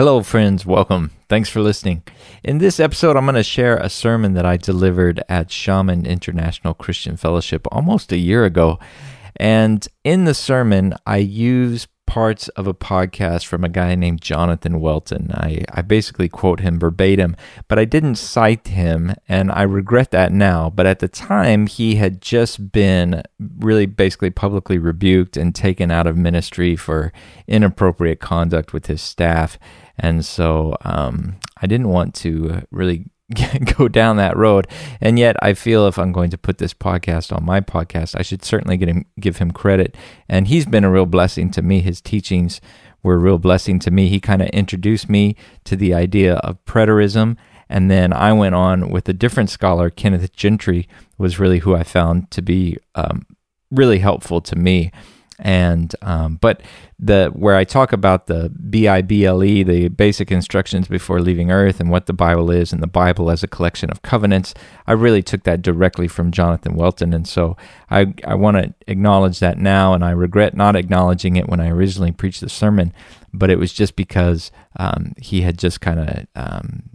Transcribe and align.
Hello, 0.00 0.22
friends. 0.22 0.64
Welcome. 0.64 1.10
Thanks 1.28 1.50
for 1.50 1.60
listening. 1.60 2.02
In 2.42 2.56
this 2.56 2.80
episode, 2.80 3.18
I'm 3.18 3.26
going 3.26 3.34
to 3.34 3.42
share 3.42 3.76
a 3.76 3.90
sermon 3.90 4.32
that 4.32 4.46
I 4.46 4.56
delivered 4.56 5.22
at 5.28 5.48
Xiamen 5.48 6.06
International 6.08 6.72
Christian 6.72 7.18
Fellowship 7.18 7.66
almost 7.70 8.10
a 8.10 8.16
year 8.16 8.46
ago. 8.46 8.78
And 9.36 9.86
in 10.02 10.24
the 10.24 10.32
sermon, 10.32 10.94
I 11.04 11.18
use 11.18 11.86
parts 12.06 12.48
of 12.48 12.66
a 12.66 12.74
podcast 12.74 13.44
from 13.44 13.62
a 13.62 13.68
guy 13.68 13.94
named 13.94 14.20
Jonathan 14.20 14.80
Welton. 14.80 15.30
I, 15.32 15.64
I 15.72 15.82
basically 15.82 16.28
quote 16.28 16.58
him 16.58 16.76
verbatim, 16.76 17.36
but 17.68 17.78
I 17.78 17.84
didn't 17.84 18.16
cite 18.16 18.66
him, 18.66 19.14
and 19.28 19.52
I 19.52 19.62
regret 19.62 20.10
that 20.10 20.32
now. 20.32 20.70
But 20.70 20.86
at 20.86 20.98
the 20.98 21.06
time, 21.06 21.68
he 21.68 21.94
had 21.96 22.20
just 22.20 22.72
been 22.72 23.22
really 23.38 23.86
basically 23.86 24.30
publicly 24.30 24.76
rebuked 24.76 25.36
and 25.36 25.54
taken 25.54 25.92
out 25.92 26.08
of 26.08 26.16
ministry 26.16 26.74
for 26.74 27.12
inappropriate 27.46 28.18
conduct 28.18 28.72
with 28.72 28.86
his 28.86 29.00
staff. 29.00 29.56
And 30.00 30.24
so 30.24 30.76
um, 30.82 31.36
I 31.60 31.66
didn't 31.66 31.90
want 31.90 32.14
to 32.16 32.66
really 32.70 33.06
go 33.78 33.86
down 33.86 34.16
that 34.16 34.36
road. 34.36 34.66
And 35.00 35.18
yet, 35.18 35.36
I 35.42 35.54
feel 35.54 35.86
if 35.86 35.98
I'm 35.98 36.10
going 36.10 36.30
to 36.30 36.38
put 36.38 36.58
this 36.58 36.74
podcast 36.74 37.34
on 37.36 37.44
my 37.44 37.60
podcast, 37.60 38.18
I 38.18 38.22
should 38.22 38.44
certainly 38.44 38.76
him, 38.78 39.04
give 39.20 39.36
him 39.36 39.52
credit. 39.52 39.96
And 40.28 40.48
he's 40.48 40.66
been 40.66 40.84
a 40.84 40.90
real 40.90 41.06
blessing 41.06 41.50
to 41.52 41.62
me. 41.62 41.80
His 41.80 42.00
teachings 42.00 42.60
were 43.02 43.14
a 43.14 43.18
real 43.18 43.38
blessing 43.38 43.78
to 43.80 43.90
me. 43.90 44.08
He 44.08 44.20
kind 44.20 44.42
of 44.42 44.48
introduced 44.48 45.08
me 45.08 45.36
to 45.64 45.76
the 45.76 45.94
idea 45.94 46.36
of 46.36 46.64
preterism. 46.64 47.36
And 47.68 47.90
then 47.90 48.12
I 48.12 48.32
went 48.32 48.56
on 48.56 48.90
with 48.90 49.08
a 49.08 49.12
different 49.12 49.48
scholar, 49.48 49.90
Kenneth 49.90 50.32
Gentry, 50.32 50.88
was 51.18 51.38
really 51.38 51.60
who 51.60 51.76
I 51.76 51.84
found 51.84 52.30
to 52.32 52.42
be 52.42 52.78
um, 52.96 53.26
really 53.70 54.00
helpful 54.00 54.40
to 54.40 54.56
me 54.56 54.90
and 55.40 55.94
um, 56.02 56.36
but 56.36 56.62
the 56.98 57.30
where 57.34 57.56
I 57.56 57.64
talk 57.64 57.92
about 57.92 58.26
the 58.26 58.50
B 58.50 58.86
I 58.86 59.02
B 59.02 59.24
L 59.24 59.42
E, 59.42 59.62
the 59.62 59.88
basic 59.88 60.30
instructions 60.30 60.86
before 60.86 61.20
leaving 61.20 61.50
Earth, 61.50 61.80
and 61.80 61.90
what 61.90 62.06
the 62.06 62.12
Bible 62.12 62.50
is, 62.50 62.72
and 62.72 62.82
the 62.82 62.86
Bible 62.86 63.30
as 63.30 63.42
a 63.42 63.48
collection 63.48 63.90
of 63.90 64.02
covenants, 64.02 64.54
I 64.86 64.92
really 64.92 65.22
took 65.22 65.44
that 65.44 65.62
directly 65.62 66.08
from 66.08 66.30
Jonathan 66.30 66.74
Welton, 66.74 67.14
and 67.14 67.26
so 67.26 67.56
I 67.90 68.14
I 68.24 68.34
want 68.34 68.58
to 68.58 68.74
acknowledge 68.86 69.38
that 69.38 69.58
now, 69.58 69.94
and 69.94 70.04
I 70.04 70.10
regret 70.10 70.54
not 70.54 70.76
acknowledging 70.76 71.36
it 71.36 71.48
when 71.48 71.60
I 71.60 71.70
originally 71.70 72.12
preached 72.12 72.42
the 72.42 72.50
sermon, 72.50 72.92
but 73.32 73.50
it 73.50 73.58
was 73.58 73.72
just 73.72 73.96
because 73.96 74.50
um, 74.76 75.14
he 75.16 75.40
had 75.40 75.58
just 75.58 75.80
kind 75.80 76.00
of 76.00 76.26
um, 76.36 76.89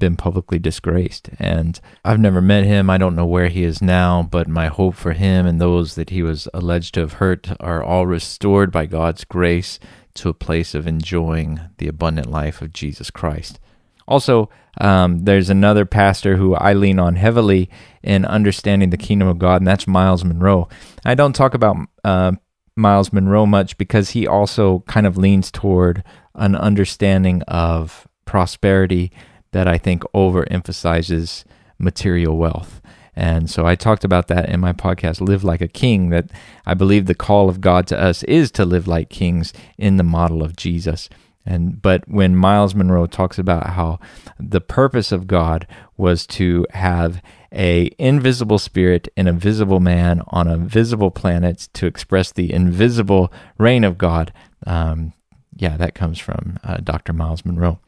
been 0.00 0.16
publicly 0.16 0.58
disgraced. 0.58 1.30
And 1.38 1.78
I've 2.04 2.18
never 2.18 2.40
met 2.40 2.64
him. 2.64 2.90
I 2.90 2.98
don't 2.98 3.14
know 3.14 3.24
where 3.24 3.46
he 3.46 3.62
is 3.62 3.80
now, 3.80 4.26
but 4.28 4.48
my 4.48 4.66
hope 4.66 4.96
for 4.96 5.12
him 5.12 5.46
and 5.46 5.60
those 5.60 5.94
that 5.94 6.10
he 6.10 6.22
was 6.24 6.48
alleged 6.52 6.94
to 6.94 7.00
have 7.00 7.14
hurt 7.14 7.52
are 7.60 7.82
all 7.82 8.06
restored 8.06 8.72
by 8.72 8.86
God's 8.86 9.22
grace 9.24 9.78
to 10.14 10.28
a 10.28 10.34
place 10.34 10.74
of 10.74 10.88
enjoying 10.88 11.60
the 11.78 11.86
abundant 11.86 12.28
life 12.28 12.60
of 12.60 12.72
Jesus 12.72 13.10
Christ. 13.10 13.60
Also, 14.08 14.50
um, 14.80 15.24
there's 15.24 15.50
another 15.50 15.84
pastor 15.84 16.36
who 16.36 16.54
I 16.54 16.72
lean 16.72 16.98
on 16.98 17.14
heavily 17.14 17.70
in 18.02 18.24
understanding 18.24 18.90
the 18.90 18.96
kingdom 18.96 19.28
of 19.28 19.38
God, 19.38 19.60
and 19.60 19.68
that's 19.68 19.86
Myles 19.86 20.24
Munroe. 20.24 20.68
I 21.04 21.14
don't 21.14 21.34
talk 21.34 21.54
about 21.54 21.76
uh, 22.02 22.32
Myles 22.76 23.12
Munroe 23.12 23.46
much 23.46 23.78
because 23.78 24.10
he 24.10 24.26
also 24.26 24.80
kind 24.88 25.06
of 25.06 25.16
leans 25.16 25.50
toward 25.50 26.02
an 26.34 26.56
understanding 26.56 27.42
of 27.42 28.08
prosperity 28.24 29.12
that 29.52 29.68
I 29.68 29.78
think 29.78 30.02
overemphasizes 30.14 31.44
material 31.78 32.36
wealth. 32.36 32.80
And 33.16 33.50
so 33.50 33.66
I 33.66 33.74
talked 33.74 34.04
about 34.04 34.28
that 34.28 34.48
in 34.48 34.60
my 34.60 34.72
podcast, 34.72 35.20
Live 35.20 35.44
Like 35.44 35.60
a 35.60 35.68
King, 35.68 36.10
that 36.10 36.30
I 36.64 36.74
believe 36.74 37.06
the 37.06 37.14
call 37.14 37.48
of 37.48 37.60
God 37.60 37.86
to 37.88 38.00
us 38.00 38.22
is 38.24 38.50
to 38.52 38.64
live 38.64 38.86
like 38.86 39.10
kings 39.10 39.52
in 39.76 39.96
the 39.96 40.04
model 40.04 40.42
of 40.42 40.56
Jesus. 40.56 41.08
And 41.44 41.80
but 41.80 42.08
when 42.08 42.36
Myles 42.36 42.74
Munroe 42.74 43.06
talks 43.06 43.38
about 43.38 43.70
how 43.70 43.98
the 44.38 44.60
purpose 44.60 45.10
of 45.10 45.26
God 45.26 45.66
was 45.96 46.26
to 46.28 46.66
have 46.70 47.22
a 47.52 47.90
invisible 47.98 48.58
spirit 48.58 49.08
in 49.16 49.26
a 49.26 49.32
visible 49.32 49.80
man 49.80 50.22
on 50.28 50.46
a 50.46 50.56
visible 50.56 51.10
planet 51.10 51.68
to 51.72 51.86
express 51.86 52.30
the 52.30 52.52
invisible 52.52 53.32
reign 53.58 53.84
of 53.84 53.98
God, 53.98 54.32
um, 54.66 55.12
yeah, 55.56 55.76
that 55.76 55.94
comes 55.94 56.18
from 56.18 56.58
uh, 56.62 56.76
Dr. 56.76 57.12
Myles 57.12 57.44
Munroe. 57.44 57.80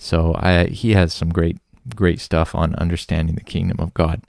So 0.00 0.34
I, 0.38 0.64
he 0.64 0.92
has 0.94 1.12
some 1.12 1.28
great 1.28 1.58
great 1.94 2.20
stuff 2.20 2.54
on 2.54 2.74
understanding 2.76 3.34
the 3.34 3.42
kingdom 3.42 3.78
of 3.80 3.92
God. 3.92 4.22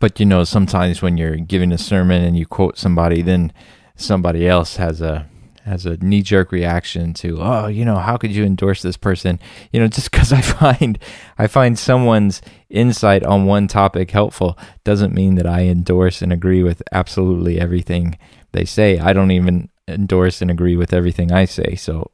But 0.00 0.18
you 0.18 0.26
know, 0.26 0.42
sometimes 0.42 1.00
when 1.00 1.16
you're 1.16 1.36
giving 1.36 1.70
a 1.70 1.78
sermon 1.78 2.22
and 2.22 2.36
you 2.36 2.46
quote 2.46 2.78
somebody, 2.78 3.22
then 3.22 3.52
somebody 3.94 4.46
else 4.48 4.76
has 4.76 5.00
a 5.00 5.26
has 5.64 5.86
a 5.86 5.98
knee 5.98 6.22
jerk 6.22 6.50
reaction 6.50 7.12
to, 7.12 7.38
oh, 7.40 7.66
you 7.66 7.84
know, 7.84 7.96
how 7.96 8.16
could 8.16 8.32
you 8.32 8.42
endorse 8.42 8.82
this 8.82 8.96
person? 8.96 9.38
You 9.70 9.80
know, 9.80 9.86
just 9.98 10.10
because 10.10 10.32
I 10.32 10.40
find 10.40 10.98
I 11.38 11.46
find 11.46 11.78
someone's 11.78 12.42
insight 12.68 13.22
on 13.22 13.46
one 13.46 13.68
topic 13.68 14.10
helpful 14.10 14.58
doesn't 14.82 15.14
mean 15.14 15.36
that 15.36 15.46
I 15.46 15.62
endorse 15.62 16.22
and 16.22 16.32
agree 16.32 16.64
with 16.64 16.82
absolutely 16.90 17.60
everything 17.60 18.18
they 18.50 18.64
say. 18.64 18.98
I 18.98 19.12
don't 19.12 19.30
even 19.30 19.68
endorse 19.86 20.42
and 20.42 20.50
agree 20.50 20.76
with 20.76 20.92
everything 20.92 21.30
I 21.30 21.44
say. 21.44 21.76
So 21.76 22.10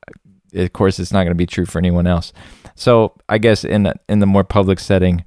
of 0.55 0.73
course, 0.73 0.99
it's 0.99 1.13
not 1.13 1.21
going 1.21 1.33
to 1.33 1.35
be 1.35 1.47
true 1.47 1.67
for 1.67 1.79
anyone 1.79 2.07
else. 2.07 2.33
So 2.75 3.15
I 3.29 3.39
guess 3.39 3.65
in 3.65 3.93
in 4.09 4.19
the 4.19 4.27
more 4.27 4.45
public 4.45 4.81
setting, 4.81 5.25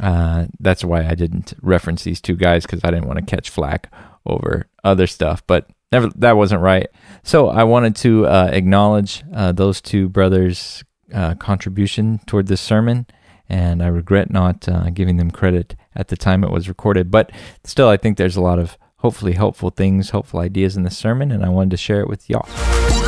uh, 0.00 0.46
that's 0.60 0.84
why 0.84 1.06
I 1.06 1.14
didn't 1.14 1.54
reference 1.62 2.04
these 2.04 2.20
two 2.20 2.36
guys 2.36 2.64
because 2.64 2.80
I 2.84 2.90
didn't 2.90 3.06
want 3.06 3.18
to 3.18 3.24
catch 3.24 3.50
flack 3.50 3.92
over 4.24 4.66
other 4.84 5.06
stuff. 5.06 5.46
But 5.46 5.68
never, 5.92 6.08
that 6.16 6.36
wasn't 6.36 6.62
right. 6.62 6.88
So 7.22 7.48
I 7.48 7.64
wanted 7.64 7.96
to 7.96 8.26
uh, 8.26 8.50
acknowledge 8.52 9.24
uh, 9.34 9.52
those 9.52 9.80
two 9.80 10.08
brothers' 10.08 10.84
uh, 11.12 11.34
contribution 11.34 12.20
toward 12.26 12.48
this 12.48 12.60
sermon, 12.60 13.06
and 13.48 13.82
I 13.82 13.88
regret 13.88 14.30
not 14.30 14.68
uh, 14.68 14.90
giving 14.90 15.16
them 15.16 15.30
credit 15.30 15.76
at 15.94 16.08
the 16.08 16.16
time 16.16 16.44
it 16.44 16.50
was 16.50 16.68
recorded. 16.68 17.10
But 17.10 17.30
still, 17.64 17.88
I 17.88 17.96
think 17.96 18.16
there's 18.16 18.36
a 18.36 18.42
lot 18.42 18.58
of 18.58 18.76
hopefully 18.96 19.32
helpful 19.32 19.70
things, 19.70 20.10
helpful 20.10 20.40
ideas 20.40 20.76
in 20.76 20.82
the 20.82 20.90
sermon, 20.90 21.30
and 21.30 21.44
I 21.44 21.48
wanted 21.48 21.70
to 21.72 21.76
share 21.76 22.00
it 22.00 22.08
with 22.08 22.28
y'all 22.28 23.05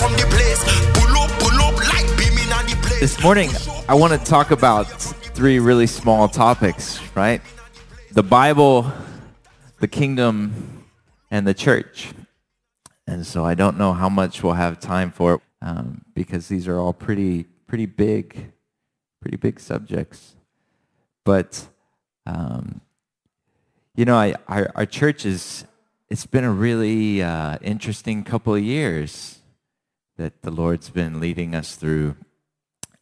from 0.00 0.12
the 0.12 0.26
place. 0.30 0.64
Pull 0.94 1.14
up, 1.18 1.30
pull 1.38 1.60
up, 1.60 1.76
like 1.76 2.08
beaming 2.16 2.50
on 2.52 2.64
the 2.64 2.76
place. 2.80 3.00
This 3.00 3.22
morning, 3.22 3.50
I 3.86 3.94
want 3.94 4.18
to 4.18 4.18
talk 4.18 4.50
about 4.50 4.84
three 5.36 5.58
really 5.58 5.86
small 5.86 6.26
topics, 6.26 6.98
right? 7.14 7.42
The 8.12 8.22
Bible, 8.22 8.90
the 9.78 9.88
kingdom, 9.88 10.86
and 11.30 11.46
the 11.46 11.52
church. 11.52 12.12
And 13.06 13.26
so 13.26 13.44
I 13.44 13.54
don't 13.54 13.76
know 13.76 13.92
how 13.92 14.08
much 14.08 14.42
we'll 14.42 14.54
have 14.54 14.80
time 14.80 15.10
for 15.10 15.42
um, 15.60 16.02
because 16.14 16.48
these 16.48 16.66
are 16.66 16.78
all 16.78 16.94
pretty, 16.94 17.44
pretty 17.66 17.86
big, 17.86 18.52
pretty 19.20 19.36
big 19.36 19.60
subjects. 19.60 20.34
But, 21.24 21.66
um, 22.24 22.80
you 23.94 24.06
know, 24.06 24.16
I, 24.16 24.34
our, 24.48 24.72
our 24.74 24.86
church 24.86 25.26
is 25.26 25.66
it's 26.08 26.24
been 26.24 26.44
a 26.44 26.50
really 26.50 27.22
uh, 27.22 27.58
interesting 27.60 28.24
couple 28.24 28.54
of 28.54 28.62
years 28.62 29.39
that 30.20 30.42
the 30.42 30.50
Lord's 30.50 30.90
been 30.90 31.18
leading 31.18 31.54
us 31.54 31.76
through. 31.76 32.14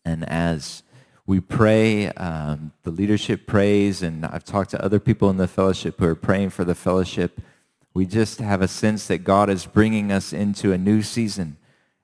And 0.04 0.24
as 0.28 0.84
we 1.26 1.40
pray, 1.40 2.10
um, 2.10 2.70
the 2.84 2.92
leadership 2.92 3.44
prays, 3.44 4.04
and 4.04 4.24
I've 4.24 4.44
talked 4.44 4.70
to 4.70 4.84
other 4.84 5.00
people 5.00 5.28
in 5.28 5.36
the 5.36 5.48
fellowship 5.48 5.98
who 5.98 6.06
are 6.06 6.14
praying 6.14 6.50
for 6.50 6.62
the 6.62 6.76
fellowship. 6.76 7.40
We 7.92 8.06
just 8.06 8.38
have 8.38 8.62
a 8.62 8.68
sense 8.68 9.08
that 9.08 9.24
God 9.24 9.50
is 9.50 9.66
bringing 9.66 10.12
us 10.12 10.32
into 10.32 10.72
a 10.72 10.78
new 10.78 11.02
season, 11.02 11.56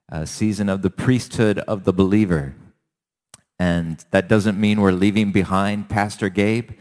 a 0.09 0.27
season 0.27 0.69
of 0.69 0.83
the 0.83 0.91
priesthood 0.91 1.61
of 1.61 1.85
the 1.85 1.93
believer. 1.93 2.57
And 3.57 4.05
that 4.11 4.27
doesn't 4.27 4.59
mean 4.59 4.81
we're 4.81 4.91
leaving 4.91 5.31
behind 5.31 5.89
Pastor 5.89 6.29
Gabe. 6.29 6.73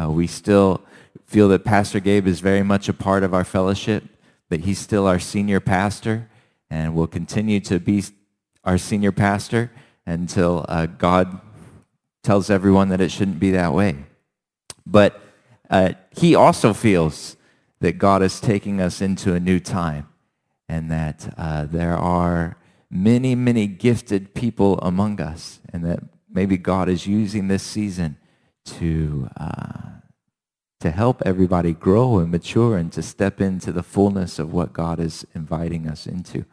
Uh, 0.00 0.08
we 0.08 0.28
still 0.28 0.82
feel 1.26 1.48
that 1.48 1.64
Pastor 1.64 1.98
Gabe 1.98 2.28
is 2.28 2.38
very 2.38 2.62
much 2.62 2.88
a 2.88 2.94
part 2.94 3.24
of 3.24 3.34
our 3.34 3.44
fellowship, 3.44 4.04
that 4.50 4.60
he's 4.60 4.78
still 4.78 5.08
our 5.08 5.18
senior 5.18 5.58
pastor 5.58 6.28
and 6.72 6.94
will 6.94 7.06
continue 7.06 7.60
to 7.60 7.78
be 7.78 8.02
our 8.64 8.78
senior 8.78 9.12
pastor 9.12 9.70
until 10.06 10.64
uh, 10.70 10.86
God 10.86 11.38
tells 12.22 12.48
everyone 12.48 12.88
that 12.88 13.00
it 13.00 13.10
shouldn't 13.10 13.38
be 13.38 13.50
that 13.50 13.74
way. 13.74 14.06
But 14.86 15.20
uh, 15.68 15.92
he 16.16 16.34
also 16.34 16.72
feels 16.72 17.36
that 17.80 17.98
God 17.98 18.22
is 18.22 18.40
taking 18.40 18.80
us 18.80 19.02
into 19.02 19.34
a 19.34 19.40
new 19.40 19.60
time 19.60 20.08
and 20.66 20.90
that 20.90 21.34
uh, 21.36 21.66
there 21.66 21.94
are 21.94 22.56
many, 22.90 23.34
many 23.34 23.66
gifted 23.66 24.34
people 24.34 24.78
among 24.78 25.20
us, 25.20 25.60
and 25.74 25.84
that 25.84 26.00
maybe 26.30 26.56
God 26.56 26.88
is 26.88 27.06
using 27.06 27.48
this 27.48 27.62
season 27.62 28.16
to 28.64 29.28
uh, 29.38 29.90
to 30.80 30.90
help 30.90 31.22
everybody 31.26 31.74
grow 31.74 32.18
and 32.18 32.30
mature 32.30 32.78
and 32.78 32.90
to 32.92 33.02
step 33.02 33.40
into 33.40 33.72
the 33.72 33.82
fullness 33.82 34.38
of 34.38 34.52
what 34.52 34.72
God 34.72 34.98
is 34.98 35.26
inviting 35.34 35.86
us 35.86 36.06
into. 36.06 36.44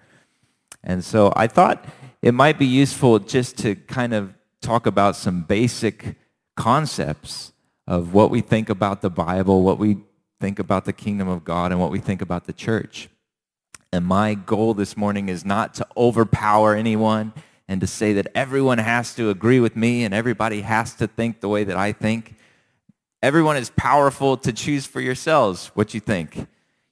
And 0.83 1.03
so 1.03 1.33
I 1.35 1.47
thought 1.47 1.85
it 2.21 2.33
might 2.33 2.57
be 2.57 2.65
useful 2.65 3.19
just 3.19 3.57
to 3.59 3.75
kind 3.75 4.13
of 4.13 4.33
talk 4.61 4.85
about 4.85 5.15
some 5.15 5.43
basic 5.43 6.15
concepts 6.55 7.53
of 7.87 8.13
what 8.13 8.29
we 8.29 8.41
think 8.41 8.69
about 8.69 9.01
the 9.01 9.09
Bible, 9.09 9.63
what 9.63 9.79
we 9.79 9.97
think 10.39 10.59
about 10.59 10.85
the 10.85 10.93
kingdom 10.93 11.27
of 11.27 11.43
God, 11.43 11.71
and 11.71 11.79
what 11.79 11.91
we 11.91 11.99
think 11.99 12.21
about 12.21 12.45
the 12.45 12.53
church. 12.53 13.09
And 13.91 14.05
my 14.05 14.35
goal 14.35 14.73
this 14.73 14.95
morning 14.95 15.29
is 15.29 15.43
not 15.43 15.73
to 15.75 15.87
overpower 15.97 16.75
anyone 16.75 17.33
and 17.67 17.81
to 17.81 17.87
say 17.87 18.13
that 18.13 18.27
everyone 18.35 18.77
has 18.77 19.15
to 19.15 19.29
agree 19.29 19.59
with 19.59 19.75
me 19.75 20.03
and 20.03 20.13
everybody 20.13 20.61
has 20.61 20.93
to 20.95 21.07
think 21.07 21.39
the 21.39 21.49
way 21.49 21.63
that 21.63 21.77
I 21.77 21.91
think. 21.91 22.35
Everyone 23.21 23.57
is 23.57 23.69
powerful 23.71 24.37
to 24.37 24.53
choose 24.53 24.85
for 24.85 25.01
yourselves 25.01 25.71
what 25.73 25.93
you 25.93 25.99
think. 25.99 26.47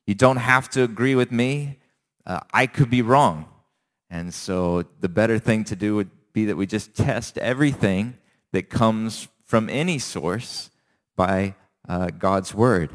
You 0.05 0.15
don't 0.15 0.37
have 0.37 0.69
to 0.71 0.83
agree 0.83 1.15
with 1.15 1.31
me. 1.31 1.79
Uh, 2.25 2.39
I 2.53 2.67
could 2.67 2.89
be 2.89 3.01
wrong. 3.01 3.45
And 4.09 4.33
so 4.33 4.85
the 4.99 5.09
better 5.09 5.39
thing 5.39 5.63
to 5.65 5.75
do 5.75 5.95
would 5.95 6.09
be 6.33 6.45
that 6.45 6.55
we 6.55 6.65
just 6.65 6.95
test 6.95 7.37
everything 7.37 8.17
that 8.51 8.69
comes 8.69 9.27
from 9.43 9.69
any 9.69 9.99
source 9.99 10.69
by 11.15 11.55
uh, 11.87 12.07
God's 12.07 12.53
word. 12.53 12.91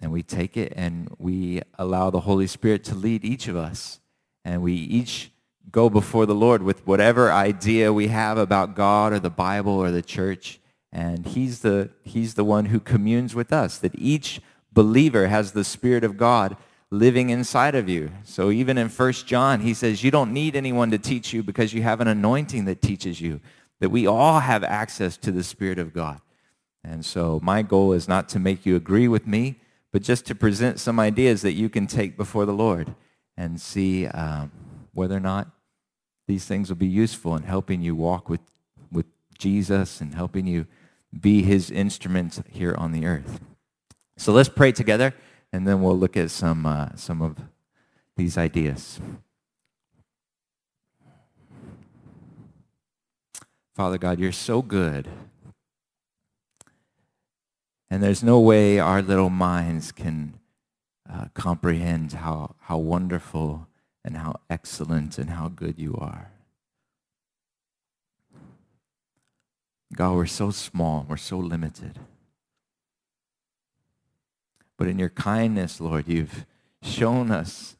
And 0.00 0.12
we 0.12 0.22
take 0.22 0.56
it 0.56 0.72
and 0.76 1.08
we 1.18 1.62
allow 1.78 2.10
the 2.10 2.20
Holy 2.20 2.46
Spirit 2.46 2.84
to 2.84 2.94
lead 2.94 3.24
each 3.24 3.48
of 3.48 3.56
us. 3.56 4.00
And 4.44 4.62
we 4.62 4.74
each 4.74 5.30
go 5.70 5.88
before 5.88 6.26
the 6.26 6.34
Lord 6.34 6.62
with 6.62 6.86
whatever 6.86 7.32
idea 7.32 7.92
we 7.92 8.08
have 8.08 8.36
about 8.36 8.76
God 8.76 9.12
or 9.12 9.18
the 9.18 9.30
Bible 9.30 9.72
or 9.72 9.90
the 9.90 10.02
church. 10.02 10.60
And 10.92 11.26
he's 11.26 11.60
the, 11.60 11.90
he's 12.02 12.34
the 12.34 12.44
one 12.44 12.66
who 12.66 12.80
communes 12.80 13.34
with 13.34 13.52
us, 13.52 13.78
that 13.78 13.94
each 13.96 14.40
believer 14.72 15.28
has 15.28 15.52
the 15.52 15.64
Spirit 15.64 16.04
of 16.04 16.16
God 16.16 16.56
living 16.98 17.30
inside 17.30 17.74
of 17.74 17.88
you. 17.88 18.10
So 18.24 18.50
even 18.50 18.78
in 18.78 18.88
1 18.88 19.12
John, 19.12 19.60
he 19.60 19.74
says, 19.74 20.04
you 20.04 20.10
don't 20.10 20.32
need 20.32 20.56
anyone 20.56 20.90
to 20.90 20.98
teach 20.98 21.32
you 21.32 21.42
because 21.42 21.74
you 21.74 21.82
have 21.82 22.00
an 22.00 22.08
anointing 22.08 22.64
that 22.66 22.80
teaches 22.80 23.20
you, 23.20 23.40
that 23.80 23.90
we 23.90 24.06
all 24.06 24.40
have 24.40 24.62
access 24.64 25.16
to 25.18 25.32
the 25.32 25.42
Spirit 25.42 25.78
of 25.78 25.92
God. 25.92 26.20
And 26.82 27.04
so 27.04 27.40
my 27.42 27.62
goal 27.62 27.92
is 27.92 28.06
not 28.06 28.28
to 28.30 28.38
make 28.38 28.64
you 28.64 28.76
agree 28.76 29.08
with 29.08 29.26
me, 29.26 29.60
but 29.92 30.02
just 30.02 30.26
to 30.26 30.34
present 30.34 30.78
some 30.78 31.00
ideas 31.00 31.42
that 31.42 31.52
you 31.52 31.68
can 31.68 31.86
take 31.86 32.16
before 32.16 32.46
the 32.46 32.52
Lord 32.52 32.94
and 33.36 33.60
see 33.60 34.06
um, 34.08 34.52
whether 34.92 35.16
or 35.16 35.20
not 35.20 35.50
these 36.26 36.44
things 36.44 36.68
will 36.68 36.76
be 36.76 36.86
useful 36.86 37.36
in 37.36 37.42
helping 37.42 37.82
you 37.82 37.94
walk 37.94 38.28
with, 38.28 38.40
with 38.92 39.06
Jesus 39.38 40.00
and 40.00 40.14
helping 40.14 40.46
you 40.46 40.66
be 41.18 41.42
his 41.42 41.70
instrument 41.70 42.40
here 42.50 42.74
on 42.76 42.92
the 42.92 43.06
earth. 43.06 43.40
So 44.16 44.32
let's 44.32 44.48
pray 44.48 44.72
together, 44.72 45.14
and 45.54 45.68
then 45.68 45.80
we'll 45.80 45.96
look 45.96 46.16
at 46.16 46.32
some, 46.32 46.66
uh, 46.66 46.88
some 46.96 47.22
of 47.22 47.36
these 48.16 48.36
ideas. 48.36 48.98
Father 53.72 53.96
God, 53.96 54.18
you're 54.18 54.32
so 54.32 54.62
good. 54.62 55.06
And 57.88 58.02
there's 58.02 58.24
no 58.24 58.40
way 58.40 58.80
our 58.80 59.00
little 59.00 59.30
minds 59.30 59.92
can 59.92 60.40
uh, 61.08 61.26
comprehend 61.34 62.14
how, 62.14 62.56
how 62.62 62.78
wonderful 62.78 63.68
and 64.04 64.16
how 64.16 64.40
excellent 64.50 65.18
and 65.18 65.30
how 65.30 65.46
good 65.46 65.78
you 65.78 65.94
are. 65.96 66.32
God, 69.94 70.16
we're 70.16 70.26
so 70.26 70.50
small, 70.50 71.06
we're 71.08 71.16
so 71.16 71.38
limited. 71.38 72.00
But 74.84 74.90
in 74.90 74.98
your 74.98 75.08
kindness, 75.08 75.80
Lord, 75.80 76.06
you've 76.08 76.44
shown 76.82 77.30
us 77.30 77.78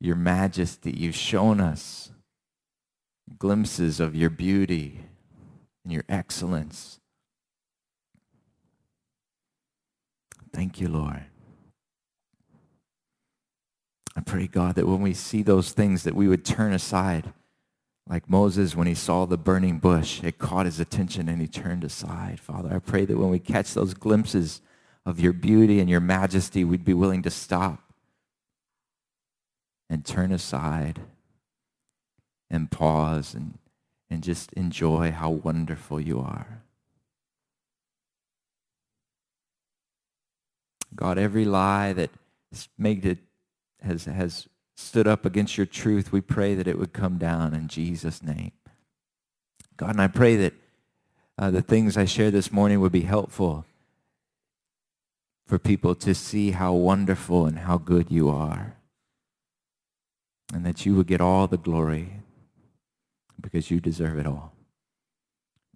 your 0.00 0.16
majesty. 0.16 0.90
You've 0.90 1.14
shown 1.14 1.60
us 1.60 2.10
glimpses 3.38 4.00
of 4.00 4.16
your 4.16 4.30
beauty 4.30 4.98
and 5.84 5.92
your 5.92 6.02
excellence. 6.08 6.98
Thank 10.52 10.80
you, 10.80 10.88
Lord. 10.88 11.22
I 14.16 14.20
pray, 14.20 14.48
God, 14.48 14.74
that 14.74 14.88
when 14.88 15.02
we 15.02 15.14
see 15.14 15.44
those 15.44 15.70
things, 15.70 16.02
that 16.02 16.16
we 16.16 16.26
would 16.26 16.44
turn 16.44 16.72
aside. 16.72 17.32
Like 18.08 18.28
Moses, 18.28 18.74
when 18.74 18.88
he 18.88 18.94
saw 18.94 19.24
the 19.24 19.38
burning 19.38 19.78
bush, 19.78 20.20
it 20.24 20.38
caught 20.38 20.66
his 20.66 20.80
attention 20.80 21.28
and 21.28 21.40
he 21.40 21.46
turned 21.46 21.84
aside. 21.84 22.40
Father, 22.40 22.74
I 22.74 22.80
pray 22.80 23.04
that 23.04 23.18
when 23.18 23.30
we 23.30 23.38
catch 23.38 23.72
those 23.72 23.94
glimpses 23.94 24.60
of 25.06 25.20
your 25.20 25.32
beauty 25.32 25.80
and 25.80 25.88
your 25.88 26.00
majesty, 26.00 26.64
we'd 26.64 26.84
be 26.84 26.94
willing 26.94 27.22
to 27.22 27.30
stop 27.30 27.82
and 29.88 30.04
turn 30.04 30.32
aside 30.32 31.00
and 32.50 32.70
pause 32.70 33.34
and, 33.34 33.58
and 34.10 34.22
just 34.22 34.52
enjoy 34.52 35.10
how 35.10 35.30
wonderful 35.30 36.00
you 36.00 36.20
are. 36.20 36.62
God, 40.94 41.18
every 41.18 41.44
lie 41.44 41.92
that 41.92 42.10
has 42.52 42.68
made 42.76 43.04
it 43.06 43.18
has, 43.80 44.04
has 44.04 44.48
stood 44.76 45.06
up 45.06 45.24
against 45.24 45.56
your 45.56 45.66
truth, 45.66 46.12
we 46.12 46.20
pray 46.20 46.54
that 46.54 46.68
it 46.68 46.78
would 46.78 46.92
come 46.92 47.16
down 47.16 47.54
in 47.54 47.68
Jesus' 47.68 48.22
name. 48.22 48.52
God, 49.76 49.90
and 49.90 50.02
I 50.02 50.08
pray 50.08 50.36
that 50.36 50.54
uh, 51.38 51.50
the 51.50 51.62
things 51.62 51.96
I 51.96 52.04
shared 52.04 52.34
this 52.34 52.52
morning 52.52 52.80
would 52.80 52.92
be 52.92 53.02
helpful 53.02 53.64
for 55.50 55.58
people 55.58 55.96
to 55.96 56.14
see 56.14 56.52
how 56.52 56.72
wonderful 56.72 57.44
and 57.44 57.58
how 57.58 57.76
good 57.76 58.08
you 58.08 58.30
are. 58.30 58.76
And 60.54 60.64
that 60.64 60.86
you 60.86 60.94
would 60.94 61.08
get 61.08 61.20
all 61.20 61.48
the 61.48 61.56
glory 61.56 62.22
because 63.40 63.68
you 63.68 63.80
deserve 63.80 64.16
it 64.16 64.28
all. 64.28 64.52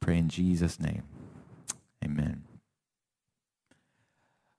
Pray 0.01 0.17
in 0.17 0.29
Jesus' 0.29 0.79
name. 0.79 1.03
Amen. 2.05 2.45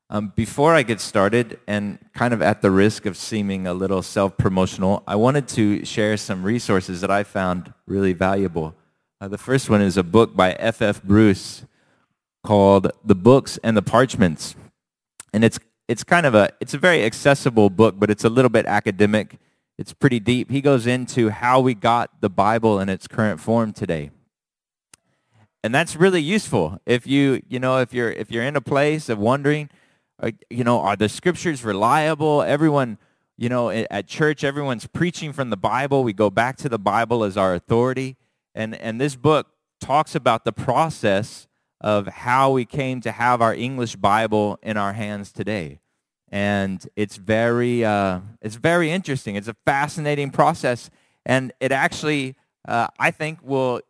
Um, 0.10 0.34
before 0.36 0.76
I 0.76 0.84
get 0.84 1.00
started, 1.00 1.62
and 1.66 1.98
kind 2.14 2.34
of 2.34 2.42
at 2.42 2.62
the 2.62 2.70
risk 2.70 3.06
of 3.06 3.16
seeming 3.16 3.66
a 3.66 3.74
little 3.74 4.02
self-promotional, 4.02 5.02
I 5.08 5.16
wanted 5.16 5.48
to 5.50 5.86
share 5.86 6.18
some 6.18 6.44
resources 6.44 7.00
that 7.00 7.10
I 7.10 7.24
found 7.24 7.74
really 7.88 8.12
valuable. 8.12 8.76
Uh, 9.22 9.30
the 9.30 9.38
first 9.38 9.70
one 9.70 9.82
is 9.82 9.96
a 9.96 10.04
book 10.04 10.36
by 10.36 10.52
F. 10.54 10.82
F. 10.82 11.02
Bruce 11.02 11.64
called 12.44 12.92
"The 13.04 13.16
Books 13.16 13.58
and 13.64 13.78
the 13.78 13.82
Parchments," 13.82 14.56
and 15.36 15.44
it's 15.44 15.60
it's 15.88 16.04
kind 16.04 16.26
of 16.26 16.34
a 16.34 16.50
it's 16.60 16.74
a 16.74 16.80
very 16.80 17.04
accessible 17.04 17.70
book, 17.70 17.96
but 18.00 18.10
it's 18.10 18.24
a 18.24 18.30
little 18.30 18.50
bit 18.50 18.66
academic. 18.66 19.38
It's 19.78 19.94
pretty 19.94 20.20
deep. 20.22 20.50
He 20.50 20.62
goes 20.62 20.88
into 20.88 21.30
how 21.30 21.60
we 21.60 21.74
got 21.76 22.22
the 22.22 22.30
Bible 22.30 22.80
in 22.80 22.90
its 22.90 23.08
current 23.08 23.40
form 23.40 23.74
today 23.74 24.12
and 25.64 25.74
that's 25.74 25.96
really 25.96 26.22
useful 26.22 26.80
if 26.86 27.06
you 27.08 27.42
you 27.48 27.60
know 27.60 27.80
if 27.80 27.94
you're 27.94 28.12
if 28.12 28.32
you're 28.32 28.44
in 28.44 28.56
a 28.56 28.62
place 28.62 29.10
of 29.10 29.20
wondering 29.20 29.70
uh, 30.22 30.32
you 30.50 30.64
know, 30.64 30.80
are 30.80 30.96
the 30.96 31.10
scriptures 31.10 31.64
reliable? 31.64 32.42
Everyone, 32.42 32.98
you 33.38 33.50
know, 33.50 33.70
at 33.70 34.08
church, 34.08 34.44
everyone's 34.44 34.88
preaching 34.88 35.34
from 35.34 35.50
the 35.50 35.58
Bible. 35.58 36.04
We 36.04 36.14
go 36.14 36.30
back 36.30 36.56
to 36.58 36.70
the 36.70 36.80
Bible 36.80 37.24
as 37.24 37.36
our 37.36 37.54
authority. 37.54 38.16
And, 38.54 38.76
and 38.76 39.00
this 39.00 39.16
book 39.16 39.48
talks 39.82 40.16
about 40.16 40.46
the 40.46 40.54
process 40.54 41.48
of 41.86 42.08
how 42.08 42.50
we 42.50 42.66
came 42.66 43.00
to 43.00 43.12
have 43.12 43.44
our 43.44 43.54
English 43.54 43.96
Bible 43.96 44.58
in 44.64 44.76
our 44.76 44.94
hands 44.94 45.32
today. 45.32 45.80
And 46.32 46.84
it's 46.96 47.18
very, 47.18 47.86
uh, 47.86 48.22
it's 48.42 48.56
very 48.56 48.90
interesting. 48.90 49.36
It's 49.36 49.48
a 49.48 49.56
fascinating 49.68 50.32
process. 50.32 50.90
And 51.28 51.54
it 51.60 51.72
actually, 51.72 52.36
uh, 52.68 52.88
I 52.98 53.12
think, 53.12 53.38
will 53.44 53.82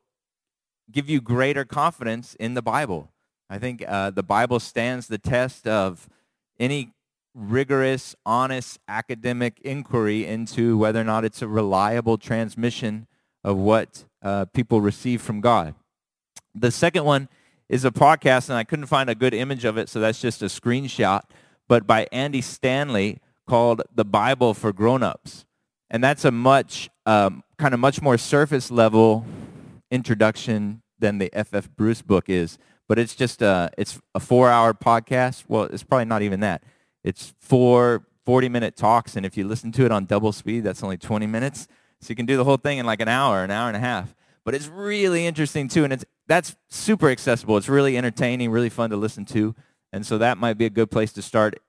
give 0.92 1.10
you 1.10 1.22
greater 1.22 1.64
confidence 1.64 2.36
in 2.36 2.54
the 2.54 2.62
Bible. 2.62 3.14
I 3.50 3.60
think 3.60 3.82
uh, 3.88 4.10
the 4.10 4.24
Bible 4.24 4.60
stands 4.60 5.08
the 5.08 5.18
test 5.18 5.66
of 5.66 6.10
any 6.60 6.92
rigorous, 7.34 8.14
honest 8.26 8.78
academic 8.90 9.62
inquiry 9.62 10.26
into 10.26 10.78
whether 10.78 11.00
or 11.00 11.06
not 11.06 11.24
it's 11.24 11.42
a 11.42 11.48
reliable 11.48 12.18
transmission 12.18 13.08
of 13.42 13.56
what 13.56 14.04
uh, 14.22 14.44
people 14.54 14.82
receive 14.82 15.22
from 15.22 15.40
God. 15.40 15.76
The 16.54 16.72
second 16.72 17.06
one 17.06 17.30
is 17.70 17.86
a 17.86 17.92
podcast, 17.92 18.50
and 18.50 18.58
I 18.58 18.64
couldn't 18.64 18.86
find 18.86 19.10
a 19.10 19.16
good 19.16 19.34
image 19.34 19.66
of 19.66 19.78
it, 19.78 19.90
so 19.90 20.00
that's 20.00 20.22
just 20.22 20.42
a 20.42 20.46
screenshot, 20.46 21.22
but 21.68 21.88
by 21.88 22.08
Andy 22.12 22.42
Stanley 22.42 23.20
called 23.48 23.82
The 23.94 24.06
Bible 24.06 24.54
for 24.54 24.72
Grown-Ups. 24.72 25.46
And 25.90 26.04
that's 26.04 26.26
a 26.26 26.32
much, 26.32 26.90
um, 27.06 27.44
kind 27.58 27.74
of 27.74 27.80
much 27.80 28.02
more 28.02 28.18
surface 28.18 28.72
level 28.72 29.26
introduction 29.92 30.82
than 31.00 31.20
the 31.20 31.30
F.F. 31.34 31.70
Bruce 31.76 32.02
book 32.02 32.30
is 32.30 32.58
but 32.88 33.00
it's 33.00 33.16
just 33.16 33.42
a, 33.42 33.70
it's 33.78 34.00
a 34.14 34.20
four 34.20 34.50
hour 34.50 34.74
podcast. 34.74 35.46
Well, 35.48 35.64
it's 35.64 35.84
probably 35.84 36.06
not 36.06 36.22
even 36.22 36.40
that. 36.42 36.64
It's 37.04 37.34
four 37.40 38.06
40 38.26 38.50
minute 38.50 38.76
talks. 38.76 39.16
And 39.16 39.26
if 39.26 39.38
you 39.38 39.48
listen 39.48 39.72
to 39.74 39.86
it 39.86 39.92
on 39.92 40.06
double 40.06 40.32
speed, 40.32 40.64
that's 40.64 40.84
only 40.84 40.98
20 40.98 41.28
minutes. 41.28 41.68
So 42.02 42.10
you 42.10 42.16
can 42.16 42.26
do 42.26 42.38
the 42.38 42.44
whole 42.44 42.58
thing 42.58 42.78
in 42.78 42.86
like 42.86 43.02
an 43.02 43.08
hour, 43.08 43.44
an 43.44 43.52
hour 43.52 43.68
and 43.68 43.78
a 43.78 43.80
half. 43.80 44.16
But 44.46 44.54
it's 44.56 44.68
really 44.68 45.26
interesting 45.26 45.68
too. 45.68 45.84
And 45.84 45.92
it's, 45.92 46.06
that's 46.28 46.56
super 46.70 47.10
accessible. 47.10 47.58
It's 47.58 47.68
really 47.68 47.98
entertaining, 47.98 48.52
really 48.52 48.70
fun 48.70 48.92
to 48.92 48.96
listen 48.96 49.26
to. 49.26 49.56
And 49.92 50.06
so 50.06 50.18
that 50.20 50.38
might 50.38 50.58
be 50.58 50.66
a 50.66 50.70
good 50.70 50.92
place 50.92 51.12
to 51.14 51.22
start. 51.22 51.60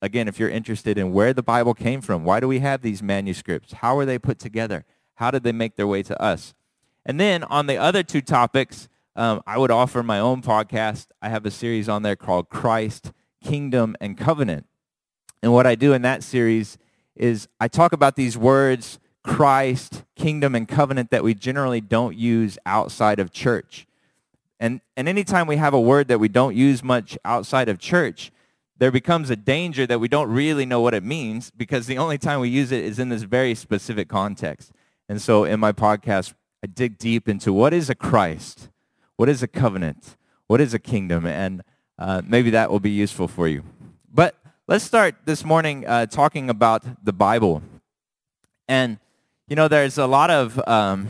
Again, 0.00 0.28
if 0.28 0.38
you're 0.38 0.48
interested 0.48 0.98
in 0.98 1.12
where 1.12 1.32
the 1.32 1.42
Bible 1.42 1.74
came 1.74 2.00
from, 2.00 2.24
why 2.24 2.40
do 2.40 2.48
we 2.48 2.58
have 2.60 2.82
these 2.82 3.02
manuscripts? 3.02 3.74
How 3.74 3.94
were 3.94 4.06
they 4.06 4.18
put 4.18 4.38
together? 4.38 4.84
How 5.16 5.30
did 5.30 5.44
they 5.44 5.52
make 5.52 5.76
their 5.76 5.86
way 5.86 6.02
to 6.02 6.20
us? 6.20 6.54
And 7.04 7.20
then 7.20 7.44
on 7.44 7.66
the 7.66 7.76
other 7.76 8.02
two 8.02 8.20
topics, 8.20 8.88
um, 9.14 9.42
I 9.46 9.58
would 9.58 9.70
offer 9.70 10.02
my 10.02 10.18
own 10.18 10.40
podcast. 10.42 11.08
I 11.20 11.28
have 11.28 11.44
a 11.44 11.50
series 11.50 11.88
on 11.88 12.02
there 12.02 12.16
called 12.16 12.48
Christ, 12.48 13.12
Kingdom, 13.42 13.94
and 14.00 14.16
Covenant. 14.16 14.66
And 15.42 15.52
what 15.52 15.66
I 15.66 15.74
do 15.74 15.92
in 15.92 16.02
that 16.02 16.22
series 16.22 16.78
is 17.14 17.48
I 17.60 17.68
talk 17.68 17.92
about 17.92 18.16
these 18.16 18.38
words, 18.38 18.98
Christ, 19.22 20.04
kingdom, 20.16 20.54
and 20.54 20.66
covenant 20.66 21.10
that 21.10 21.22
we 21.22 21.34
generally 21.34 21.80
don't 21.80 22.16
use 22.16 22.58
outside 22.66 23.18
of 23.18 23.32
church. 23.32 23.86
And, 24.58 24.80
and 24.96 25.08
anytime 25.08 25.46
we 25.46 25.56
have 25.56 25.74
a 25.74 25.80
word 25.80 26.08
that 26.08 26.20
we 26.20 26.28
don't 26.28 26.56
use 26.56 26.82
much 26.82 27.18
outside 27.24 27.68
of 27.68 27.78
church, 27.78 28.30
there 28.78 28.90
becomes 28.90 29.30
a 29.30 29.36
danger 29.36 29.86
that 29.86 30.00
we 30.00 30.08
don't 30.08 30.28
really 30.28 30.66
know 30.66 30.80
what 30.80 30.94
it 30.94 31.04
means 31.04 31.50
because 31.50 31.86
the 31.86 31.98
only 31.98 32.18
time 32.18 32.40
we 32.40 32.48
use 32.48 32.72
it 32.72 32.82
is 32.82 32.98
in 32.98 33.08
this 33.08 33.22
very 33.22 33.54
specific 33.54 34.08
context. 34.08 34.72
And 35.08 35.20
so 35.20 35.44
in 35.44 35.60
my 35.60 35.72
podcast, 35.72 36.34
I 36.64 36.68
dig 36.68 36.98
deep 36.98 37.28
into 37.28 37.52
what 37.52 37.72
is 37.72 37.90
a 37.90 37.94
Christ? 37.94 38.70
What 39.16 39.28
is 39.28 39.42
a 39.42 39.48
covenant? 39.48 40.16
What 40.46 40.60
is 40.60 40.74
a 40.74 40.78
kingdom? 40.78 41.26
And 41.26 41.62
uh, 41.98 42.22
maybe 42.24 42.50
that 42.50 42.70
will 42.70 42.80
be 42.80 42.90
useful 42.90 43.28
for 43.28 43.46
you. 43.46 43.62
But 44.12 44.36
let's 44.66 44.84
start 44.84 45.14
this 45.24 45.44
morning 45.44 45.86
uh, 45.86 46.06
talking 46.06 46.50
about 46.50 46.84
the 47.04 47.12
Bible. 47.12 47.62
And, 48.68 48.98
you 49.52 49.56
know, 49.56 49.68
there's 49.68 49.98
a 49.98 50.06
lot 50.06 50.30
of 50.30 50.66
um, 50.66 51.06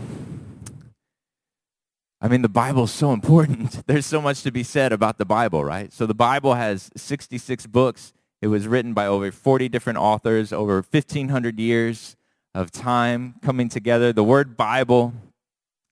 I 2.20 2.26
mean, 2.26 2.42
the 2.42 2.48
Bible 2.48 2.82
is 2.84 2.90
so 2.90 3.12
important. 3.12 3.82
There's 3.86 4.04
so 4.04 4.20
much 4.20 4.42
to 4.42 4.50
be 4.50 4.64
said 4.64 4.92
about 4.92 5.18
the 5.18 5.24
Bible, 5.24 5.64
right? 5.64 5.92
So 5.92 6.06
the 6.06 6.14
Bible 6.14 6.54
has 6.54 6.90
66 6.96 7.68
books. 7.68 8.12
It 8.40 8.48
was 8.48 8.66
written 8.66 8.94
by 8.94 9.06
over 9.06 9.30
40 9.30 9.68
different 9.68 10.00
authors, 10.00 10.52
over 10.52 10.74
1,500 10.74 11.60
years 11.60 12.16
of 12.52 12.72
time 12.72 13.36
coming 13.42 13.68
together. 13.68 14.12
The 14.12 14.24
word 14.24 14.56
Bible 14.56 15.14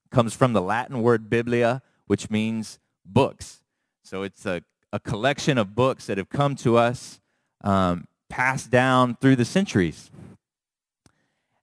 comes 0.09 0.33
from 0.33 0.51
the 0.51 0.61
Latin 0.61 1.01
word 1.01 1.29
biblia, 1.29 1.81
which 2.07 2.29
means 2.29 2.79
books. 3.05 3.61
So 4.03 4.23
it's 4.23 4.45
a, 4.45 4.61
a 4.91 4.99
collection 4.99 5.57
of 5.57 5.73
books 5.73 6.07
that 6.07 6.17
have 6.17 6.27
come 6.27 6.55
to 6.57 6.75
us, 6.75 7.21
um, 7.63 8.09
passed 8.27 8.69
down 8.69 9.15
through 9.21 9.37
the 9.37 9.45
centuries. 9.45 10.11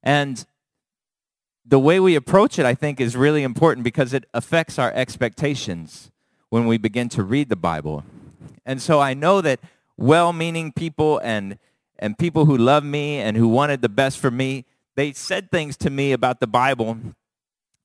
And 0.01 0.43
the 1.69 1.79
way 1.79 1.99
we 1.99 2.15
approach 2.15 2.57
it, 2.57 2.65
I 2.65 2.73
think, 2.73 2.99
is 2.99 3.15
really 3.15 3.43
important 3.43 3.83
because 3.83 4.11
it 4.11 4.25
affects 4.33 4.79
our 4.79 4.91
expectations 4.93 6.09
when 6.49 6.65
we 6.65 6.79
begin 6.79 7.09
to 7.09 7.21
read 7.21 7.49
the 7.49 7.55
Bible. 7.55 8.03
And 8.65 8.81
so 8.81 8.99
I 8.99 9.13
know 9.13 9.39
that 9.41 9.59
well-meaning 9.95 10.71
people 10.71 11.19
and, 11.19 11.59
and 11.99 12.17
people 12.17 12.45
who 12.45 12.57
love 12.57 12.83
me 12.83 13.19
and 13.19 13.37
who 13.37 13.47
wanted 13.47 13.83
the 13.83 13.89
best 13.89 14.17
for 14.17 14.31
me, 14.31 14.65
they 14.95 15.13
said 15.13 15.51
things 15.51 15.77
to 15.77 15.91
me 15.91 16.11
about 16.11 16.39
the 16.39 16.47
Bible 16.47 16.97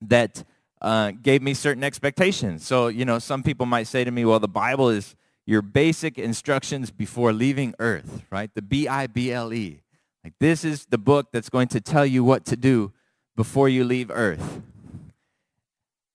that 0.00 0.44
uh, 0.80 1.12
gave 1.22 1.42
me 1.42 1.52
certain 1.52 1.84
expectations. 1.84 2.66
So, 2.66 2.88
you 2.88 3.04
know, 3.04 3.18
some 3.18 3.42
people 3.42 3.66
might 3.66 3.86
say 3.86 4.02
to 4.02 4.10
me, 4.10 4.24
well, 4.24 4.40
the 4.40 4.48
Bible 4.48 4.88
is 4.88 5.14
your 5.44 5.60
basic 5.60 6.18
instructions 6.18 6.90
before 6.90 7.34
leaving 7.34 7.74
earth, 7.78 8.22
right? 8.30 8.50
The 8.54 8.62
B-I-B-L-E. 8.62 9.82
Like 10.22 10.32
this 10.40 10.64
is 10.64 10.86
the 10.86 10.96
book 10.96 11.28
that's 11.32 11.50
going 11.50 11.68
to 11.68 11.82
tell 11.82 12.06
you 12.06 12.24
what 12.24 12.46
to 12.46 12.56
do 12.56 12.94
before 13.36 13.68
you 13.68 13.84
leave 13.84 14.10
earth. 14.10 14.62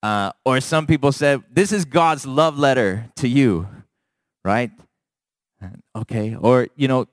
Uh, 0.02 0.32
or 0.46 0.62
some 0.62 0.88
people 0.88 1.12
said, 1.12 1.44
this 1.52 1.72
is 1.72 1.86
God's 1.86 2.26
love 2.26 2.58
letter 2.58 3.10
to 3.18 3.28
you, 3.28 3.68
right? 4.46 4.72
Okay. 5.96 6.36
Or, 6.36 6.68
you 6.76 6.88
know, 6.88 7.08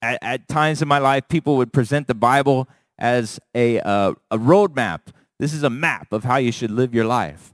at, 0.00 0.18
at 0.22 0.48
times 0.48 0.80
in 0.80 0.88
my 0.88 0.98
life, 0.98 1.28
people 1.28 1.56
would 1.58 1.72
present 1.72 2.06
the 2.06 2.14
Bible 2.14 2.66
as 2.98 3.38
a, 3.54 3.80
uh, 3.80 4.14
a 4.30 4.38
roadmap. 4.38 5.00
This 5.38 5.52
is 5.52 5.62
a 5.62 5.70
map 5.70 6.12
of 6.12 6.24
how 6.24 6.36
you 6.36 6.52
should 6.52 6.70
live 6.70 6.94
your 6.94 7.04
life. 7.04 7.52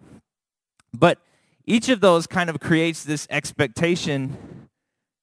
But 0.92 1.18
each 1.66 1.88
of 1.88 2.00
those 2.00 2.26
kind 2.26 2.48
of 2.48 2.60
creates 2.60 3.02
this 3.02 3.26
expectation 3.28 4.68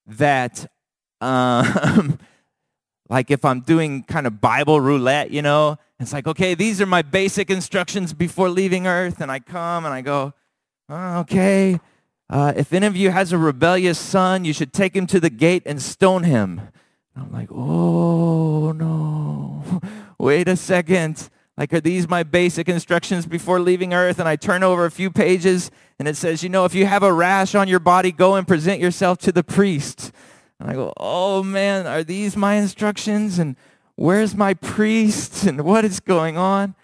that, 0.05 0.69
um, 1.21 2.19
like 3.09 3.31
if 3.31 3.45
I'm 3.45 3.61
doing 3.61 4.03
kind 4.03 4.27
of 4.27 4.41
Bible 4.41 4.81
roulette, 4.81 5.31
you 5.31 5.41
know, 5.41 5.77
it's 6.03 6.13
like, 6.13 6.27
okay, 6.27 6.53
these 6.53 6.81
are 6.81 6.85
my 6.85 7.01
basic 7.01 7.49
instructions 7.49 8.13
before 8.13 8.49
leaving 8.49 8.85
earth. 8.85 9.21
And 9.21 9.31
I 9.31 9.39
come 9.39 9.85
and 9.85 9.93
I 9.93 10.01
go, 10.01 10.33
oh, 10.89 11.19
okay, 11.19 11.79
uh, 12.29 12.53
if 12.55 12.73
any 12.73 12.85
of 12.85 12.95
you 12.95 13.11
has 13.11 13.31
a 13.31 13.37
rebellious 13.37 13.97
son, 13.97 14.45
you 14.45 14.53
should 14.53 14.73
take 14.73 14.95
him 14.95 15.07
to 15.07 15.19
the 15.19 15.29
gate 15.29 15.63
and 15.65 15.81
stone 15.81 16.23
him. 16.23 16.61
I'm 17.15 17.31
like, 17.31 17.49
oh, 17.51 18.71
no. 18.71 19.81
Wait 20.19 20.47
a 20.47 20.55
second. 20.55 21.29
Like, 21.57 21.71
are 21.73 21.81
these 21.81 22.09
my 22.09 22.23
basic 22.23 22.67
instructions 22.67 23.25
before 23.25 23.59
leaving 23.59 23.93
earth? 23.93 24.19
And 24.19 24.27
I 24.27 24.35
turn 24.35 24.63
over 24.63 24.85
a 24.85 24.91
few 24.91 25.11
pages 25.11 25.69
and 25.99 26.07
it 26.07 26.17
says, 26.17 26.41
you 26.41 26.49
know, 26.49 26.65
if 26.65 26.73
you 26.73 26.85
have 26.85 27.03
a 27.03 27.13
rash 27.13 27.53
on 27.53 27.67
your 27.67 27.79
body, 27.79 28.11
go 28.11 28.35
and 28.35 28.47
present 28.47 28.81
yourself 28.81 29.19
to 29.19 29.31
the 29.31 29.43
priest. 29.43 30.11
And 30.59 30.71
I 30.71 30.73
go, 30.73 30.91
oh 30.97 31.43
man, 31.43 31.85
are 31.85 32.03
these 32.03 32.35
my 32.35 32.55
instructions? 32.55 33.37
And 33.37 33.55
where's 33.95 34.35
my 34.35 34.53
priest 34.53 35.43
and 35.45 35.61
what 35.61 35.85
is 35.85 35.99
going 35.99 36.37
on? 36.37 36.75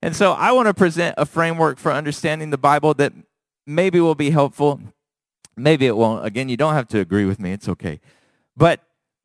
And 0.00 0.16
so 0.16 0.32
I 0.32 0.52
want 0.52 0.66
to 0.66 0.74
present 0.74 1.14
a 1.16 1.26
framework 1.26 1.78
for 1.78 1.92
understanding 1.92 2.50
the 2.50 2.58
Bible 2.58 2.94
that 2.94 3.12
maybe 3.66 4.00
will 4.00 4.16
be 4.16 4.30
helpful. 4.30 4.80
Maybe 5.56 5.86
it 5.86 5.96
won't. 5.96 6.26
Again, 6.26 6.48
you 6.48 6.56
don't 6.56 6.74
have 6.74 6.88
to 6.88 6.98
agree 6.98 7.24
with 7.24 7.38
me. 7.38 7.52
It's 7.52 7.68
okay. 7.68 8.00
But 8.56 8.80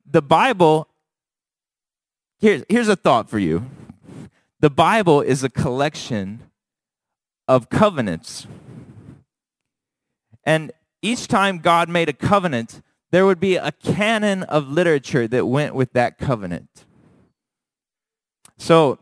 the 0.06 0.22
Bible, 0.22 0.88
here's, 2.38 2.64
here's 2.68 2.88
a 2.88 2.96
thought 2.96 3.28
for 3.28 3.38
you. 3.38 3.66
The 4.60 4.70
Bible 4.70 5.20
is 5.20 5.42
a 5.42 5.48
collection 5.48 6.44
of 7.46 7.70
covenants. 7.70 8.46
And 10.44 10.72
each 11.02 11.28
time 11.28 11.58
God 11.58 11.88
made 11.88 12.08
a 12.08 12.12
covenant, 12.12 12.82
there 13.10 13.26
would 13.26 13.40
be 13.40 13.56
a 13.56 13.72
canon 13.72 14.42
of 14.44 14.68
literature 14.68 15.26
that 15.28 15.46
went 15.46 15.74
with 15.74 15.92
that 15.92 16.18
covenant. 16.18 16.84
So, 18.58 18.98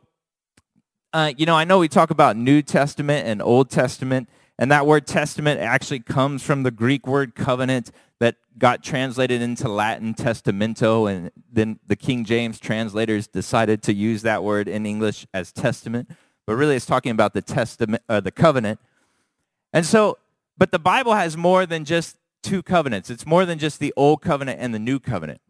uh, 1.13 1.33
you 1.37 1.47
know, 1.47 1.57
I 1.57 1.65
know 1.65 1.79
we 1.79 1.89
talk 1.89 2.11
about 2.11 2.37
New 2.37 2.61
Testament 2.61 3.27
and 3.27 3.41
Old 3.41 3.71
Testament, 3.71 4.29
and 4.59 4.71
that 4.71 4.87
word 4.87 5.07
testament 5.07 5.61
actually 5.61 6.01
comes 6.01 6.43
from 6.43 6.63
the 6.63 6.71
Greek 6.71 7.07
word 7.07 7.35
covenant 7.35 7.91
that 8.21 8.37
got 8.59 8.83
translated 8.83 9.41
into 9.41 9.69
Latin 9.69 10.13
testamento, 10.13 11.07
and 11.07 11.31
then 11.51 11.79
the 11.87 11.97
King 11.97 12.25
James 12.25 12.61
translators 12.61 13.27
decided 13.27 13.83
to 13.85 13.95
use 13.95 14.23
that 14.23 14.45
word 14.45 14.69
in 14.69 14.85
English 14.85 15.27
as 15.33 15.53
testament. 15.53 16.11
But 16.47 16.57
really, 16.57 16.77
it's 16.77 16.87
talking 16.87 17.11
about 17.11 17.33
the 17.33 17.43
testament, 17.43 18.03
uh, 18.09 18.21
the 18.21 18.31
covenant. 18.31 18.79
And 19.73 19.85
so, 19.85 20.19
but 20.57 20.71
the 20.71 20.79
Bible 20.79 21.15
has 21.15 21.37
more 21.37 21.67
than 21.67 21.85
just 21.85 22.17
two 22.43 22.63
covenants. 22.63 23.11
It's 23.11 23.27
more 23.27 23.45
than 23.47 23.59
just 23.59 23.81
the 23.81 23.93
old 23.97 24.21
covenant 24.21 24.61
and 24.61 24.75
the 24.75 24.79
new 24.79 25.01
covenant. 25.01 25.41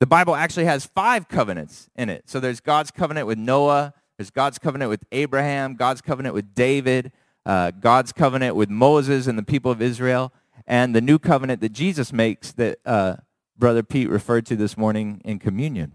The 0.00 0.06
Bible 0.06 0.34
actually 0.34 0.64
has 0.64 0.86
five 0.86 1.28
covenants 1.28 1.90
in 1.94 2.08
it. 2.08 2.28
So 2.28 2.40
there's 2.40 2.60
God's 2.60 2.90
covenant 2.90 3.26
with 3.26 3.38
Noah, 3.38 3.92
there's 4.16 4.30
God's 4.30 4.58
covenant 4.58 4.88
with 4.88 5.04
Abraham, 5.12 5.76
God's 5.76 6.00
covenant 6.00 6.34
with 6.34 6.54
David, 6.54 7.12
uh, 7.44 7.70
God's 7.70 8.12
covenant 8.12 8.56
with 8.56 8.70
Moses 8.70 9.26
and 9.26 9.38
the 9.38 9.42
people 9.42 9.70
of 9.70 9.80
Israel, 9.82 10.32
and 10.66 10.94
the 10.94 11.00
new 11.00 11.18
covenant 11.18 11.60
that 11.60 11.72
Jesus 11.72 12.12
makes 12.12 12.52
that 12.52 12.78
uh, 12.86 13.16
Brother 13.58 13.82
Pete 13.82 14.08
referred 14.08 14.46
to 14.46 14.56
this 14.56 14.76
morning 14.76 15.20
in 15.24 15.38
communion. 15.38 15.92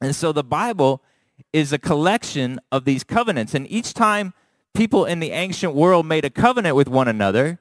And 0.00 0.14
so 0.14 0.32
the 0.32 0.44
Bible 0.44 1.02
is 1.52 1.72
a 1.72 1.78
collection 1.78 2.60
of 2.70 2.84
these 2.84 3.02
covenants. 3.02 3.54
And 3.54 3.70
each 3.70 3.92
time 3.92 4.34
people 4.74 5.04
in 5.04 5.20
the 5.20 5.32
ancient 5.32 5.74
world 5.74 6.06
made 6.06 6.24
a 6.24 6.30
covenant 6.30 6.76
with 6.76 6.88
one 6.88 7.08
another, 7.08 7.58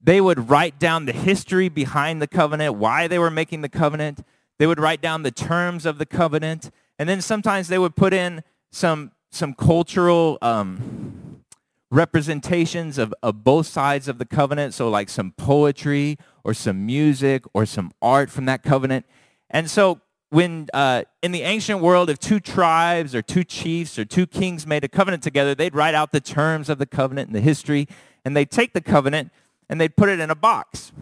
they 0.00 0.20
would 0.20 0.50
write 0.50 0.78
down 0.78 1.06
the 1.06 1.12
history 1.12 1.68
behind 1.68 2.20
the 2.22 2.26
covenant, 2.26 2.76
why 2.76 3.08
they 3.08 3.18
were 3.18 3.30
making 3.30 3.62
the 3.62 3.68
covenant. 3.68 4.24
They 4.62 4.68
would 4.68 4.78
write 4.78 5.02
down 5.02 5.24
the 5.24 5.32
terms 5.32 5.84
of 5.84 5.98
the 5.98 6.06
covenant, 6.06 6.70
and 6.96 7.08
then 7.08 7.20
sometimes 7.20 7.66
they 7.66 7.80
would 7.80 7.96
put 7.96 8.14
in 8.14 8.44
some 8.70 9.10
some 9.32 9.54
cultural 9.54 10.38
um, 10.40 11.42
representations 11.90 12.96
of, 12.96 13.12
of 13.24 13.42
both 13.42 13.66
sides 13.66 14.06
of 14.06 14.18
the 14.18 14.24
covenant. 14.24 14.72
So 14.74 14.88
like 14.88 15.08
some 15.08 15.32
poetry 15.32 16.16
or 16.44 16.54
some 16.54 16.86
music 16.86 17.42
or 17.52 17.66
some 17.66 17.90
art 18.00 18.30
from 18.30 18.44
that 18.44 18.62
covenant. 18.62 19.04
And 19.50 19.68
so 19.68 20.00
when 20.30 20.68
uh, 20.72 21.02
in 21.24 21.32
the 21.32 21.42
ancient 21.42 21.80
world, 21.80 22.08
if 22.08 22.20
two 22.20 22.38
tribes 22.38 23.16
or 23.16 23.20
two 23.20 23.42
chiefs 23.42 23.98
or 23.98 24.04
two 24.04 24.28
kings 24.28 24.64
made 24.64 24.84
a 24.84 24.88
covenant 24.88 25.24
together, 25.24 25.56
they'd 25.56 25.74
write 25.74 25.96
out 25.96 26.12
the 26.12 26.20
terms 26.20 26.68
of 26.68 26.78
the 26.78 26.86
covenant 26.86 27.26
and 27.26 27.34
the 27.34 27.40
history, 27.40 27.88
and 28.24 28.36
they'd 28.36 28.52
take 28.52 28.74
the 28.74 28.80
covenant 28.80 29.32
and 29.68 29.80
they'd 29.80 29.96
put 29.96 30.08
it 30.08 30.20
in 30.20 30.30
a 30.30 30.36
box. 30.36 30.92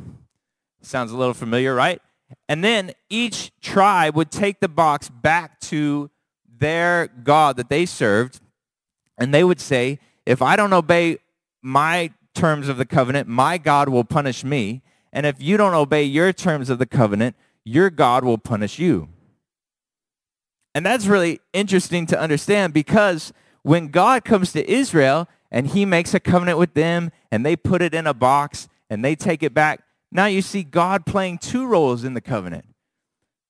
Sounds 0.81 1.13
a 1.13 1.17
little 1.19 1.35
familiar, 1.35 1.75
right? 1.75 2.01
And 2.49 2.65
then 2.65 2.93
each 3.09 3.53
tribe 3.61 4.17
would 4.17 4.31
take 4.31 4.61
the 4.61 4.69
box 4.69 5.09
back 5.09 5.61
to 5.61 6.11
their 6.59 7.09
God 7.09 7.57
that 7.57 7.69
they 7.69 7.87
served, 7.87 8.41
and 9.19 9.33
they 9.33 9.45
would 9.45 9.61
say, 9.61 9.99
if 10.27 10.43
I 10.43 10.57
don't 10.57 10.73
obey 10.73 11.19
my 11.63 12.13
terms 12.35 12.69
of 12.69 12.77
the 12.77 12.85
covenant, 12.85 13.29
my 13.29 13.59
God 13.59 13.89
will 13.89 14.05
punish 14.05 14.45
me. 14.45 14.83
And 15.13 15.27
if 15.27 15.41
you 15.43 15.57
don't 15.57 15.75
obey 15.75 16.05
your 16.05 16.33
terms 16.33 16.71
of 16.71 16.79
the 16.79 16.87
covenant, 16.87 17.37
your 17.65 17.91
God 17.91 18.25
will 18.25 18.39
punish 18.39 18.79
you. 18.79 19.09
And 20.75 20.87
that's 20.87 21.07
really 21.07 21.41
interesting 21.53 22.07
to 22.07 22.19
understand 22.19 22.73
because 22.73 23.33
when 23.63 23.89
God 23.89 24.25
comes 24.25 24.53
to 24.53 24.71
Israel 24.71 25.29
and 25.51 25.67
he 25.69 25.85
makes 25.85 26.15
a 26.15 26.21
covenant 26.21 26.59
with 26.59 26.75
them 26.75 27.11
and 27.31 27.45
they 27.45 27.57
put 27.57 27.83
it 27.83 27.93
in 27.93 28.07
a 28.07 28.15
box 28.15 28.69
and 28.89 29.05
they 29.05 29.17
take 29.17 29.43
it 29.43 29.53
back, 29.53 29.83
now 30.13 30.27
you 30.27 30.43
see 30.43 30.63
God 30.63 31.07
playing 31.07 31.39
two 31.39 31.67
roles 31.67 32.05
in 32.05 32.15
the 32.15 32.21
covenant. 32.21 32.65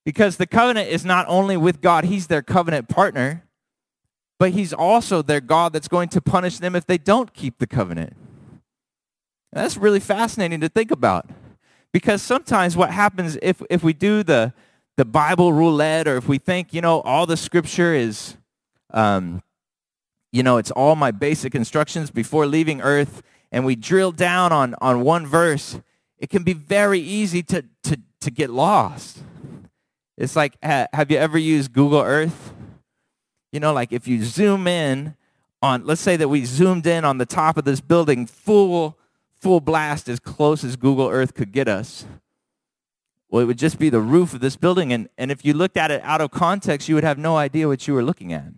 Because 0.05 0.37
the 0.37 0.47
covenant 0.47 0.89
is 0.89 1.05
not 1.05 1.27
only 1.29 1.57
with 1.57 1.81
God, 1.81 2.05
He's 2.05 2.27
their 2.27 2.43
covenant 2.43 2.89
partner, 2.89 3.45
but 4.39 4.53
He's 4.53 4.73
also 4.73 5.23
their 5.23 5.41
God 5.41 5.73
that's 5.73 5.89
going 5.89 6.09
to 6.11 6.21
punish 6.21 6.59
them 6.59 6.75
if 6.75 6.87
they 6.87 6.99
don't 6.99 7.33
keep 7.35 7.59
the 7.59 7.67
covenant. 7.67 8.17
that's 9.53 9.77
really 9.77 10.01
fascinating 10.01 10.61
to 10.61 10.69
think 10.69 10.91
about. 10.91 11.29
Because 11.93 12.23
sometimes 12.23 12.77
what 12.77 12.91
happens 12.91 13.37
if, 13.43 13.63
if 13.69 13.83
we 13.83 13.93
do 13.93 14.23
the, 14.23 14.55
the 14.97 15.05
Bible 15.05 15.53
roulette 15.53 16.07
or 16.07 16.17
if 16.17 16.29
we 16.29 16.39
think, 16.39 16.73
you 16.73 16.81
know, 16.81 17.01
all 17.01 17.27
the 17.27 17.37
scripture 17.37 17.95
is, 17.95 18.37
um, 18.93 19.43
you 20.33 20.43
know, 20.43 20.59
it's 20.59 20.71
all 20.71 20.95
my 20.95 21.11
basic 21.11 21.55
instructions 21.55 22.11
before 22.11 22.47
leaving 22.47 22.81
earth 22.81 23.23
and 23.51 23.65
we 23.65 23.75
drill 23.75 24.13
down 24.13 24.53
on, 24.53 24.77
on 24.81 25.01
one 25.01 25.27
verse, 25.27 25.81
it 26.21 26.29
can 26.29 26.43
be 26.43 26.53
very 26.53 27.01
easy 27.01 27.43
to, 27.45 27.65
to, 27.83 27.99
to 28.21 28.31
get 28.31 28.51
lost. 28.51 29.19
It's 30.19 30.37
like, 30.37 30.55
have 30.63 31.11
you 31.11 31.17
ever 31.17 31.39
used 31.39 31.73
Google 31.73 32.03
Earth? 32.03 32.53
You 33.53 33.59
know, 33.59 33.73
like 33.73 33.91
if 33.91 34.07
you 34.07 34.23
zoom 34.23 34.69
in 34.69 35.17
on, 35.63 35.87
let's 35.87 36.03
say 36.03 36.17
that 36.17 36.29
we 36.29 36.45
zoomed 36.45 36.87
in 36.87 37.07
on 37.07 37.17
the 37.17 37.27
top 37.27 37.57
of 37.57 37.65
this 37.65 37.81
building 37.81 38.27
full, 38.27 38.99
full 39.41 39.61
blast 39.61 40.09
as 40.11 40.21
close 40.21 40.63
as 40.63 40.77
Google 40.77 41.09
Earth 41.09 41.33
could 41.33 41.53
get 41.53 41.69
us. 41.69 42.05
Well, 43.31 43.43
it 43.43 43.47
would 43.47 43.59
just 43.59 43.79
be 43.79 43.89
the 43.89 44.01
roof 44.01 44.35
of 44.35 44.41
this 44.41 44.57
building. 44.57 44.93
And, 44.93 45.09
and 45.17 45.31
if 45.31 45.43
you 45.43 45.55
looked 45.55 45.79
at 45.79 45.91
it 45.91 46.03
out 46.05 46.21
of 46.21 46.31
context, 46.31 46.87
you 46.89 46.97
would 46.97 47.05
have 47.05 47.17
no 47.17 47.39
idea 47.39 47.67
what 47.67 47.89
you 47.89 47.95
were 47.95 48.03
looking 48.03 48.33
at. 48.35 48.53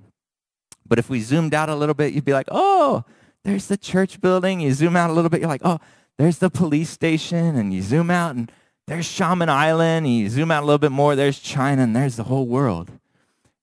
But 0.85 0.99
if 0.99 1.09
we 1.09 1.21
zoomed 1.21 1.55
out 1.55 1.69
a 1.69 1.77
little 1.77 1.95
bit, 1.95 2.13
you'd 2.13 2.25
be 2.25 2.33
like, 2.33 2.49
oh, 2.51 3.05
there's 3.45 3.69
the 3.69 3.77
church 3.77 4.21
building. 4.21 4.61
You 4.61 4.73
zoom 4.73 4.97
out 4.97 5.11
a 5.11 5.13
little 5.13 5.31
bit, 5.31 5.41
you're 5.41 5.49
like, 5.49 5.63
oh, 5.65 5.79
there's 6.19 6.39
the 6.39 6.51
police 6.51 6.91
station. 6.91 7.57
And 7.57 7.73
you 7.73 7.83
zoom 7.83 8.11
out, 8.11 8.35
and 8.35 8.51
there's 8.87 9.07
Xiamen 9.07 9.49
Island. 9.49 10.07
And 10.07 10.15
you 10.15 10.29
zoom 10.29 10.51
out 10.51 10.63
a 10.63 10.67
little 10.67 10.79
bit 10.79 10.93
more, 10.93 11.17
there's 11.17 11.39
China, 11.39 11.83
and 11.83 11.95
there's 11.95 12.17
the 12.17 12.25
whole 12.25 12.47
world. 12.47 12.91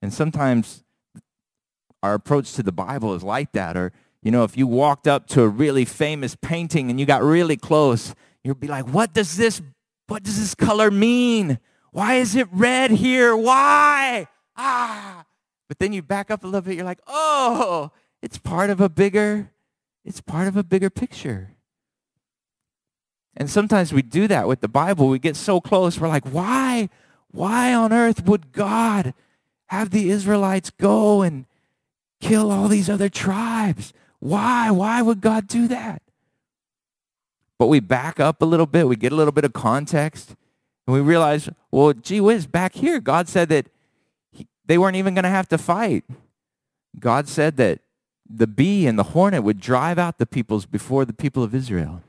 And 0.01 0.13
sometimes 0.13 0.83
our 2.01 2.13
approach 2.13 2.53
to 2.53 2.63
the 2.63 2.71
Bible 2.71 3.13
is 3.13 3.23
like 3.23 3.51
that. 3.51 3.75
Or, 3.75 3.91
you 4.21 4.31
know, 4.31 4.43
if 4.43 4.57
you 4.57 4.67
walked 4.67 5.07
up 5.07 5.27
to 5.27 5.41
a 5.41 5.47
really 5.47 5.85
famous 5.85 6.35
painting 6.35 6.89
and 6.89 6.99
you 6.99 7.05
got 7.05 7.21
really 7.21 7.57
close, 7.57 8.15
you'd 8.43 8.59
be 8.59 8.67
like, 8.67 8.87
what 8.87 9.13
does 9.13 9.35
this, 9.35 9.61
what 10.07 10.23
does 10.23 10.39
this 10.39 10.55
color 10.55 10.89
mean? 10.89 11.59
Why 11.91 12.15
is 12.15 12.35
it 12.35 12.47
red 12.51 12.91
here? 12.91 13.35
Why? 13.35 14.27
Ah. 14.55 15.25
But 15.67 15.79
then 15.79 15.93
you 15.93 16.01
back 16.01 16.31
up 16.31 16.43
a 16.43 16.47
little 16.47 16.61
bit, 16.61 16.75
you're 16.75 16.85
like, 16.85 17.01
oh, 17.07 17.91
it's 18.21 18.37
part 18.37 18.69
of 18.69 18.81
a 18.81 18.89
bigger 18.89 19.51
it's 20.05 20.21
part 20.21 20.47
of 20.47 20.57
a 20.57 20.63
bigger 20.63 20.89
picture. 20.89 21.51
And 23.37 23.49
sometimes 23.49 23.93
we 23.93 24.01
do 24.01 24.27
that 24.27 24.47
with 24.47 24.61
the 24.61 24.67
Bible. 24.67 25.07
We 25.07 25.19
get 25.19 25.35
so 25.35 25.61
close, 25.61 25.99
we're 25.99 26.07
like, 26.07 26.25
why? 26.25 26.89
Why 27.31 27.73
on 27.73 27.93
earth 27.93 28.25
would 28.25 28.51
God 28.51 29.13
have 29.67 29.91
the 29.91 30.09
Israelites 30.09 30.71
go 30.71 31.21
and 31.21 31.45
kill 32.19 32.51
all 32.51 32.67
these 32.67 32.89
other 32.89 33.09
tribes? 33.09 33.93
Why? 34.19 34.71
Why 34.71 35.01
would 35.01 35.21
God 35.21 35.47
do 35.47 35.67
that? 35.67 36.01
But 37.57 37.67
we 37.67 37.79
back 37.79 38.19
up 38.19 38.41
a 38.41 38.45
little 38.45 38.65
bit, 38.65 38.87
we 38.87 38.95
get 38.95 39.11
a 39.11 39.15
little 39.15 39.33
bit 39.33 39.45
of 39.45 39.53
context, 39.53 40.35
and 40.87 40.93
we 40.93 41.01
realize, 41.01 41.49
well, 41.71 41.93
gee 41.93 42.21
whiz, 42.21 42.47
back 42.47 42.73
here, 42.73 42.99
God 42.99 43.27
said 43.27 43.49
that 43.49 43.67
he, 44.31 44.47
they 44.65 44.77
weren't 44.77 44.95
even 44.95 45.13
going 45.13 45.23
to 45.23 45.29
have 45.29 45.47
to 45.49 45.57
fight. 45.57 46.03
God 46.97 47.27
said 47.27 47.57
that 47.57 47.79
the 48.29 48.47
bee 48.47 48.87
and 48.87 48.97
the 48.97 49.03
hornet 49.03 49.43
would 49.43 49.59
drive 49.59 49.99
out 49.99 50.17
the 50.17 50.25
peoples 50.25 50.65
before 50.65 51.05
the 51.05 51.13
people 51.13 51.43
of 51.43 51.53
Israel. 51.53 52.01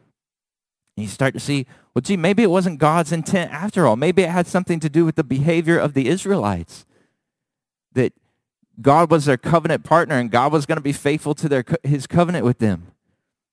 And 1.01 1.07
you 1.07 1.09
start 1.09 1.33
to 1.33 1.41
see, 1.41 1.65
well, 1.95 2.03
gee, 2.03 2.19
maybe 2.19 2.43
it 2.43 2.51
wasn't 2.51 2.79
God's 2.79 3.11
intent 3.11 3.51
after 3.53 3.87
all. 3.87 3.97
Maybe 3.97 4.23
it 4.23 4.29
had 4.29 4.47
something 4.47 4.81
to 4.81 4.91
do 4.91 5.07
with 5.07 5.15
the 5.17 5.25
behavior 5.25 5.79
of 5.79 5.95
the 5.95 6.09
Israelites. 6.09 6.85
That 7.95 8.13
God 8.83 9.11
was 9.11 9.25
their 9.25 9.39
covenant 9.39 9.83
partner 9.83 10.19
and 10.19 10.31
God 10.31 10.53
was 10.53 10.67
going 10.67 10.77
to 10.77 10.83
be 10.83 10.93
faithful 10.93 11.35
to 11.37 11.49
their, 11.49 11.65
his 11.83 12.07
covenant 12.07 12.45
with 12.45 12.59
them. 12.59 12.89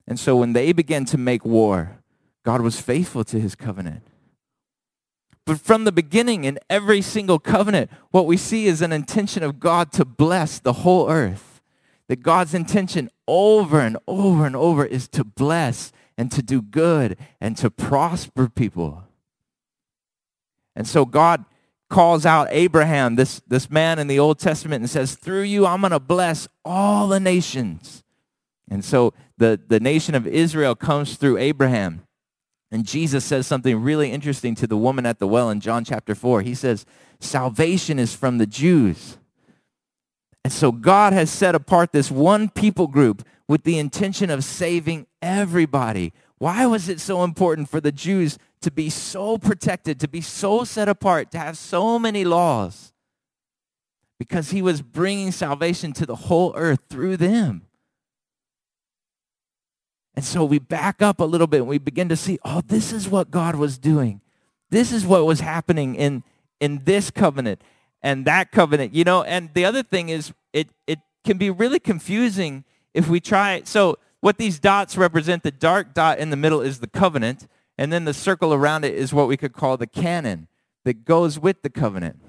And 0.06 0.20
so 0.20 0.36
when 0.36 0.52
they 0.52 0.72
began 0.72 1.06
to 1.06 1.16
make 1.16 1.42
war, 1.42 2.02
God 2.44 2.60
was 2.60 2.82
faithful 2.82 3.24
to 3.24 3.40
his 3.40 3.54
covenant. 3.54 4.02
But 5.46 5.58
from 5.58 5.84
the 5.84 5.92
beginning, 5.92 6.44
in 6.44 6.58
every 6.68 7.00
single 7.00 7.38
covenant, 7.38 7.90
what 8.10 8.26
we 8.26 8.36
see 8.36 8.66
is 8.66 8.82
an 8.82 8.92
intention 8.92 9.42
of 9.42 9.58
God 9.58 9.90
to 9.92 10.04
bless 10.04 10.58
the 10.58 10.74
whole 10.74 11.08
earth 11.08 11.62
that 12.08 12.22
God's 12.22 12.52
intention 12.52 13.08
over 13.26 13.80
and 13.80 13.96
over 14.06 14.44
and 14.44 14.54
over 14.54 14.84
is 14.84 15.08
to 15.08 15.24
bless 15.24 15.92
and 16.18 16.32
to 16.32 16.42
do 16.42 16.60
good 16.60 17.16
and 17.40 17.56
to 17.56 17.70
prosper 17.70 18.48
people. 18.48 19.04
And 20.76 20.86
so 20.86 21.06
God 21.06 21.44
calls 21.88 22.26
out 22.26 22.48
Abraham, 22.50 23.14
this, 23.14 23.40
this 23.46 23.70
man 23.70 23.98
in 23.98 24.08
the 24.08 24.18
Old 24.18 24.38
Testament, 24.38 24.82
and 24.82 24.90
says, 24.90 25.14
Through 25.14 25.42
you, 25.42 25.64
I'm 25.64 25.80
going 25.80 25.92
to 25.92 26.00
bless 26.00 26.48
all 26.64 27.08
the 27.08 27.20
nations. 27.20 28.02
And 28.68 28.84
so 28.84 29.14
the, 29.38 29.58
the 29.66 29.80
nation 29.80 30.14
of 30.14 30.26
Israel 30.26 30.74
comes 30.74 31.16
through 31.16 31.38
Abraham. 31.38 32.02
And 32.70 32.84
Jesus 32.84 33.24
says 33.24 33.46
something 33.46 33.80
really 33.80 34.12
interesting 34.12 34.54
to 34.56 34.66
the 34.66 34.76
woman 34.76 35.06
at 35.06 35.20
the 35.20 35.26
well 35.26 35.48
in 35.48 35.60
John 35.60 35.84
chapter 35.84 36.14
4. 36.14 36.42
He 36.42 36.54
says, 36.54 36.84
Salvation 37.20 37.98
is 37.98 38.14
from 38.14 38.36
the 38.38 38.46
Jews. 38.46 39.16
And 40.44 40.52
so 40.52 40.70
God 40.70 41.12
has 41.12 41.30
set 41.30 41.54
apart 41.54 41.92
this 41.92 42.10
one 42.10 42.50
people 42.50 42.88
group 42.88 43.24
with 43.48 43.64
the 43.64 43.78
intention 43.78 44.30
of 44.30 44.44
saving 44.44 45.06
everybody. 45.22 46.12
Why 46.36 46.66
was 46.66 46.88
it 46.88 47.00
so 47.00 47.24
important 47.24 47.68
for 47.68 47.80
the 47.80 47.90
Jews 47.90 48.38
to 48.60 48.70
be 48.70 48.90
so 48.90 49.38
protected, 49.38 49.98
to 50.00 50.08
be 50.08 50.20
so 50.20 50.64
set 50.64 50.88
apart, 50.88 51.30
to 51.32 51.38
have 51.38 51.56
so 51.56 51.98
many 51.98 52.24
laws? 52.24 52.92
Because 54.18 54.50
he 54.50 54.62
was 54.62 54.82
bringing 54.82 55.32
salvation 55.32 55.92
to 55.94 56.06
the 56.06 56.14
whole 56.14 56.52
earth 56.56 56.80
through 56.90 57.16
them. 57.16 57.62
And 60.14 60.24
so 60.24 60.44
we 60.44 60.58
back 60.58 61.00
up 61.00 61.20
a 61.20 61.24
little 61.24 61.46
bit 61.46 61.60
and 61.60 61.68
we 61.68 61.78
begin 61.78 62.08
to 62.08 62.16
see, 62.16 62.38
oh, 62.44 62.60
this 62.66 62.92
is 62.92 63.08
what 63.08 63.30
God 63.30 63.54
was 63.54 63.78
doing. 63.78 64.20
This 64.70 64.92
is 64.92 65.06
what 65.06 65.24
was 65.24 65.40
happening 65.40 65.94
in, 65.94 66.24
in 66.60 66.82
this 66.84 67.10
covenant 67.10 67.62
and 68.02 68.24
that 68.24 68.50
covenant. 68.50 68.94
You 68.94 69.04
know, 69.04 69.22
and 69.22 69.50
the 69.54 69.64
other 69.64 69.84
thing 69.84 70.08
is 70.08 70.32
it, 70.52 70.68
it 70.88 70.98
can 71.24 71.38
be 71.38 71.50
really 71.50 71.78
confusing 71.78 72.64
if 72.94 73.08
we 73.08 73.20
try. 73.20 73.62
So 73.64 73.98
what 74.20 74.38
these 74.38 74.58
dots 74.58 74.96
represent, 74.96 75.42
the 75.42 75.50
dark 75.50 75.94
dot 75.94 76.18
in 76.18 76.30
the 76.30 76.36
middle 76.36 76.60
is 76.60 76.80
the 76.80 76.88
covenant, 76.88 77.46
and 77.76 77.92
then 77.92 78.04
the 78.04 78.14
circle 78.14 78.52
around 78.52 78.84
it 78.84 78.94
is 78.94 79.12
what 79.12 79.28
we 79.28 79.36
could 79.36 79.52
call 79.52 79.76
the 79.76 79.86
canon 79.86 80.48
that 80.84 81.04
goes 81.04 81.38
with 81.38 81.62
the 81.62 81.70
covenant. 81.70 82.20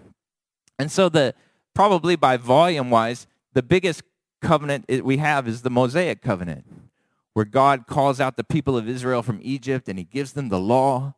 And 0.77 0.91
so 0.91 1.09
the 1.09 1.33
probably 1.73 2.15
by 2.15 2.37
volume 2.37 2.89
wise, 2.89 3.27
the 3.53 3.63
biggest 3.63 4.03
covenant 4.41 4.85
we 5.03 5.17
have 5.17 5.47
is 5.47 5.61
the 5.61 5.69
Mosaic 5.69 6.21
covenant, 6.21 6.65
where 7.33 7.45
God 7.45 7.87
calls 7.87 8.19
out 8.19 8.37
the 8.37 8.43
people 8.43 8.77
of 8.77 8.87
Israel 8.87 9.23
from 9.23 9.39
Egypt 9.41 9.89
and 9.89 9.97
he 9.97 10.05
gives 10.05 10.33
them 10.33 10.49
the 10.49 10.59
law. 10.59 11.15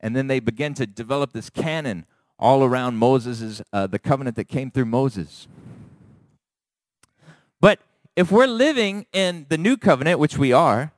And 0.00 0.16
then 0.16 0.26
they 0.26 0.40
begin 0.40 0.74
to 0.74 0.86
develop 0.86 1.32
this 1.32 1.50
canon 1.50 2.06
all 2.38 2.64
around 2.64 2.96
Moses' 2.96 3.62
uh, 3.72 3.86
the 3.86 4.00
covenant 4.00 4.36
that 4.36 4.48
came 4.48 4.70
through 4.70 4.86
Moses. 4.86 5.46
But 7.60 7.78
if 8.16 8.30
we're 8.30 8.46
living 8.46 9.06
in 9.12 9.46
the 9.48 9.58
new 9.58 9.76
covenant, 9.76 10.18
which 10.18 10.36
we 10.36 10.52
are, 10.52 10.92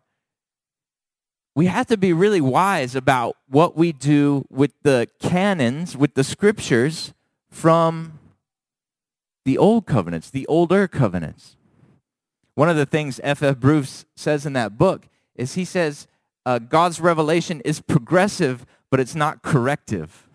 we 1.54 1.66
have 1.66 1.86
to 1.86 1.96
be 1.96 2.12
really 2.12 2.40
wise 2.40 2.96
about 2.96 3.36
what 3.48 3.76
we 3.76 3.92
do 3.92 4.44
with 4.50 4.72
the 4.82 5.08
canons, 5.20 5.96
with 5.96 6.14
the 6.14 6.24
scriptures 6.24 7.12
from 7.48 8.18
the 9.44 9.56
old 9.56 9.86
covenants, 9.86 10.30
the 10.30 10.46
older 10.48 10.88
covenants. 10.88 11.56
One 12.54 12.68
of 12.68 12.76
the 12.76 12.86
things 12.86 13.20
F.F. 13.22 13.42
F. 13.42 13.58
Bruce 13.58 14.04
says 14.16 14.46
in 14.46 14.52
that 14.54 14.76
book 14.76 15.08
is 15.36 15.54
he 15.54 15.64
says 15.64 16.08
uh, 16.44 16.58
God's 16.58 17.00
revelation 17.00 17.60
is 17.64 17.80
progressive, 17.80 18.66
but 18.90 19.00
it's 19.00 19.14
not 19.14 19.42
corrective, 19.42 20.28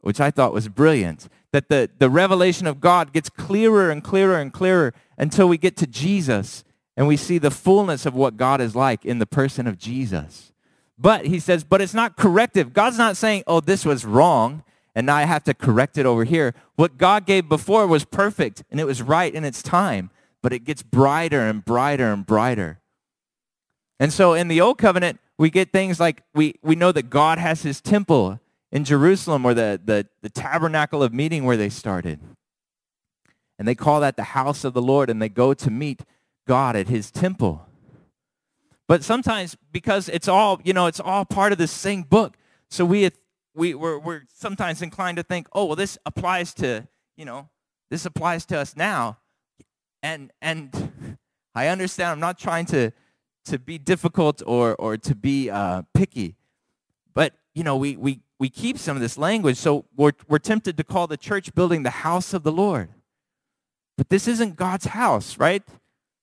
which 0.00 0.20
I 0.20 0.30
thought 0.30 0.52
was 0.52 0.68
brilliant. 0.68 1.28
That 1.54 1.68
the, 1.68 1.88
the 2.00 2.10
revelation 2.10 2.66
of 2.66 2.80
God 2.80 3.12
gets 3.12 3.30
clearer 3.30 3.88
and 3.88 4.02
clearer 4.02 4.40
and 4.40 4.52
clearer 4.52 4.92
until 5.16 5.48
we 5.48 5.56
get 5.56 5.76
to 5.76 5.86
Jesus 5.86 6.64
and 6.96 7.06
we 7.06 7.16
see 7.16 7.38
the 7.38 7.52
fullness 7.52 8.06
of 8.06 8.14
what 8.16 8.36
God 8.36 8.60
is 8.60 8.74
like 8.74 9.04
in 9.04 9.20
the 9.20 9.26
person 9.26 9.68
of 9.68 9.78
Jesus. 9.78 10.52
But 10.98 11.26
he 11.26 11.38
says, 11.38 11.62
but 11.62 11.80
it's 11.80 11.94
not 11.94 12.16
corrective. 12.16 12.72
God's 12.72 12.98
not 12.98 13.16
saying, 13.16 13.44
oh, 13.46 13.60
this 13.60 13.84
was 13.84 14.04
wrong 14.04 14.64
and 14.96 15.06
now 15.06 15.14
I 15.14 15.26
have 15.26 15.44
to 15.44 15.54
correct 15.54 15.96
it 15.96 16.06
over 16.06 16.24
here. 16.24 16.54
What 16.74 16.98
God 16.98 17.24
gave 17.24 17.48
before 17.48 17.86
was 17.86 18.04
perfect 18.04 18.64
and 18.68 18.80
it 18.80 18.84
was 18.84 19.00
right 19.00 19.32
in 19.32 19.44
its 19.44 19.62
time, 19.62 20.10
but 20.42 20.52
it 20.52 20.64
gets 20.64 20.82
brighter 20.82 21.40
and 21.40 21.64
brighter 21.64 22.12
and 22.12 22.26
brighter. 22.26 22.80
And 24.00 24.12
so 24.12 24.34
in 24.34 24.48
the 24.48 24.60
old 24.60 24.78
covenant, 24.78 25.20
we 25.38 25.50
get 25.50 25.70
things 25.70 26.00
like 26.00 26.24
we, 26.34 26.56
we 26.62 26.74
know 26.74 26.90
that 26.90 27.10
God 27.10 27.38
has 27.38 27.62
his 27.62 27.80
temple 27.80 28.40
in 28.74 28.84
Jerusalem 28.84 29.46
or 29.46 29.54
the, 29.54 29.80
the, 29.82 30.06
the 30.20 30.28
tabernacle 30.28 31.02
of 31.02 31.14
meeting 31.14 31.44
where 31.44 31.56
they 31.56 31.70
started. 31.70 32.20
And 33.56 33.66
they 33.66 33.76
call 33.76 34.00
that 34.00 34.16
the 34.16 34.24
house 34.24 34.64
of 34.64 34.74
the 34.74 34.82
Lord, 34.82 35.08
and 35.08 35.22
they 35.22 35.28
go 35.28 35.54
to 35.54 35.70
meet 35.70 36.02
God 36.46 36.74
at 36.74 36.88
his 36.88 37.12
temple. 37.12 37.66
But 38.88 39.04
sometimes, 39.04 39.56
because 39.72 40.08
it's 40.08 40.26
all, 40.26 40.60
you 40.64 40.72
know, 40.72 40.86
it's 40.86 40.98
all 40.98 41.24
part 41.24 41.52
of 41.52 41.58
the 41.58 41.68
same 41.68 42.02
book, 42.02 42.36
so 42.68 42.84
we 42.84 43.08
we, 43.54 43.72
we're, 43.74 43.98
we're 43.98 44.22
sometimes 44.34 44.82
inclined 44.82 45.16
to 45.16 45.22
think, 45.22 45.46
oh, 45.52 45.66
well, 45.66 45.76
this 45.76 45.96
applies 46.04 46.52
to, 46.54 46.88
you 47.16 47.24
know, 47.24 47.48
this 47.90 48.04
applies 48.04 48.44
to 48.46 48.58
us 48.58 48.76
now. 48.76 49.18
And, 50.02 50.32
and 50.42 51.16
I 51.54 51.68
understand 51.68 52.10
I'm 52.10 52.20
not 52.20 52.36
trying 52.36 52.66
to, 52.66 52.90
to 53.44 53.58
be 53.60 53.78
difficult 53.78 54.42
or, 54.44 54.74
or 54.74 54.96
to 54.96 55.14
be 55.14 55.50
uh, 55.50 55.82
picky. 55.94 56.34
But, 57.14 57.34
you 57.54 57.62
know, 57.62 57.76
we, 57.76 57.96
we, 57.96 58.22
we 58.38 58.48
keep 58.48 58.78
some 58.78 58.96
of 58.96 59.00
this 59.00 59.16
language, 59.16 59.56
so 59.56 59.84
we're, 59.96 60.12
we're 60.28 60.38
tempted 60.38 60.76
to 60.76 60.84
call 60.84 61.06
the 61.06 61.16
church 61.16 61.54
building 61.54 61.82
the 61.82 61.90
house 61.90 62.34
of 62.34 62.42
the 62.42 62.52
Lord. 62.52 62.88
But 63.96 64.08
this 64.08 64.26
isn't 64.26 64.56
God's 64.56 64.86
house, 64.86 65.38
right? 65.38 65.62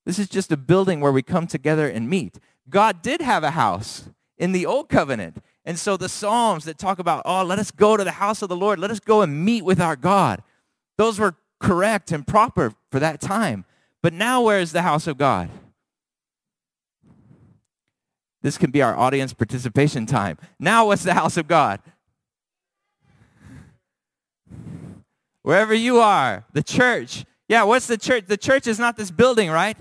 This 0.05 0.19
is 0.19 0.27
just 0.27 0.51
a 0.51 0.57
building 0.57 0.99
where 0.99 1.11
we 1.11 1.21
come 1.21 1.47
together 1.47 1.87
and 1.87 2.09
meet. 2.09 2.37
God 2.69 3.01
did 3.01 3.21
have 3.21 3.43
a 3.43 3.51
house 3.51 4.09
in 4.37 4.51
the 4.51 4.65
old 4.65 4.89
covenant. 4.89 5.41
And 5.63 5.77
so 5.77 5.95
the 5.95 6.09
Psalms 6.09 6.65
that 6.65 6.77
talk 6.77 6.99
about, 6.99 7.21
oh, 7.25 7.43
let 7.43 7.59
us 7.59 7.71
go 7.71 7.95
to 7.95 8.03
the 8.03 8.11
house 8.11 8.41
of 8.41 8.49
the 8.49 8.55
Lord, 8.55 8.79
let 8.79 8.91
us 8.91 8.99
go 8.99 9.21
and 9.21 9.45
meet 9.45 9.63
with 9.63 9.79
our 9.79 9.95
God, 9.95 10.43
those 10.97 11.19
were 11.19 11.35
correct 11.59 12.11
and 12.11 12.25
proper 12.25 12.73
for 12.91 12.99
that 12.99 13.21
time. 13.21 13.65
But 14.01 14.13
now, 14.13 14.41
where 14.41 14.59
is 14.59 14.71
the 14.71 14.81
house 14.81 15.05
of 15.05 15.17
God? 15.17 15.49
This 18.41 18.57
can 18.57 18.71
be 18.71 18.81
our 18.81 18.95
audience 18.95 19.33
participation 19.33 20.07
time. 20.07 20.39
Now, 20.59 20.87
what's 20.87 21.03
the 21.03 21.13
house 21.13 21.37
of 21.37 21.47
God? 21.47 21.79
Wherever 25.43 25.73
you 25.73 25.99
are, 25.99 26.45
the 26.53 26.63
church. 26.63 27.25
Yeah, 27.47 27.63
what's 27.63 27.87
the 27.87 27.97
church? 27.97 28.25
The 28.27 28.37
church 28.37 28.67
is 28.67 28.79
not 28.79 28.97
this 28.97 29.11
building, 29.11 29.49
right? 29.49 29.77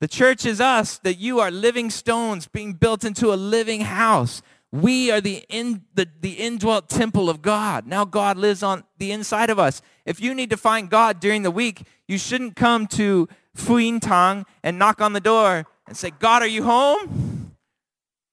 The 0.00 0.08
church 0.08 0.44
is 0.44 0.60
us, 0.60 0.98
that 0.98 1.18
you 1.18 1.38
are 1.38 1.50
living 1.50 1.88
stones 1.88 2.48
being 2.48 2.72
built 2.72 3.04
into 3.04 3.32
a 3.32 3.36
living 3.36 3.82
house. 3.82 4.42
We 4.72 5.10
are 5.12 5.20
the, 5.20 5.44
in, 5.48 5.84
the, 5.94 6.08
the 6.20 6.32
indwelt 6.32 6.88
temple 6.88 7.30
of 7.30 7.40
God. 7.40 7.86
Now 7.86 8.04
God 8.04 8.36
lives 8.36 8.62
on 8.62 8.84
the 8.98 9.12
inside 9.12 9.50
of 9.50 9.58
us. 9.58 9.80
If 10.04 10.20
you 10.20 10.34
need 10.34 10.50
to 10.50 10.56
find 10.56 10.90
God 10.90 11.20
during 11.20 11.42
the 11.42 11.50
week, 11.50 11.86
you 12.08 12.18
shouldn't 12.18 12.56
come 12.56 12.86
to 12.88 13.28
Fuyin 13.56 14.00
Tang 14.00 14.44
and 14.62 14.78
knock 14.78 15.00
on 15.00 15.12
the 15.12 15.20
door 15.20 15.66
and 15.86 15.96
say, 15.96 16.10
God, 16.10 16.42
are 16.42 16.48
you 16.48 16.64
home? 16.64 17.54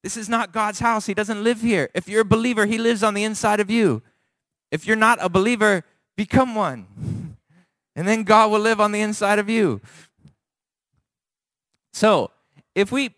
This 0.02 0.16
is 0.18 0.30
not 0.30 0.54
God's 0.54 0.80
house. 0.80 1.06
He 1.06 1.14
doesn't 1.14 1.44
live 1.44 1.62
here. 1.62 1.90
If 1.94 2.08
you're 2.08 2.22
a 2.22 2.26
believer, 2.26 2.66
He 2.66 2.78
lives 2.78 3.04
on 3.04 3.14
the 3.14 3.24
inside 3.24 3.60
of 3.60 3.70
you. 3.70 4.02
If 4.72 4.88
you're 4.88 4.96
not 4.96 5.20
a 5.22 5.30
believer, 5.30 5.84
become 6.20 6.54
one. 6.54 6.86
And 7.96 8.06
then 8.06 8.24
God 8.24 8.52
will 8.52 8.60
live 8.60 8.82
on 8.82 8.92
the 8.92 9.00
inside 9.00 9.40
of 9.40 9.50
you. 9.50 9.80
So, 11.94 12.32
if 12.76 12.92
we 12.92 13.16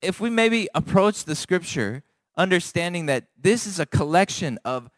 if 0.00 0.20
we 0.20 0.30
maybe 0.30 0.66
approach 0.74 1.24
the 1.24 1.34
scripture 1.34 2.02
understanding 2.38 3.04
that 3.06 3.26
this 3.38 3.66
is 3.66 3.78
a 3.78 3.84
collection 3.84 4.58
of 4.64 4.88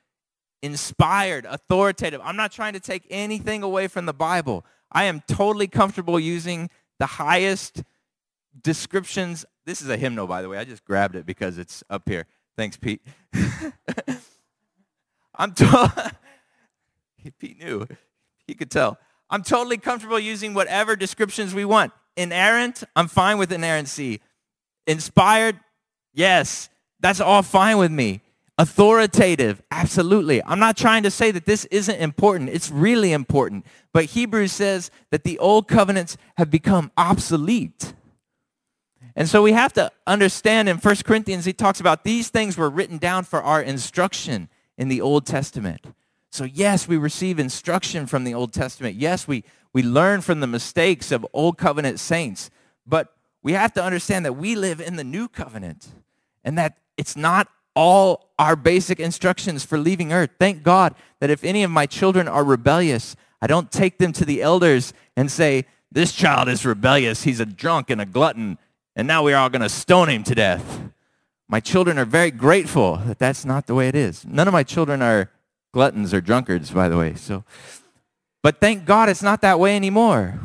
inspired, 0.62 1.44
authoritative. 1.44 2.20
I'm 2.22 2.36
not 2.36 2.52
trying 2.52 2.74
to 2.74 2.80
take 2.80 3.04
anything 3.10 3.64
away 3.64 3.88
from 3.88 4.06
the 4.06 4.14
Bible. 4.14 4.64
I 4.92 5.04
am 5.04 5.20
totally 5.26 5.66
comfortable 5.66 6.20
using 6.20 6.70
the 7.00 7.06
highest 7.06 7.82
descriptions. 8.62 9.44
This 9.66 9.82
is 9.82 9.88
a 9.88 9.96
hymnal, 9.96 10.28
by 10.28 10.42
the 10.42 10.48
way. 10.48 10.58
I 10.58 10.64
just 10.64 10.84
grabbed 10.84 11.16
it 11.16 11.26
because 11.26 11.58
it's 11.58 11.82
up 11.90 12.08
here. 12.08 12.26
Thanks, 12.56 12.76
Pete. 12.76 13.02
I'm 15.34 15.52
Pete 17.38 17.58
knew. 17.58 17.86
He 18.46 18.54
could 18.54 18.70
tell. 18.70 18.98
I'm 19.30 19.42
totally 19.42 19.78
comfortable 19.78 20.18
using 20.18 20.54
whatever 20.54 20.96
descriptions 20.96 21.54
we 21.54 21.64
want. 21.64 21.92
Inerrant, 22.16 22.84
I'm 22.94 23.08
fine 23.08 23.38
with 23.38 23.52
inerrancy. 23.52 24.20
Inspired, 24.86 25.58
yes, 26.12 26.68
that's 27.00 27.20
all 27.20 27.42
fine 27.42 27.78
with 27.78 27.90
me. 27.90 28.20
Authoritative, 28.58 29.62
absolutely. 29.70 30.42
I'm 30.44 30.58
not 30.58 30.76
trying 30.76 31.04
to 31.04 31.10
say 31.10 31.30
that 31.30 31.46
this 31.46 31.64
isn't 31.66 31.96
important. 31.96 32.50
It's 32.50 32.70
really 32.70 33.12
important. 33.12 33.64
But 33.94 34.06
Hebrews 34.06 34.52
says 34.52 34.90
that 35.10 35.24
the 35.24 35.38
old 35.38 35.66
covenants 35.66 36.18
have 36.36 36.50
become 36.50 36.92
obsolete. 36.98 37.94
And 39.16 39.28
so 39.28 39.42
we 39.42 39.52
have 39.52 39.72
to 39.74 39.90
understand 40.06 40.68
in 40.68 40.76
1 40.76 40.96
Corinthians, 41.04 41.46
he 41.46 41.52
talks 41.54 41.80
about 41.80 42.04
these 42.04 42.28
things 42.28 42.58
were 42.58 42.70
written 42.70 42.98
down 42.98 43.24
for 43.24 43.42
our 43.42 43.62
instruction 43.62 44.48
in 44.76 44.88
the 44.88 45.00
Old 45.00 45.26
Testament. 45.26 45.86
So, 46.32 46.44
yes, 46.44 46.88
we 46.88 46.96
receive 46.96 47.38
instruction 47.38 48.06
from 48.06 48.24
the 48.24 48.32
Old 48.32 48.54
Testament. 48.54 48.96
Yes, 48.96 49.28
we, 49.28 49.44
we 49.74 49.82
learn 49.82 50.22
from 50.22 50.40
the 50.40 50.46
mistakes 50.46 51.12
of 51.12 51.26
Old 51.34 51.58
Covenant 51.58 52.00
saints. 52.00 52.50
But 52.86 53.14
we 53.42 53.52
have 53.52 53.74
to 53.74 53.84
understand 53.84 54.24
that 54.24 54.32
we 54.32 54.56
live 54.56 54.80
in 54.80 54.96
the 54.96 55.04
New 55.04 55.28
Covenant 55.28 55.88
and 56.42 56.56
that 56.56 56.78
it's 56.96 57.16
not 57.16 57.48
all 57.76 58.30
our 58.38 58.56
basic 58.56 58.98
instructions 58.98 59.62
for 59.62 59.76
leaving 59.76 60.10
earth. 60.10 60.30
Thank 60.38 60.62
God 60.62 60.94
that 61.20 61.28
if 61.28 61.44
any 61.44 61.64
of 61.64 61.70
my 61.70 61.84
children 61.84 62.26
are 62.28 62.44
rebellious, 62.44 63.14
I 63.42 63.46
don't 63.46 63.70
take 63.70 63.98
them 63.98 64.12
to 64.14 64.24
the 64.24 64.40
elders 64.40 64.94
and 65.16 65.30
say, 65.30 65.66
This 65.90 66.12
child 66.12 66.48
is 66.48 66.64
rebellious. 66.64 67.24
He's 67.24 67.40
a 67.40 67.46
drunk 67.46 67.90
and 67.90 68.00
a 68.00 68.06
glutton, 68.06 68.56
and 68.96 69.06
now 69.06 69.22
we're 69.22 69.36
all 69.36 69.50
going 69.50 69.62
to 69.62 69.68
stone 69.68 70.08
him 70.08 70.24
to 70.24 70.34
death. 70.34 70.80
My 71.46 71.60
children 71.60 71.98
are 71.98 72.06
very 72.06 72.30
grateful 72.30 72.96
that 72.96 73.18
that's 73.18 73.44
not 73.44 73.66
the 73.66 73.74
way 73.74 73.88
it 73.88 73.94
is. 73.94 74.24
None 74.24 74.48
of 74.48 74.52
my 74.52 74.62
children 74.62 75.02
are 75.02 75.30
gluttons 75.72 76.14
or 76.14 76.20
drunkards, 76.20 76.70
by 76.70 76.88
the 76.88 76.96
way. 76.96 77.14
So, 77.14 77.44
but 78.42 78.60
thank 78.60 78.84
God 78.84 79.08
it's 79.08 79.22
not 79.22 79.40
that 79.40 79.58
way 79.58 79.76
anymore. 79.76 80.40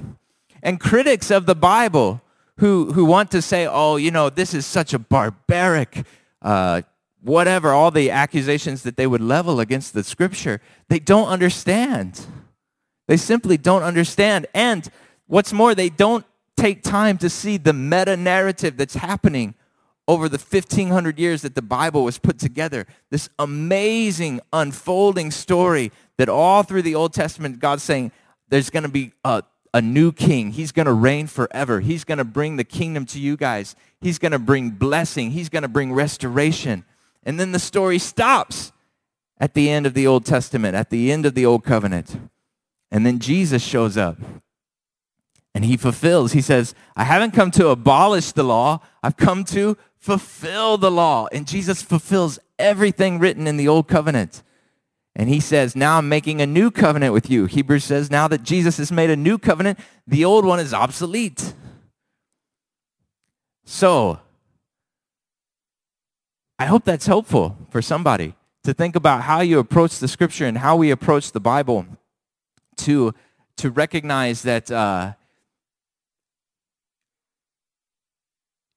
And 0.63 0.79
critics 0.79 1.29
of 1.31 1.45
the 1.45 1.55
Bible 1.55 2.21
who, 2.57 2.93
who 2.93 3.05
want 3.05 3.31
to 3.31 3.41
say, 3.41 3.67
oh, 3.67 3.97
you 3.97 4.11
know, 4.11 4.29
this 4.29 4.53
is 4.53 4.65
such 4.65 4.93
a 4.93 4.99
barbaric, 4.99 6.05
uh, 6.41 6.81
whatever, 7.21 7.71
all 7.71 7.91
the 7.91 8.09
accusations 8.09 8.83
that 8.83 8.97
they 8.97 9.07
would 9.07 9.21
level 9.21 9.59
against 9.59 9.93
the 9.93 10.03
scripture, 10.03 10.61
they 10.89 10.99
don't 10.99 11.27
understand. 11.27 12.25
They 13.07 13.17
simply 13.17 13.57
don't 13.57 13.83
understand. 13.83 14.47
And 14.53 14.89
what's 15.27 15.53
more, 15.53 15.75
they 15.75 15.89
don't 15.89 16.25
take 16.55 16.81
time 16.81 17.17
to 17.19 17.29
see 17.29 17.57
the 17.57 17.73
meta 17.73 18.17
narrative 18.17 18.77
that's 18.77 18.95
happening 18.95 19.53
over 20.07 20.29
the 20.29 20.37
1500 20.37 21.19
years 21.19 21.41
that 21.41 21.55
the 21.55 21.61
Bible 21.61 22.03
was 22.03 22.17
put 22.17 22.39
together. 22.39 22.85
This 23.09 23.29
amazing 23.37 24.39
unfolding 24.53 25.31
story 25.31 25.91
that 26.17 26.29
all 26.29 26.63
through 26.63 26.83
the 26.83 26.95
Old 26.95 27.13
Testament, 27.13 27.59
God's 27.59 27.83
saying 27.83 28.11
there's 28.49 28.69
going 28.69 28.83
to 28.83 28.89
be 28.89 29.11
a, 29.25 29.43
a 29.73 29.81
new 29.81 30.11
king. 30.13 30.51
He's 30.51 30.71
going 30.71 30.85
to 30.85 30.93
reign 30.93 31.27
forever. 31.27 31.81
He's 31.81 32.05
going 32.05 32.19
to 32.19 32.23
bring 32.23 32.55
the 32.55 32.63
kingdom 32.63 33.05
to 33.07 33.19
you 33.19 33.35
guys. 33.35 33.75
He's 33.99 34.17
going 34.17 34.31
to 34.31 34.39
bring 34.39 34.69
blessing. 34.71 35.31
He's 35.31 35.49
going 35.49 35.63
to 35.63 35.67
bring 35.67 35.93
restoration. 35.93 36.85
And 37.23 37.37
then 37.39 37.51
the 37.51 37.59
story 37.59 37.99
stops 37.99 38.71
at 39.39 39.53
the 39.53 39.69
end 39.69 39.85
of 39.85 39.93
the 39.93 40.07
Old 40.07 40.25
Testament, 40.25 40.75
at 40.75 40.89
the 40.89 41.11
end 41.11 41.25
of 41.25 41.35
the 41.35 41.45
Old 41.45 41.65
Covenant. 41.65 42.17
And 42.91 43.05
then 43.05 43.19
Jesus 43.19 43.61
shows 43.61 43.97
up 43.97 44.17
and 45.53 45.65
he 45.65 45.75
fulfills. 45.75 46.33
He 46.33 46.41
says, 46.41 46.73
I 46.95 47.03
haven't 47.03 47.31
come 47.31 47.51
to 47.51 47.69
abolish 47.69 48.31
the 48.31 48.43
law, 48.43 48.79
I've 49.03 49.17
come 49.17 49.43
to 49.45 49.75
fulfill 49.99 50.77
the 50.77 50.91
law. 50.91 51.27
And 51.31 51.47
Jesus 51.47 51.81
fulfills 51.81 52.39
everything 52.57 53.19
written 53.19 53.47
in 53.47 53.57
the 53.57 53.67
old 53.67 53.87
covenant. 53.87 54.43
And 55.15 55.29
he 55.29 55.39
says, 55.39 55.75
Now 55.75 55.97
I'm 55.97 56.09
making 56.09 56.41
a 56.41 56.45
new 56.45 56.69
covenant 56.69 57.13
with 57.13 57.29
you. 57.29 57.45
Hebrews 57.45 57.83
says, 57.83 58.11
Now 58.11 58.27
that 58.27 58.43
Jesus 58.43 58.77
has 58.77 58.91
made 58.91 59.09
a 59.09 59.15
new 59.15 59.37
covenant, 59.37 59.79
the 60.05 60.23
old 60.23 60.45
one 60.45 60.59
is 60.59 60.73
obsolete. 60.73 61.53
So, 63.65 64.19
I 66.59 66.65
hope 66.65 66.85
that's 66.85 67.05
helpful 67.05 67.57
for 67.69 67.81
somebody 67.81 68.35
to 68.63 68.73
think 68.73 68.95
about 68.95 69.21
how 69.21 69.41
you 69.41 69.59
approach 69.59 69.99
the 69.99 70.07
scripture 70.07 70.45
and 70.45 70.57
how 70.57 70.75
we 70.75 70.91
approach 70.91 71.31
the 71.31 71.39
Bible 71.39 71.85
to, 72.77 73.13
to 73.57 73.69
recognize 73.69 74.41
that 74.43 74.69
uh, 74.71 75.13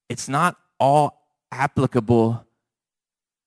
it's 0.09 0.27
not 0.27 0.57
all 0.81 1.21
applicable 1.51 2.43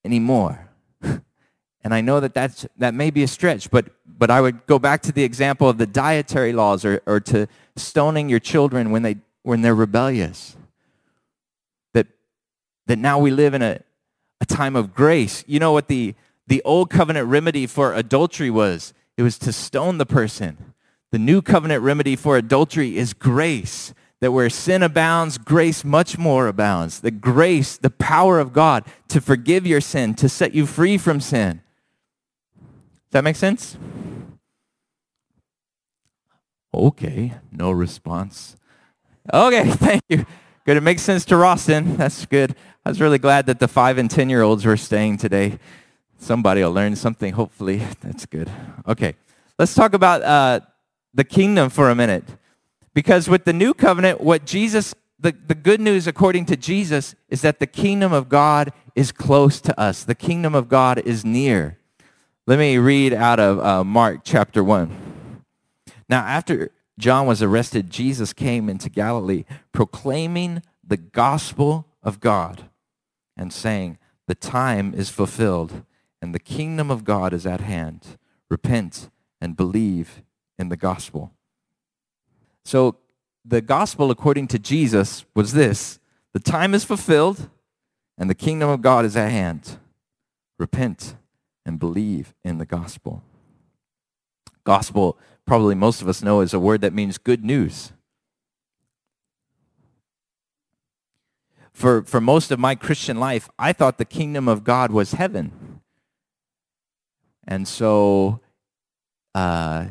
anymore. 0.04 0.70
and 1.02 1.92
I 1.92 2.00
know 2.00 2.20
that 2.20 2.32
that's, 2.32 2.64
that 2.78 2.94
may 2.94 3.10
be 3.10 3.24
a 3.24 3.28
stretch, 3.28 3.72
but, 3.72 3.86
but 4.06 4.30
I 4.30 4.40
would 4.40 4.64
go 4.66 4.78
back 4.78 5.02
to 5.02 5.12
the 5.12 5.24
example 5.24 5.68
of 5.68 5.76
the 5.76 5.86
dietary 5.86 6.52
laws 6.52 6.84
or, 6.84 7.02
or 7.06 7.18
to 7.20 7.48
stoning 7.74 8.28
your 8.28 8.38
children 8.38 8.92
when, 8.92 9.02
they, 9.02 9.16
when 9.42 9.62
they're 9.62 9.74
rebellious. 9.74 10.56
That, 11.92 12.06
that 12.86 13.00
now 13.00 13.18
we 13.18 13.32
live 13.32 13.52
in 13.52 13.62
a, 13.62 13.80
a 14.40 14.46
time 14.46 14.76
of 14.76 14.94
grace. 14.94 15.42
You 15.48 15.58
know 15.58 15.72
what 15.72 15.88
the, 15.88 16.14
the 16.46 16.62
old 16.62 16.88
covenant 16.88 17.26
remedy 17.26 17.66
for 17.66 17.94
adultery 17.94 18.50
was? 18.50 18.94
It 19.16 19.22
was 19.22 19.38
to 19.38 19.52
stone 19.52 19.98
the 19.98 20.06
person. 20.06 20.74
The 21.10 21.18
new 21.18 21.42
covenant 21.42 21.82
remedy 21.82 22.14
for 22.14 22.36
adultery 22.36 22.96
is 22.96 23.12
grace 23.12 23.92
that 24.20 24.32
where 24.32 24.48
sin 24.48 24.82
abounds, 24.82 25.38
grace 25.38 25.84
much 25.84 26.16
more 26.16 26.46
abounds. 26.46 27.00
The 27.00 27.10
grace, 27.10 27.76
the 27.76 27.90
power 27.90 28.38
of 28.40 28.52
God 28.52 28.84
to 29.08 29.20
forgive 29.20 29.66
your 29.66 29.80
sin, 29.80 30.14
to 30.14 30.28
set 30.28 30.54
you 30.54 30.66
free 30.66 30.96
from 30.98 31.20
sin. 31.20 31.60
Does 32.56 33.12
that 33.12 33.24
make 33.24 33.36
sense? 33.36 33.76
Okay, 36.72 37.34
no 37.52 37.70
response. 37.70 38.56
Okay, 39.32 39.70
thank 39.70 40.02
you. 40.08 40.26
Good. 40.66 40.78
It 40.78 40.82
makes 40.82 41.02
sense 41.02 41.24
to 41.26 41.36
Rawson. 41.36 41.96
That's 41.96 42.24
good. 42.24 42.56
I 42.84 42.88
was 42.88 43.00
really 43.00 43.18
glad 43.18 43.46
that 43.46 43.60
the 43.60 43.68
five 43.68 43.98
and 43.98 44.10
10 44.10 44.30
year 44.30 44.42
olds 44.42 44.64
were 44.64 44.76
staying 44.76 45.18
today. 45.18 45.58
Somebody 46.18 46.62
will 46.62 46.72
learn 46.72 46.96
something, 46.96 47.34
hopefully. 47.34 47.82
That's 48.00 48.24
good. 48.26 48.50
Okay, 48.88 49.14
let's 49.58 49.74
talk 49.74 49.92
about 49.92 50.22
uh, 50.22 50.60
the 51.12 51.24
kingdom 51.24 51.68
for 51.68 51.90
a 51.90 51.94
minute. 51.94 52.24
Because 52.94 53.28
with 53.28 53.44
the 53.44 53.52
new 53.52 53.74
covenant, 53.74 54.20
what 54.20 54.46
Jesus, 54.46 54.94
the, 55.18 55.32
the 55.32 55.54
good 55.54 55.80
news 55.80 56.06
according 56.06 56.46
to 56.46 56.56
Jesus 56.56 57.14
is 57.28 57.42
that 57.42 57.58
the 57.58 57.66
kingdom 57.66 58.12
of 58.12 58.28
God 58.28 58.72
is 58.94 59.10
close 59.10 59.60
to 59.62 59.78
us. 59.78 60.04
The 60.04 60.14
kingdom 60.14 60.54
of 60.54 60.68
God 60.68 60.98
is 60.98 61.24
near. 61.24 61.78
Let 62.46 62.58
me 62.58 62.78
read 62.78 63.12
out 63.12 63.40
of 63.40 63.58
uh, 63.58 63.84
Mark 63.84 64.20
chapter 64.22 64.62
1. 64.62 65.42
Now, 66.08 66.20
after 66.20 66.70
John 66.98 67.26
was 67.26 67.42
arrested, 67.42 67.90
Jesus 67.90 68.32
came 68.32 68.68
into 68.68 68.88
Galilee 68.88 69.44
proclaiming 69.72 70.62
the 70.86 70.96
gospel 70.96 71.86
of 72.02 72.20
God 72.20 72.68
and 73.36 73.52
saying, 73.52 73.98
The 74.28 74.34
time 74.34 74.94
is 74.94 75.10
fulfilled 75.10 75.82
and 76.22 76.34
the 76.34 76.38
kingdom 76.38 76.90
of 76.90 77.04
God 77.04 77.32
is 77.32 77.46
at 77.46 77.60
hand. 77.60 78.18
Repent 78.48 79.10
and 79.40 79.56
believe 79.56 80.22
in 80.58 80.68
the 80.68 80.76
gospel. 80.76 81.32
So, 82.64 82.96
the 83.44 83.60
gospel 83.60 84.10
according 84.10 84.48
to 84.48 84.58
Jesus 84.58 85.24
was 85.34 85.52
this 85.52 85.98
the 86.32 86.40
time 86.40 86.74
is 86.74 86.84
fulfilled 86.84 87.48
and 88.16 88.30
the 88.30 88.34
kingdom 88.34 88.68
of 88.68 88.82
God 88.82 89.04
is 89.04 89.16
at 89.16 89.30
hand. 89.30 89.78
Repent 90.58 91.16
and 91.66 91.78
believe 91.78 92.34
in 92.44 92.58
the 92.58 92.66
gospel. 92.66 93.22
Gospel, 94.64 95.18
probably 95.46 95.74
most 95.74 96.00
of 96.00 96.08
us 96.08 96.22
know, 96.22 96.40
is 96.40 96.54
a 96.54 96.60
word 96.60 96.80
that 96.80 96.92
means 96.92 97.18
good 97.18 97.44
news. 97.44 97.92
For, 101.72 102.02
for 102.02 102.20
most 102.20 102.52
of 102.52 102.60
my 102.60 102.76
Christian 102.76 103.18
life, 103.18 103.48
I 103.58 103.72
thought 103.72 103.98
the 103.98 104.04
kingdom 104.04 104.46
of 104.46 104.62
God 104.62 104.92
was 104.92 105.12
heaven. 105.12 105.80
And 107.46 107.66
so 107.66 108.40
uh, 109.34 109.88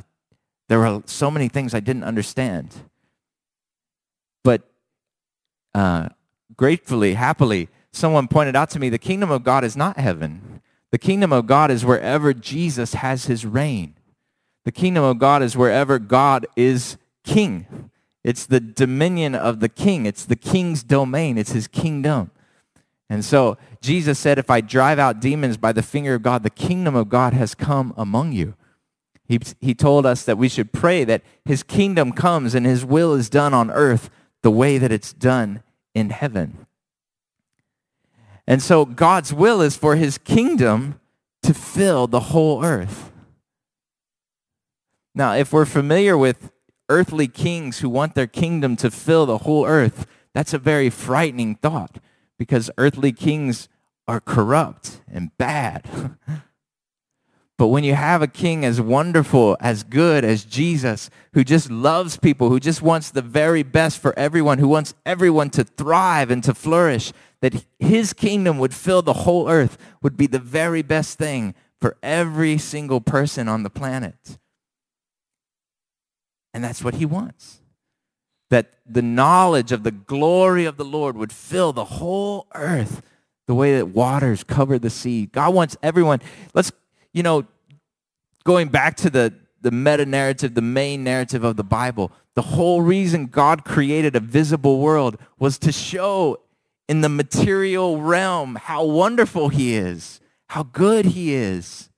there 0.74 0.80
were 0.80 1.04
so 1.06 1.30
many 1.30 1.50
things 1.50 1.76
I 1.76 1.82
didn't 1.82 2.04
understand. 2.04 2.74
But 4.44 4.64
uh, 5.76 6.10
gratefully, 6.58 7.14
happily, 7.14 7.70
someone 7.92 8.28
pointed 8.28 8.56
out 8.56 8.72
to 8.72 8.80
me 8.80 8.90
the 8.90 8.98
kingdom 8.98 9.30
of 9.30 9.44
God 9.44 9.64
is 9.64 9.78
not 9.78 10.00
heaven. 10.00 10.62
The 10.90 10.98
kingdom 10.98 11.32
of 11.32 11.46
God 11.46 11.70
is 11.70 11.86
wherever 11.86 12.34
Jesus 12.34 12.96
has 12.96 13.26
his 13.26 13.46
reign. 13.46 13.94
The 14.66 14.72
kingdom 14.72 15.04
of 15.04 15.20
God 15.20 15.44
is 15.44 15.56
wherever 15.56 16.00
God 16.00 16.48
is 16.56 16.98
king. 17.24 17.92
It's 18.24 18.48
the 18.48 18.60
dominion 18.60 19.36
of 19.36 19.60
the 19.60 19.70
king. 19.70 20.08
It's 20.08 20.26
the 20.26 20.36
king's 20.36 20.82
domain. 20.82 21.38
It's 21.38 21.52
his 21.52 21.68
kingdom. 21.68 22.32
And 23.12 23.24
so 23.24 23.60
Jesus 23.80 24.18
said, 24.18 24.40
if 24.40 24.50
I 24.50 24.60
drive 24.60 24.98
out 24.98 25.22
demons 25.22 25.56
by 25.56 25.72
the 25.72 25.84
finger 25.84 26.16
of 26.16 26.24
God, 26.24 26.42
the 26.42 26.50
kingdom 26.50 26.96
of 26.96 27.10
God 27.10 27.34
has 27.34 27.54
come 27.54 27.94
among 27.96 28.32
you. 28.32 28.56
He, 29.26 29.40
he 29.62 29.74
told 29.74 30.06
us 30.06 30.26
that 30.26 30.38
we 30.38 30.50
should 30.50 30.74
pray 30.74 31.04
that 31.06 31.24
his 31.46 31.64
kingdom 31.64 32.12
comes 32.12 32.56
and 32.56 32.66
his 32.66 32.84
will 32.84 33.14
is 33.14 33.30
done 33.30 33.54
on 33.54 33.72
earth 33.72 34.10
the 34.42 34.52
way 34.52 34.78
that 34.78 34.92
it's 34.92 35.14
done 35.14 35.64
in 35.94 36.10
heaven. 36.10 36.66
And 38.46 38.62
so 38.62 38.86
God's 38.86 39.34
will 39.34 39.62
is 39.62 39.78
for 39.78 39.96
his 39.96 40.18
kingdom 40.18 41.00
to 41.44 41.54
fill 41.54 42.08
the 42.08 42.20
whole 42.20 42.64
earth. 42.64 43.12
Now, 45.16 45.34
if 45.34 45.54
we're 45.54 45.66
familiar 45.66 46.18
with 46.18 46.52
earthly 46.90 47.28
kings 47.28 47.80
who 47.80 47.90
want 47.90 48.16
their 48.16 48.28
kingdom 48.28 48.76
to 48.78 48.92
fill 48.92 49.26
the 49.26 49.40
whole 49.40 49.66
earth, 49.66 50.06
that's 50.34 50.54
a 50.54 50.58
very 50.58 50.90
frightening 50.90 51.56
thought 51.56 52.00
because 52.38 52.70
earthly 52.78 53.14
kings 53.14 53.70
are 54.08 54.20
corrupt 54.20 55.02
and 55.12 55.36
bad. 55.38 56.18
But 57.58 57.68
when 57.68 57.84
you 57.84 57.94
have 57.94 58.22
a 58.22 58.28
king 58.28 58.66
as 58.66 58.82
wonderful, 58.82 59.56
as 59.60 59.84
good 59.84 60.26
as 60.26 60.44
Jesus, 60.44 61.10
who 61.34 61.44
just 61.44 61.70
loves 61.70 62.18
people, 62.18 62.50
who 62.50 62.60
just 62.60 62.82
wants 62.82 63.12
the 63.12 63.22
very 63.22 63.62
best 63.62 64.00
for 64.00 64.18
everyone, 64.18 64.58
who 64.58 64.68
wants 64.68 64.96
everyone 65.06 65.52
to 65.52 65.64
thrive 65.64 66.32
and 66.32 66.44
to 66.44 66.56
flourish, 66.56 67.14
that 67.42 67.66
his 67.78 68.14
kingdom 68.14 68.58
would 68.58 68.74
fill 68.74 69.02
the 69.02 69.14
whole 69.14 69.50
earth 69.50 69.78
would 70.02 70.18
be 70.18 70.28
the 70.28 70.40
very 70.40 70.82
best 70.82 71.18
thing 71.18 71.54
for 71.80 71.96
every 72.02 72.58
single 72.58 73.02
person 73.02 73.48
on 73.48 73.64
the 73.64 73.70
planet. 73.70 74.38
And 76.54 76.64
that's 76.64 76.84
what 76.84 76.96
he 76.96 77.06
wants. 77.06 77.60
That 78.50 78.74
the 78.86 79.02
knowledge 79.02 79.72
of 79.72 79.84
the 79.84 79.92
glory 79.92 80.66
of 80.66 80.78
the 80.78 80.86
Lord 80.86 81.18
would 81.18 81.32
fill 81.32 81.74
the 81.74 81.86
whole 81.86 82.48
earth 82.56 83.02
the 83.48 83.56
way 83.56 83.76
that 83.76 83.90
waters 83.90 84.44
cover 84.44 84.80
the 84.80 84.90
sea. 84.90 85.26
God 85.26 85.54
wants 85.54 85.76
everyone. 85.84 86.22
Let's, 86.54 86.72
you 87.14 87.24
know, 87.24 87.46
going 88.44 88.68
back 88.68 88.96
to 88.98 89.10
the, 89.10 89.34
the 89.62 89.72
meta 89.72 90.06
narrative, 90.06 90.56
the 90.56 90.62
main 90.62 91.04
narrative 91.04 91.44
of 91.44 91.56
the 91.56 91.64
Bible, 91.64 92.12
the 92.36 92.42
whole 92.42 92.82
reason 92.82 93.28
God 93.28 93.64
created 93.64 94.16
a 94.16 94.20
visible 94.20 94.80
world 94.80 95.18
was 95.40 95.58
to 95.60 95.72
show 95.72 96.40
in 96.90 97.02
the 97.02 97.10
material 97.10 98.02
realm 98.02 98.56
how 98.56 98.84
wonderful 98.84 99.50
He 99.50 99.76
is, 99.76 100.20
how 100.50 100.64
good 100.64 101.06
He 101.06 101.34
is. 101.34 101.90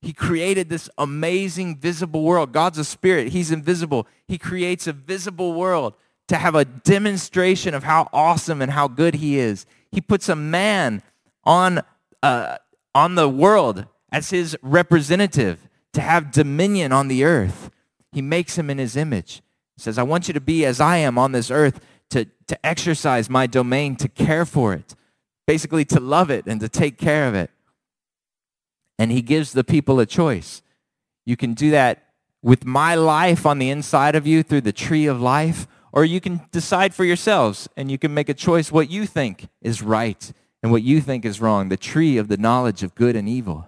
He 0.00 0.12
created 0.12 0.68
this 0.68 0.88
amazing 0.98 1.78
visible 1.78 2.22
world. 2.22 2.52
God's 2.52 2.78
a 2.78 2.84
spirit, 2.84 3.28
He's 3.28 3.50
invisible. 3.50 4.06
He 4.26 4.38
creates 4.38 4.86
a 4.86 4.92
visible 4.92 5.54
world 5.54 5.94
to 6.28 6.36
have 6.36 6.54
a 6.54 6.64
demonstration 6.64 7.74
of 7.74 7.84
how 7.84 8.08
awesome 8.12 8.60
and 8.60 8.72
how 8.72 8.88
good 8.88 9.14
He 9.14 9.38
is. 9.38 9.66
He 9.90 10.00
puts 10.00 10.28
a 10.28 10.36
man 10.36 11.02
on, 11.44 11.82
uh, 12.22 12.58
on 12.94 13.14
the 13.14 13.28
world 13.28 13.86
as 14.10 14.30
His 14.30 14.56
representative 14.62 15.68
to 15.92 16.00
have 16.00 16.30
dominion 16.30 16.92
on 16.92 17.08
the 17.08 17.24
earth. 17.24 17.70
He 18.12 18.22
makes 18.22 18.56
him 18.56 18.70
in 18.70 18.78
His 18.78 18.96
image. 18.96 19.42
He 19.76 19.82
says, 19.82 19.98
I 19.98 20.02
want 20.02 20.28
you 20.28 20.34
to 20.34 20.40
be 20.40 20.64
as 20.64 20.80
I 20.80 20.98
am 20.98 21.18
on 21.18 21.32
this 21.32 21.50
earth, 21.50 21.80
to, 22.10 22.26
to 22.46 22.66
exercise 22.66 23.28
my 23.28 23.46
domain, 23.46 23.96
to 23.96 24.08
care 24.08 24.46
for 24.46 24.72
it, 24.72 24.94
basically 25.46 25.84
to 25.86 26.00
love 26.00 26.30
it 26.30 26.46
and 26.46 26.60
to 26.60 26.68
take 26.68 26.98
care 26.98 27.28
of 27.28 27.34
it 27.34 27.50
and 28.98 29.12
he 29.12 29.22
gives 29.22 29.52
the 29.52 29.64
people 29.64 30.00
a 30.00 30.06
choice. 30.06 30.62
You 31.24 31.36
can 31.36 31.54
do 31.54 31.70
that 31.70 32.04
with 32.42 32.64
my 32.64 32.94
life 32.94 33.46
on 33.46 33.58
the 33.58 33.70
inside 33.70 34.14
of 34.14 34.26
you 34.26 34.42
through 34.42 34.62
the 34.62 34.72
tree 34.72 35.06
of 35.06 35.20
life, 35.20 35.66
or 35.92 36.04
you 36.04 36.20
can 36.20 36.42
decide 36.50 36.94
for 36.94 37.04
yourselves 37.04 37.68
and 37.76 37.90
you 37.90 37.98
can 37.98 38.12
make 38.12 38.28
a 38.28 38.34
choice 38.34 38.72
what 38.72 38.90
you 38.90 39.06
think 39.06 39.48
is 39.62 39.82
right 39.82 40.32
and 40.62 40.72
what 40.72 40.82
you 40.82 41.00
think 41.00 41.24
is 41.24 41.40
wrong, 41.40 41.68
the 41.68 41.76
tree 41.76 42.16
of 42.16 42.28
the 42.28 42.36
knowledge 42.36 42.82
of 42.82 42.94
good 42.94 43.14
and 43.14 43.28
evil. 43.28 43.66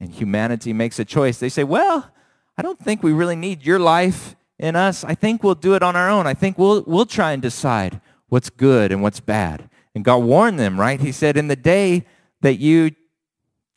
And 0.00 0.12
humanity 0.12 0.72
makes 0.72 0.98
a 0.98 1.04
choice. 1.04 1.38
They 1.38 1.48
say, 1.48 1.64
Well, 1.64 2.10
I 2.56 2.62
don't 2.62 2.78
think 2.78 3.02
we 3.02 3.12
really 3.12 3.36
need 3.36 3.64
your 3.64 3.78
life 3.78 4.36
in 4.58 4.76
us. 4.76 5.04
I 5.04 5.14
think 5.14 5.42
we'll 5.42 5.54
do 5.54 5.74
it 5.74 5.82
on 5.82 5.96
our 5.96 6.10
own. 6.10 6.26
I 6.26 6.34
think 6.34 6.58
we'll, 6.58 6.82
we'll 6.86 7.06
try 7.06 7.32
and 7.32 7.42
decide 7.42 8.00
what's 8.28 8.50
good 8.50 8.92
and 8.92 9.02
what's 9.02 9.20
bad. 9.20 9.68
And 9.94 10.04
God 10.04 10.18
warned 10.18 10.58
them, 10.58 10.78
right? 10.78 11.00
He 11.00 11.12
said, 11.12 11.36
In 11.36 11.48
the 11.48 11.56
day 11.56 12.06
that 12.40 12.58
you 12.58 12.92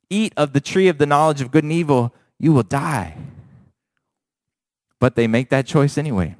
eat 0.09 0.33
of 0.37 0.53
the 0.53 0.61
tree 0.61 0.87
of 0.87 0.97
the 0.97 1.05
knowledge 1.05 1.41
of 1.41 1.51
good 1.51 1.63
and 1.63 1.73
evil, 1.73 2.13
you 2.37 2.53
will 2.53 2.63
die. 2.63 3.17
But 4.99 5.15
they 5.15 5.27
make 5.27 5.49
that 5.49 5.65
choice 5.65 5.97
anyway. 5.97 6.35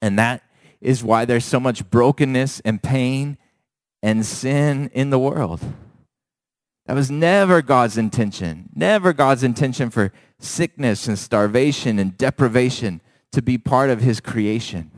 And 0.00 0.18
that 0.18 0.42
is 0.80 1.02
why 1.02 1.24
there's 1.24 1.44
so 1.44 1.58
much 1.58 1.88
brokenness 1.90 2.60
and 2.60 2.82
pain 2.82 3.38
and 4.02 4.24
sin 4.24 4.90
in 4.92 5.10
the 5.10 5.18
world. 5.18 5.60
That 6.86 6.94
was 6.94 7.10
never 7.10 7.62
God's 7.62 7.96
intention. 7.96 8.68
Never 8.74 9.12
God's 9.12 9.42
intention 9.42 9.90
for 9.90 10.12
sickness 10.38 11.08
and 11.08 11.18
starvation 11.18 11.98
and 11.98 12.16
deprivation 12.18 13.00
to 13.32 13.40
be 13.40 13.56
part 13.56 13.90
of 13.90 14.00
his 14.00 14.20
creation. 14.20 14.90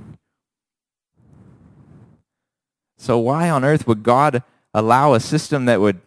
So, 2.98 3.18
why 3.18 3.48
on 3.50 3.64
earth 3.64 3.86
would 3.86 4.02
God 4.02 4.42
allow 4.76 5.14
a 5.14 5.20
system 5.20 5.64
that 5.64 5.80
would 5.80 6.00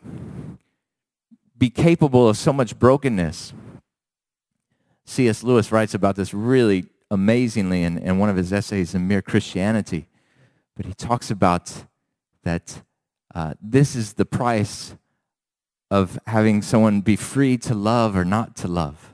be 1.60 1.70
capable 1.70 2.30
of 2.30 2.38
so 2.38 2.54
much 2.54 2.80
brokenness. 2.80 3.54
C.S. 5.06 5.44
Lewis 5.44 5.72
writes 5.72 5.94
about 5.94 6.16
this 6.16 6.34
really 6.34 6.86
amazingly 7.12 7.84
in, 7.84 7.98
in 7.98 8.18
one 8.18 8.30
of 8.30 8.38
his 8.38 8.54
essays 8.54 8.96
in 8.96 9.08
Mere 9.08 9.22
Christianity. 9.22 10.08
But 10.78 10.86
he 10.86 10.94
talks 10.94 11.30
about 11.30 11.86
that 12.44 12.84
uh, 13.36 13.56
this 13.62 13.96
is 13.96 14.14
the 14.14 14.26
price 14.26 14.96
of 15.92 16.20
having 16.28 16.62
someone 16.62 17.02
be 17.02 17.16
free 17.16 17.58
to 17.58 17.74
love 17.74 18.16
or 18.16 18.26
not 18.26 18.56
to 18.58 18.68
love. 18.68 19.14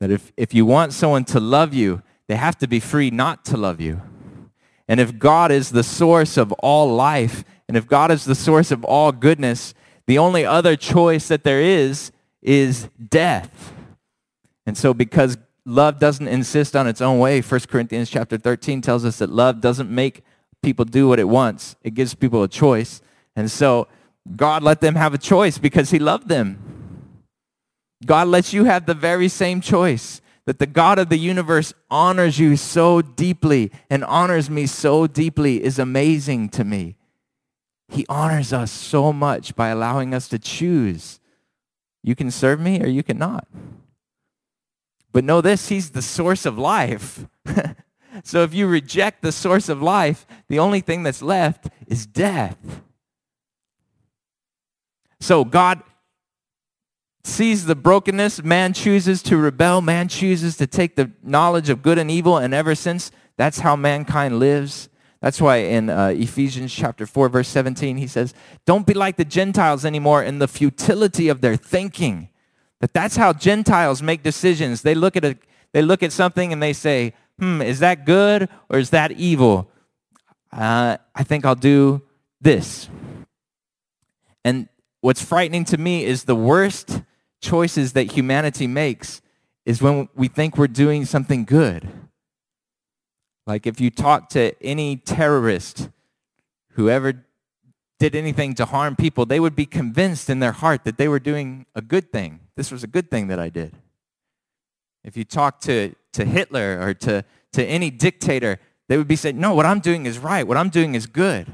That 0.00 0.10
if, 0.10 0.32
if 0.36 0.54
you 0.54 0.64
want 0.64 0.92
someone 0.92 1.24
to 1.26 1.40
love 1.40 1.74
you, 1.74 2.02
they 2.28 2.36
have 2.36 2.56
to 2.58 2.68
be 2.68 2.80
free 2.80 3.10
not 3.10 3.44
to 3.46 3.56
love 3.56 3.80
you. 3.80 4.00
And 4.86 5.00
if 5.00 5.18
God 5.18 5.52
is 5.52 5.70
the 5.70 5.82
source 5.82 6.36
of 6.36 6.52
all 6.52 6.94
life, 6.94 7.44
and 7.68 7.76
if 7.76 7.86
God 7.86 8.10
is 8.10 8.24
the 8.24 8.34
source 8.34 8.70
of 8.70 8.84
all 8.84 9.12
goodness, 9.12 9.74
the 10.06 10.18
only 10.18 10.46
other 10.46 10.76
choice 10.76 11.28
that 11.28 11.44
there 11.44 11.60
is 11.60 12.10
is 12.40 12.88
death. 13.08 13.74
And 14.66 14.76
so 14.76 14.94
because 14.94 15.36
love 15.66 15.98
doesn't 15.98 16.28
insist 16.28 16.74
on 16.74 16.86
its 16.86 17.02
own 17.02 17.18
way, 17.18 17.42
1 17.42 17.60
Corinthians 17.68 18.08
chapter 18.08 18.38
13 18.38 18.80
tells 18.80 19.04
us 19.04 19.18
that 19.18 19.30
love 19.30 19.60
doesn't 19.60 19.90
make 19.90 20.22
people 20.62 20.86
do 20.86 21.08
what 21.08 21.18
it 21.18 21.28
wants. 21.28 21.76
It 21.82 21.92
gives 21.92 22.14
people 22.14 22.42
a 22.42 22.48
choice. 22.48 23.02
And 23.36 23.50
so 23.50 23.88
God 24.36 24.62
let 24.62 24.80
them 24.80 24.94
have 24.94 25.14
a 25.14 25.18
choice 25.18 25.58
because 25.58 25.90
he 25.90 25.98
loved 25.98 26.28
them. 26.28 26.58
God 28.04 28.28
lets 28.28 28.52
you 28.52 28.64
have 28.64 28.86
the 28.86 28.94
very 28.94 29.28
same 29.28 29.60
choice. 29.60 30.20
That 30.44 30.58
the 30.58 30.66
God 30.66 30.98
of 30.98 31.10
the 31.10 31.18
universe 31.18 31.74
honors 31.90 32.38
you 32.38 32.56
so 32.56 33.02
deeply 33.02 33.70
and 33.90 34.02
honors 34.02 34.48
me 34.48 34.66
so 34.66 35.06
deeply 35.06 35.62
is 35.62 35.78
amazing 35.78 36.48
to 36.50 36.64
me. 36.64 36.96
He 37.90 38.06
honors 38.08 38.52
us 38.52 38.70
so 38.70 39.12
much 39.12 39.54
by 39.54 39.68
allowing 39.68 40.14
us 40.14 40.26
to 40.28 40.38
choose. 40.38 41.20
You 42.02 42.14
can 42.14 42.30
serve 42.30 42.60
me 42.60 42.80
or 42.82 42.86
you 42.86 43.02
cannot. 43.02 43.46
But 45.12 45.24
know 45.24 45.42
this, 45.42 45.68
He's 45.68 45.90
the 45.90 46.00
source 46.00 46.46
of 46.46 46.58
life. 46.58 47.26
so 48.24 48.42
if 48.42 48.54
you 48.54 48.66
reject 48.66 49.20
the 49.20 49.32
source 49.32 49.68
of 49.68 49.82
life, 49.82 50.26
the 50.48 50.58
only 50.58 50.80
thing 50.80 51.02
that's 51.02 51.22
left 51.22 51.68
is 51.86 52.06
death. 52.06 52.56
So 55.20 55.44
God 55.44 55.82
sees 57.24 57.66
the 57.66 57.74
brokenness, 57.74 58.42
man 58.42 58.72
chooses 58.72 59.22
to 59.24 59.36
rebel, 59.36 59.80
man 59.80 60.08
chooses 60.08 60.56
to 60.56 60.66
take 60.66 60.96
the 60.96 61.10
knowledge 61.22 61.68
of 61.68 61.82
good 61.82 61.98
and 61.98 62.10
evil, 62.10 62.38
and 62.38 62.54
ever 62.54 62.74
since, 62.74 63.10
that's 63.36 63.60
how 63.60 63.76
mankind 63.76 64.38
lives. 64.38 64.88
That's 65.20 65.40
why 65.40 65.56
in 65.56 65.90
uh, 65.90 66.08
Ephesians 66.08 66.72
chapter 66.72 67.06
4, 67.06 67.28
verse 67.28 67.48
17, 67.48 67.96
he 67.96 68.06
says, 68.06 68.34
Don't 68.66 68.86
be 68.86 68.94
like 68.94 69.16
the 69.16 69.24
Gentiles 69.24 69.84
anymore 69.84 70.22
in 70.22 70.38
the 70.38 70.48
futility 70.48 71.28
of 71.28 71.40
their 71.40 71.56
thinking. 71.56 72.28
That 72.80 72.92
that's 72.94 73.16
how 73.16 73.32
Gentiles 73.32 74.02
make 74.02 74.22
decisions. 74.22 74.82
They 74.82 74.94
look 74.94 75.16
at 75.16 75.24
a, 75.24 75.36
they 75.72 75.82
look 75.82 76.02
at 76.02 76.12
something 76.12 76.52
and 76.52 76.62
they 76.62 76.72
say, 76.72 77.12
"Hmm, 77.38 77.60
is 77.60 77.80
that 77.80 78.06
good 78.06 78.48
or 78.68 78.78
is 78.78 78.90
that 78.90 79.12
evil?" 79.12 79.70
Uh, 80.52 80.98
I 81.14 81.24
think 81.24 81.44
I'll 81.44 81.56
do 81.56 82.02
this. 82.40 82.88
And 84.44 84.68
what's 85.00 85.22
frightening 85.22 85.64
to 85.66 85.78
me 85.78 86.04
is 86.04 86.24
the 86.24 86.34
worst 86.34 87.02
choices 87.40 87.92
that 87.92 88.12
humanity 88.12 88.66
makes 88.66 89.20
is 89.64 89.82
when 89.82 90.08
we 90.14 90.28
think 90.28 90.56
we're 90.56 90.66
doing 90.66 91.04
something 91.04 91.44
good. 91.44 91.88
Like 93.46 93.66
if 93.66 93.80
you 93.80 93.90
talk 93.90 94.28
to 94.30 94.54
any 94.62 94.96
terrorist 94.96 95.90
who 96.72 96.88
ever 96.88 97.24
did 97.98 98.14
anything 98.14 98.54
to 98.54 98.64
harm 98.64 98.96
people, 98.96 99.26
they 99.26 99.40
would 99.40 99.56
be 99.56 99.66
convinced 99.66 100.30
in 100.30 100.40
their 100.40 100.52
heart 100.52 100.84
that 100.84 100.98
they 100.98 101.08
were 101.08 101.18
doing 101.18 101.66
a 101.74 101.82
good 101.82 102.12
thing. 102.12 102.40
This 102.56 102.70
was 102.70 102.84
a 102.84 102.86
good 102.86 103.10
thing 103.10 103.28
that 103.28 103.38
I 103.38 103.48
did. 103.48 103.74
If 105.04 105.16
you 105.16 105.24
talk 105.24 105.60
to, 105.60 105.94
to 106.12 106.24
Hitler 106.24 106.80
or 106.80 106.94
to, 106.94 107.24
to 107.52 107.64
any 107.64 107.90
dictator, 107.90 108.58
they 108.88 108.96
would 108.96 109.08
be 109.08 109.16
saying, 109.16 109.38
No, 109.38 109.54
what 109.54 109.66
I'm 109.66 109.80
doing 109.80 110.06
is 110.06 110.18
right. 110.18 110.46
What 110.46 110.56
I'm 110.56 110.68
doing 110.68 110.94
is 110.94 111.06
good. 111.06 111.46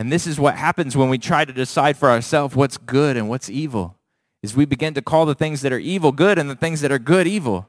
And 0.00 0.10
this 0.10 0.26
is 0.26 0.40
what 0.40 0.54
happens 0.54 0.96
when 0.96 1.10
we 1.10 1.18
try 1.18 1.44
to 1.44 1.52
decide 1.52 1.94
for 1.94 2.08
ourselves 2.08 2.56
what's 2.56 2.78
good 2.78 3.18
and 3.18 3.28
what's 3.28 3.50
evil. 3.50 3.98
Is 4.42 4.56
we 4.56 4.64
begin 4.64 4.94
to 4.94 5.02
call 5.02 5.26
the 5.26 5.34
things 5.34 5.60
that 5.60 5.74
are 5.74 5.78
evil 5.78 6.10
good 6.10 6.38
and 6.38 6.48
the 6.48 6.56
things 6.56 6.80
that 6.80 6.90
are 6.90 6.98
good 6.98 7.26
evil. 7.26 7.68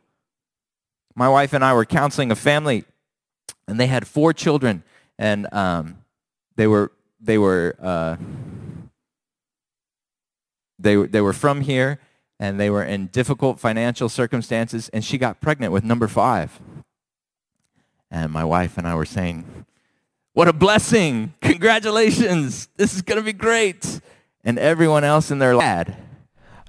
My 1.14 1.28
wife 1.28 1.52
and 1.52 1.62
I 1.62 1.74
were 1.74 1.84
counseling 1.84 2.32
a 2.32 2.38
family, 2.38 2.86
and 3.68 3.78
they 3.78 3.88
had 3.88 4.08
four 4.08 4.32
children, 4.32 4.84
and 5.20 5.54
um, 5.54 5.98
they 6.56 6.68
were 6.68 6.94
they 7.20 7.38
were 7.38 7.76
uh, 7.82 8.16
they 10.80 10.96
they 10.96 11.20
were 11.20 11.34
from 11.34 11.60
here 11.60 12.00
and 12.40 12.58
they 12.58 12.70
were 12.70 12.84
in 12.84 13.08
difficult 13.08 13.60
financial 13.60 14.08
circumstances 14.08 14.88
and 14.94 15.04
she 15.04 15.18
got 15.18 15.42
pregnant 15.42 15.74
with 15.74 15.84
number 15.84 16.08
5 16.08 16.60
and 18.10 18.32
my 18.32 18.44
wife 18.44 18.78
and 18.80 18.88
I 18.88 18.96
were 18.96 19.06
saying 19.06 19.66
what 20.34 20.48
a 20.48 20.54
blessing 20.54 21.34
congratulations 21.42 22.68
this 22.78 22.94
is 22.94 23.02
going 23.02 23.20
to 23.20 23.26
be 23.26 23.34
great 23.34 24.02
and 24.44 24.58
everyone 24.58 25.04
else 25.04 25.32
in 25.32 25.40
their 25.40 25.56
lad 25.56 25.96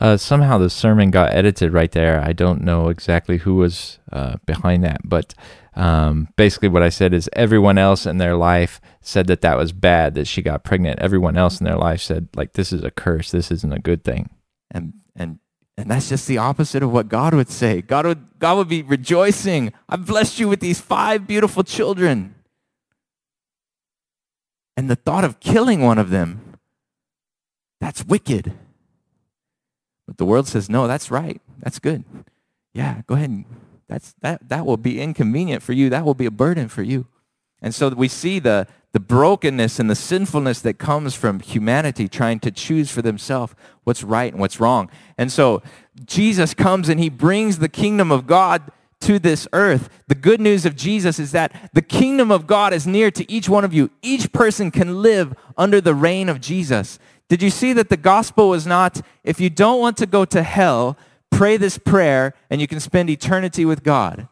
uh, 0.00 0.16
somehow 0.16 0.58
the 0.58 0.68
sermon 0.68 1.12
got 1.12 1.32
edited 1.32 1.72
right 1.72 1.92
there. 1.92 2.20
I 2.20 2.32
don't 2.32 2.62
know 2.62 2.88
exactly 2.88 3.38
who 3.38 3.54
was 3.54 4.00
uh, 4.10 4.34
behind 4.46 4.82
that, 4.82 5.00
but 5.04 5.32
um, 5.74 6.28
basically, 6.36 6.68
what 6.68 6.82
I 6.82 6.88
said 6.88 7.14
is 7.14 7.30
everyone 7.34 7.78
else 7.78 8.04
in 8.04 8.18
their 8.18 8.36
life 8.36 8.80
said 9.00 9.26
that 9.28 9.40
that 9.40 9.56
was 9.56 9.72
bad 9.72 10.14
that 10.14 10.26
she 10.26 10.42
got 10.42 10.64
pregnant. 10.64 10.98
Everyone 10.98 11.36
else 11.36 11.60
in 11.60 11.64
their 11.64 11.76
life 11.76 12.00
said 12.00 12.28
like 12.34 12.54
this 12.54 12.72
is 12.72 12.82
a 12.84 12.90
curse. 12.90 13.30
This 13.30 13.50
isn't 13.50 13.72
a 13.72 13.78
good 13.78 14.04
thing. 14.04 14.30
And 14.70 14.94
and 15.16 15.38
and 15.78 15.90
that's 15.90 16.08
just 16.08 16.26
the 16.26 16.38
opposite 16.38 16.82
of 16.82 16.92
what 16.92 17.08
God 17.08 17.32
would 17.32 17.48
say. 17.48 17.80
God 17.80 18.04
would 18.04 18.38
God 18.38 18.58
would 18.58 18.68
be 18.68 18.82
rejoicing. 18.82 19.72
I've 19.88 20.06
blessed 20.06 20.38
you 20.38 20.48
with 20.48 20.60
these 20.60 20.80
five 20.80 21.26
beautiful 21.26 21.62
children. 21.62 22.34
And 24.82 24.90
the 24.90 24.96
thought 24.96 25.22
of 25.22 25.38
killing 25.38 25.80
one 25.80 25.96
of 25.96 26.10
them, 26.10 26.58
that's 27.80 28.04
wicked. 28.04 28.52
But 30.08 30.18
the 30.18 30.24
world 30.24 30.48
says, 30.48 30.68
no, 30.68 30.88
that's 30.88 31.08
right. 31.08 31.40
That's 31.60 31.78
good. 31.78 32.02
Yeah, 32.74 33.02
go 33.06 33.14
ahead 33.14 33.44
that's, 33.86 34.12
that, 34.22 34.48
that 34.48 34.66
will 34.66 34.76
be 34.76 35.00
inconvenient 35.00 35.62
for 35.62 35.72
you. 35.72 35.88
That 35.88 36.04
will 36.04 36.14
be 36.14 36.26
a 36.26 36.32
burden 36.32 36.66
for 36.66 36.82
you. 36.82 37.06
And 37.60 37.72
so 37.72 37.90
we 37.90 38.08
see 38.08 38.40
the, 38.40 38.66
the 38.90 38.98
brokenness 38.98 39.78
and 39.78 39.88
the 39.88 39.94
sinfulness 39.94 40.60
that 40.62 40.78
comes 40.78 41.14
from 41.14 41.38
humanity 41.38 42.08
trying 42.08 42.40
to 42.40 42.50
choose 42.50 42.90
for 42.90 43.02
themselves 43.02 43.54
what's 43.84 44.02
right 44.02 44.32
and 44.32 44.40
what's 44.40 44.58
wrong. 44.58 44.90
And 45.16 45.30
so 45.30 45.62
Jesus 46.04 46.54
comes 46.54 46.88
and 46.88 46.98
he 46.98 47.08
brings 47.08 47.60
the 47.60 47.68
kingdom 47.68 48.10
of 48.10 48.26
God 48.26 48.72
to 49.02 49.18
this 49.18 49.46
earth. 49.52 49.88
The 50.08 50.14
good 50.14 50.40
news 50.40 50.66
of 50.66 50.76
Jesus 50.76 51.18
is 51.18 51.32
that 51.32 51.70
the 51.72 51.82
kingdom 51.82 52.30
of 52.30 52.46
God 52.46 52.72
is 52.72 52.86
near 52.86 53.10
to 53.10 53.30
each 53.30 53.48
one 53.48 53.64
of 53.64 53.72
you. 53.72 53.90
Each 54.02 54.32
person 54.32 54.70
can 54.70 55.02
live 55.02 55.34
under 55.56 55.80
the 55.80 55.94
reign 55.94 56.28
of 56.28 56.40
Jesus. 56.40 56.98
Did 57.28 57.42
you 57.42 57.50
see 57.50 57.72
that 57.72 57.88
the 57.88 57.96
gospel 57.96 58.48
was 58.48 58.66
not, 58.66 59.00
if 59.24 59.40
you 59.40 59.50
don't 59.50 59.80
want 59.80 59.96
to 59.98 60.06
go 60.06 60.24
to 60.24 60.42
hell, 60.42 60.98
pray 61.30 61.56
this 61.56 61.78
prayer 61.78 62.34
and 62.50 62.60
you 62.60 62.68
can 62.68 62.80
spend 62.80 63.10
eternity 63.10 63.64
with 63.64 63.82
God. 63.82 64.28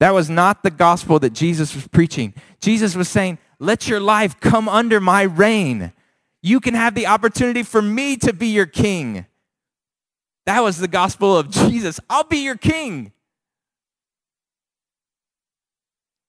That 0.00 0.14
was 0.14 0.30
not 0.30 0.62
the 0.62 0.70
gospel 0.70 1.18
that 1.18 1.32
Jesus 1.32 1.74
was 1.74 1.88
preaching. 1.88 2.34
Jesus 2.60 2.94
was 2.94 3.08
saying, 3.08 3.38
let 3.58 3.88
your 3.88 4.00
life 4.00 4.38
come 4.40 4.68
under 4.68 5.00
my 5.00 5.22
reign. 5.22 5.92
You 6.40 6.60
can 6.60 6.74
have 6.74 6.94
the 6.94 7.08
opportunity 7.08 7.64
for 7.64 7.82
me 7.82 8.16
to 8.18 8.32
be 8.32 8.46
your 8.46 8.66
king. 8.66 9.26
That 10.46 10.60
was 10.60 10.78
the 10.78 10.88
gospel 10.88 11.36
of 11.36 11.50
Jesus. 11.68 11.98
I'll 12.08 12.24
be 12.24 12.38
your 12.38 12.56
king. 12.56 13.12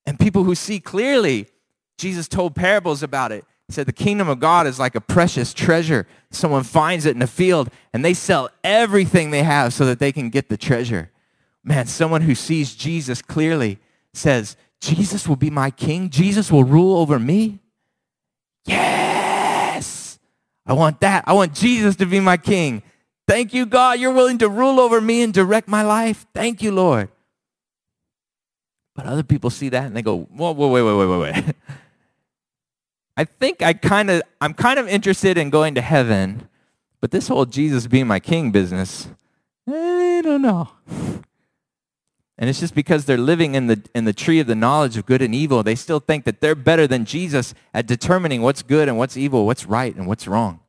And 0.09 0.17
people 0.17 0.43
who 0.43 0.55
see 0.55 0.79
clearly, 0.79 1.45
Jesus 1.99 2.27
told 2.27 2.55
parables 2.55 3.03
about 3.03 3.31
it. 3.31 3.45
He 3.67 3.73
said, 3.73 3.85
The 3.85 3.93
kingdom 3.93 4.27
of 4.27 4.39
God 4.39 4.65
is 4.65 4.79
like 4.79 4.95
a 4.95 5.01
precious 5.01 5.53
treasure. 5.53 6.07
Someone 6.31 6.63
finds 6.63 7.05
it 7.05 7.15
in 7.15 7.21
a 7.21 7.27
field 7.27 7.69
and 7.93 8.03
they 8.03 8.15
sell 8.15 8.49
everything 8.63 9.29
they 9.29 9.43
have 9.43 9.71
so 9.71 9.85
that 9.85 9.99
they 9.99 10.11
can 10.11 10.31
get 10.31 10.49
the 10.49 10.57
treasure. 10.57 11.11
Man, 11.63 11.85
someone 11.85 12.21
who 12.21 12.33
sees 12.33 12.73
Jesus 12.73 13.21
clearly 13.21 13.77
says, 14.11 14.57
Jesus 14.81 15.27
will 15.27 15.35
be 15.35 15.51
my 15.51 15.69
king. 15.69 16.09
Jesus 16.09 16.51
will 16.51 16.63
rule 16.63 16.97
over 16.97 17.19
me. 17.19 17.59
Yes! 18.65 20.17
I 20.65 20.73
want 20.73 21.01
that. 21.01 21.25
I 21.27 21.33
want 21.33 21.53
Jesus 21.53 21.95
to 21.97 22.07
be 22.07 22.19
my 22.19 22.37
king. 22.37 22.81
Thank 23.27 23.53
you, 23.53 23.67
God. 23.67 23.99
You're 23.99 24.13
willing 24.13 24.39
to 24.39 24.49
rule 24.49 24.79
over 24.79 24.99
me 25.01 25.21
and 25.21 25.31
direct 25.31 25.67
my 25.67 25.83
life. 25.83 26.25
Thank 26.33 26.63
you, 26.63 26.71
Lord. 26.71 27.09
But 28.99 29.07
other 29.07 29.23
people 29.23 29.49
see 29.49 29.69
that 29.69 29.85
and 29.85 29.95
they 29.95 30.01
go, 30.01 30.23
whoa, 30.23 30.51
whoa, 30.51 30.67
wait, 30.67 30.81
wait, 30.81 30.93
wait, 30.93 31.05
wait, 31.05 31.33
wait. 31.33 31.55
I 33.15 33.23
think 33.23 33.61
I 33.61 33.71
kind 33.71 34.09
of 34.09 34.21
I'm 34.41 34.53
kind 34.53 34.77
of 34.77 34.89
interested 34.89 35.37
in 35.37 35.49
going 35.49 35.73
to 35.75 35.81
heaven, 35.81 36.49
but 36.99 37.11
this 37.11 37.29
whole 37.29 37.45
Jesus 37.45 37.87
being 37.87 38.07
my 38.07 38.19
king 38.19 38.51
business, 38.51 39.07
eh, 39.69 40.17
I 40.17 40.21
don't 40.21 40.41
know. 40.41 40.71
And 42.37 42.49
it's 42.49 42.59
just 42.59 42.75
because 42.75 43.05
they're 43.05 43.17
living 43.17 43.55
in 43.55 43.67
the 43.67 43.81
in 43.95 44.03
the 44.03 44.11
tree 44.11 44.41
of 44.41 44.47
the 44.47 44.55
knowledge 44.55 44.97
of 44.97 45.05
good 45.05 45.21
and 45.21 45.33
evil, 45.33 45.63
they 45.63 45.75
still 45.75 46.01
think 46.01 46.25
that 46.25 46.41
they're 46.41 46.53
better 46.53 46.85
than 46.85 47.05
Jesus 47.05 47.53
at 47.73 47.87
determining 47.87 48.41
what's 48.41 48.63
good 48.63 48.89
and 48.89 48.97
what's 48.97 49.15
evil, 49.15 49.45
what's 49.45 49.65
right 49.65 49.95
and 49.95 50.07
what's 50.07 50.27
wrong. 50.27 50.59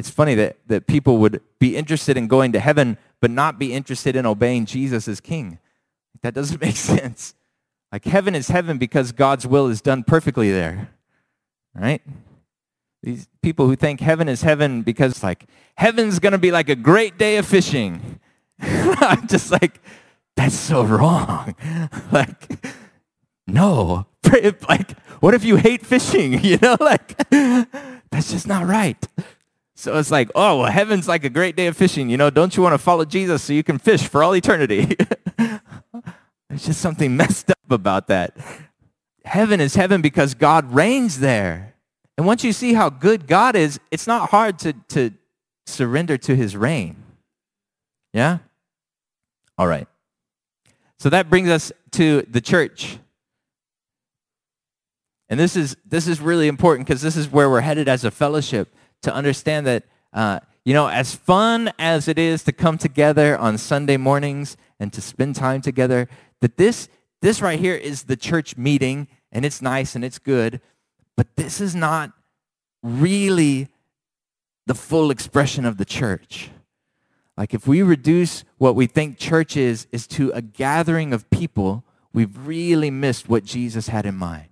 It's 0.00 0.08
funny 0.08 0.34
that, 0.36 0.56
that 0.68 0.86
people 0.86 1.18
would 1.18 1.42
be 1.58 1.76
interested 1.76 2.16
in 2.16 2.26
going 2.26 2.52
to 2.52 2.60
heaven, 2.60 2.96
but 3.20 3.30
not 3.30 3.58
be 3.58 3.72
interested 3.72 4.16
in 4.16 4.26
obeying 4.26 4.66
Jesus 4.66 5.06
as 5.08 5.20
king. 5.20 5.58
That 6.22 6.34
doesn't 6.34 6.60
make 6.62 6.76
sense. 6.76 7.34
Like 7.92 8.04
heaven 8.04 8.34
is 8.34 8.48
heaven 8.48 8.78
because 8.78 9.12
God's 9.12 9.46
will 9.46 9.66
is 9.68 9.80
done 9.80 10.04
perfectly 10.04 10.50
there. 10.50 10.90
Right? 11.74 12.02
These 13.02 13.28
people 13.42 13.66
who 13.66 13.76
think 13.76 14.00
heaven 14.00 14.28
is 14.28 14.42
heaven 14.42 14.82
because 14.82 15.22
like 15.22 15.46
heaven's 15.76 16.18
going 16.18 16.32
to 16.32 16.38
be 16.38 16.50
like 16.50 16.68
a 16.68 16.76
great 16.76 17.18
day 17.18 17.36
of 17.36 17.46
fishing. 17.46 18.20
I'm 18.60 19.26
just 19.26 19.50
like 19.50 19.80
that's 20.36 20.54
so 20.54 20.84
wrong. 20.84 21.54
like 22.12 22.66
no. 23.46 24.06
Like 24.68 24.92
what 25.20 25.34
if 25.34 25.44
you 25.44 25.56
hate 25.56 25.84
fishing, 25.84 26.44
you 26.44 26.58
know? 26.58 26.76
Like 26.78 27.16
that's 27.30 28.30
just 28.30 28.46
not 28.46 28.66
right. 28.66 29.06
So 29.80 29.96
it's 29.96 30.10
like, 30.10 30.30
oh, 30.34 30.60
well, 30.60 30.70
heaven's 30.70 31.08
like 31.08 31.24
a 31.24 31.30
great 31.30 31.56
day 31.56 31.66
of 31.66 31.74
fishing. 31.74 32.10
You 32.10 32.18
know, 32.18 32.28
don't 32.28 32.54
you 32.54 32.62
want 32.62 32.74
to 32.74 32.78
follow 32.78 33.06
Jesus 33.06 33.42
so 33.42 33.54
you 33.54 33.62
can 33.62 33.78
fish 33.78 34.06
for 34.06 34.22
all 34.22 34.36
eternity? 34.36 34.94
There's 35.38 36.66
just 36.66 36.82
something 36.82 37.16
messed 37.16 37.50
up 37.50 37.70
about 37.70 38.08
that. 38.08 38.36
heaven 39.24 39.58
is 39.58 39.76
heaven 39.76 40.02
because 40.02 40.34
God 40.34 40.70
reigns 40.74 41.20
there. 41.20 41.76
And 42.18 42.26
once 42.26 42.44
you 42.44 42.52
see 42.52 42.74
how 42.74 42.90
good 42.90 43.26
God 43.26 43.56
is, 43.56 43.80
it's 43.90 44.06
not 44.06 44.28
hard 44.28 44.58
to, 44.58 44.74
to 44.88 45.12
surrender 45.64 46.18
to 46.18 46.36
his 46.36 46.54
reign. 46.54 47.02
Yeah? 48.12 48.40
All 49.56 49.66
right. 49.66 49.88
So 50.98 51.08
that 51.08 51.30
brings 51.30 51.48
us 51.48 51.72
to 51.92 52.26
the 52.28 52.42
church. 52.42 52.98
And 55.30 55.40
this 55.40 55.56
is 55.56 55.74
this 55.86 56.06
is 56.06 56.20
really 56.20 56.48
important 56.48 56.86
because 56.86 57.00
this 57.00 57.16
is 57.16 57.30
where 57.30 57.48
we're 57.48 57.62
headed 57.62 57.88
as 57.88 58.04
a 58.04 58.10
fellowship 58.10 58.74
to 59.02 59.14
understand 59.14 59.66
that 59.66 59.84
uh, 60.12 60.40
you 60.64 60.74
know 60.74 60.88
as 60.88 61.14
fun 61.14 61.72
as 61.78 62.08
it 62.08 62.18
is 62.18 62.42
to 62.44 62.52
come 62.52 62.78
together 62.78 63.36
on 63.38 63.58
Sunday 63.58 63.96
mornings 63.96 64.56
and 64.78 64.92
to 64.92 65.00
spend 65.00 65.36
time 65.36 65.60
together, 65.60 66.08
that 66.40 66.56
this 66.56 66.88
this 67.20 67.42
right 67.42 67.58
here 67.58 67.74
is 67.74 68.04
the 68.04 68.16
church 68.16 68.56
meeting 68.56 69.08
and 69.32 69.44
it's 69.44 69.62
nice 69.62 69.94
and 69.94 70.04
it's 70.04 70.18
good, 70.18 70.60
but 71.16 71.36
this 71.36 71.60
is 71.60 71.74
not 71.74 72.12
really 72.82 73.68
the 74.66 74.74
full 74.74 75.10
expression 75.10 75.64
of 75.64 75.76
the 75.76 75.84
church. 75.84 76.50
Like 77.36 77.54
if 77.54 77.66
we 77.66 77.82
reduce 77.82 78.44
what 78.58 78.74
we 78.74 78.86
think 78.86 79.18
church 79.18 79.56
is 79.56 79.86
is 79.92 80.06
to 80.08 80.30
a 80.32 80.42
gathering 80.42 81.12
of 81.12 81.28
people, 81.30 81.84
we've 82.12 82.46
really 82.46 82.90
missed 82.90 83.28
what 83.28 83.44
Jesus 83.44 83.88
had 83.88 84.06
in 84.06 84.14
mind. 84.14 84.48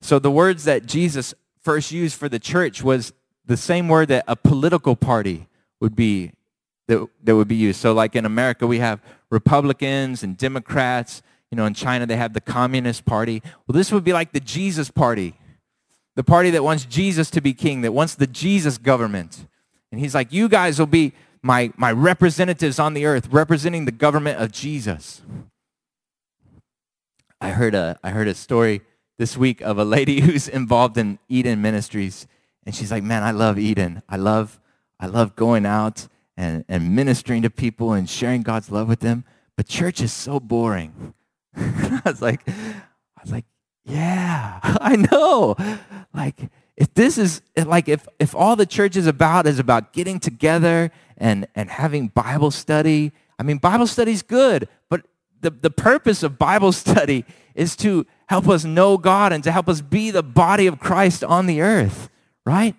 So 0.00 0.18
the 0.18 0.30
words 0.30 0.64
that 0.64 0.86
Jesus 0.86 1.34
first 1.62 1.92
used 1.92 2.16
for 2.16 2.28
the 2.28 2.38
church 2.38 2.82
was 2.82 3.12
the 3.46 3.56
same 3.56 3.88
word 3.88 4.08
that 4.08 4.24
a 4.28 4.36
political 4.36 4.96
party 4.96 5.48
would 5.80 5.96
be 5.96 6.32
that, 6.88 7.06
that 7.22 7.36
would 7.36 7.48
be 7.48 7.56
used. 7.56 7.80
So 7.80 7.92
like 7.92 8.16
in 8.16 8.24
America 8.24 8.66
we 8.66 8.78
have 8.80 9.00
Republicans 9.30 10.22
and 10.22 10.36
Democrats, 10.36 11.22
you 11.50 11.56
know, 11.56 11.64
in 11.64 11.74
China 11.74 12.06
they 12.06 12.16
have 12.16 12.32
the 12.32 12.40
Communist 12.40 13.04
Party. 13.04 13.42
Well, 13.66 13.74
this 13.74 13.92
would 13.92 14.04
be 14.04 14.12
like 14.12 14.32
the 14.32 14.40
Jesus 14.40 14.90
Party. 14.90 15.34
The 16.16 16.24
party 16.24 16.50
that 16.50 16.64
wants 16.64 16.84
Jesus 16.84 17.30
to 17.30 17.40
be 17.40 17.54
king, 17.54 17.82
that 17.82 17.92
wants 17.92 18.16
the 18.16 18.26
Jesus 18.26 18.78
government. 18.78 19.46
And 19.92 20.00
he's 20.00 20.14
like, 20.14 20.32
you 20.32 20.48
guys 20.48 20.78
will 20.78 20.86
be 20.86 21.12
my, 21.42 21.72
my 21.76 21.92
representatives 21.92 22.78
on 22.78 22.94
the 22.94 23.06
earth, 23.06 23.28
representing 23.30 23.84
the 23.84 23.92
government 23.92 24.40
of 24.40 24.52
Jesus. 24.52 25.22
I 27.40 27.50
heard 27.50 27.74
a, 27.74 27.98
I 28.02 28.10
heard 28.10 28.28
a 28.28 28.34
story 28.34 28.82
this 29.20 29.36
week 29.36 29.60
of 29.60 29.78
a 29.78 29.84
lady 29.84 30.20
who's 30.22 30.48
involved 30.48 30.96
in 30.96 31.18
Eden 31.28 31.60
Ministries. 31.60 32.26
And 32.64 32.74
she's 32.74 32.90
like, 32.90 33.04
man, 33.04 33.22
I 33.22 33.30
love 33.30 33.58
Eden. 33.58 34.02
I 34.08 34.16
love, 34.16 34.58
I 34.98 35.06
love 35.06 35.36
going 35.36 35.66
out 35.66 36.08
and, 36.38 36.64
and 36.68 36.96
ministering 36.96 37.42
to 37.42 37.50
people 37.50 37.92
and 37.92 38.08
sharing 38.08 38.42
God's 38.42 38.70
love 38.70 38.88
with 38.88 39.00
them. 39.00 39.24
But 39.56 39.66
church 39.66 40.00
is 40.00 40.10
so 40.10 40.40
boring. 40.40 41.12
I 41.54 42.00
was 42.06 42.22
like, 42.22 42.48
I 42.48 43.22
was 43.22 43.30
like, 43.30 43.44
yeah, 43.84 44.58
I 44.62 44.96
know. 44.96 45.54
Like, 46.14 46.40
if 46.78 46.94
this 46.94 47.18
is 47.18 47.42
like 47.56 47.90
if 47.90 48.08
if 48.18 48.34
all 48.34 48.56
the 48.56 48.64
church 48.64 48.96
is 48.96 49.06
about 49.06 49.46
is 49.46 49.58
about 49.58 49.92
getting 49.92 50.18
together 50.18 50.90
and 51.18 51.46
and 51.54 51.68
having 51.68 52.08
Bible 52.08 52.50
study, 52.50 53.12
I 53.38 53.42
mean 53.42 53.58
Bible 53.58 53.86
study's 53.86 54.22
good, 54.22 54.66
but 54.88 55.02
the, 55.40 55.50
the 55.50 55.70
purpose 55.70 56.22
of 56.22 56.38
Bible 56.38 56.72
study 56.72 57.26
is 57.54 57.76
to 57.76 58.06
help 58.30 58.48
us 58.48 58.64
know 58.64 58.96
God 58.96 59.32
and 59.32 59.42
to 59.42 59.50
help 59.50 59.68
us 59.68 59.80
be 59.80 60.12
the 60.12 60.22
body 60.22 60.68
of 60.68 60.78
Christ 60.78 61.24
on 61.24 61.46
the 61.46 61.62
earth, 61.62 62.08
right? 62.46 62.76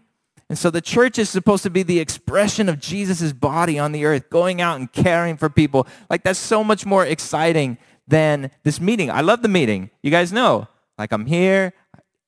And 0.48 0.58
so 0.58 0.70
the 0.70 0.80
church 0.80 1.20
is 1.20 1.30
supposed 1.30 1.64
to 1.64 1.70
be 1.70 1.84
the 1.84 2.00
expression 2.00 2.70
of 2.70 2.80
Jesus' 2.80 3.34
body 3.34 3.78
on 3.78 3.92
the 3.92 4.06
earth, 4.06 4.30
going 4.30 4.62
out 4.62 4.80
and 4.80 4.90
caring 4.90 5.36
for 5.36 5.50
people. 5.50 5.88
Like 6.10 6.24
that's 6.24 6.40
so 6.40 6.64
much 6.64 6.86
more 6.86 7.06
exciting 7.06 7.78
than 8.08 8.50
this 8.64 8.80
meeting. 8.80 9.12
I 9.12 9.20
love 9.20 9.42
the 9.42 9.50
meeting. 9.50 9.90
You 10.02 10.10
guys 10.10 10.32
know. 10.32 10.70
Like 10.98 11.12
I'm 11.12 11.26
here, 11.26 11.74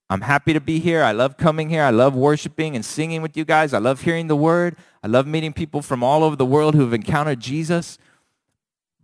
I'm 0.09 0.21
happy 0.21 0.51
to 0.51 0.59
be 0.59 0.79
here. 0.79 1.01
I 1.01 1.13
love 1.13 1.37
coming 1.37 1.69
here. 1.69 1.83
I 1.83 1.91
love 1.91 2.15
worshiping 2.15 2.75
and 2.75 2.83
singing 2.83 3.21
with 3.21 3.37
you 3.37 3.45
guys. 3.45 3.73
I 3.73 3.77
love 3.77 4.01
hearing 4.01 4.27
the 4.27 4.35
word. 4.35 4.75
I 5.01 5.07
love 5.07 5.27
meeting 5.27 5.53
people 5.53 5.81
from 5.81 6.03
all 6.03 6.25
over 6.25 6.35
the 6.35 6.45
world 6.45 6.75
who 6.75 6.81
have 6.81 6.93
encountered 6.93 7.39
Jesus. 7.39 7.97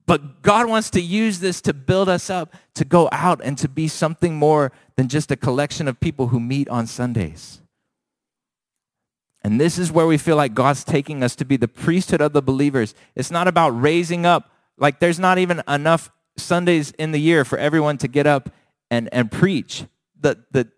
But 0.10 0.42
God 0.42 0.68
wants 0.68 0.90
to 0.90 1.02
use 1.02 1.40
this 1.40 1.62
to 1.62 1.72
build 1.72 2.10
us 2.10 2.32
up 2.32 2.56
to 2.74 2.84
go 2.84 3.10
out 3.12 3.42
and 3.44 3.56
to 3.60 3.70
be 3.70 3.88
something 3.88 4.36
more 4.36 4.72
than 4.96 5.08
just 5.08 5.30
a 5.30 5.36
collection 5.36 5.88
of 5.88 6.00
people 6.00 6.30
who 6.30 6.40
meet 6.40 6.68
on 6.68 6.88
Sundays. 6.88 7.62
And 9.44 9.62
this 9.62 9.78
is 9.78 9.92
where 9.92 10.08
we 10.08 10.18
feel 10.18 10.36
like 10.36 10.56
God's 10.56 10.84
taking 10.84 11.22
us 11.22 11.36
to 11.36 11.46
be 11.46 11.58
the 11.58 11.68
priesthood 11.68 12.22
of 12.22 12.34
the 12.34 12.42
believers. 12.42 12.96
It's 13.16 13.30
not 13.30 13.48
about 13.48 13.70
raising 13.70 14.26
up, 14.26 14.50
like, 14.80 15.00
there's 15.00 15.20
not 15.20 15.38
even 15.38 15.62
enough 15.68 16.10
Sundays 16.38 16.90
in 16.98 17.12
the 17.12 17.22
year 17.22 17.46
for 17.46 17.60
everyone 17.60 18.00
to 18.00 18.08
get 18.08 18.26
up 18.26 18.50
and, 18.90 19.10
and 19.12 19.32
preach. 19.32 19.86
The, 20.20 20.44
the, 20.50 20.72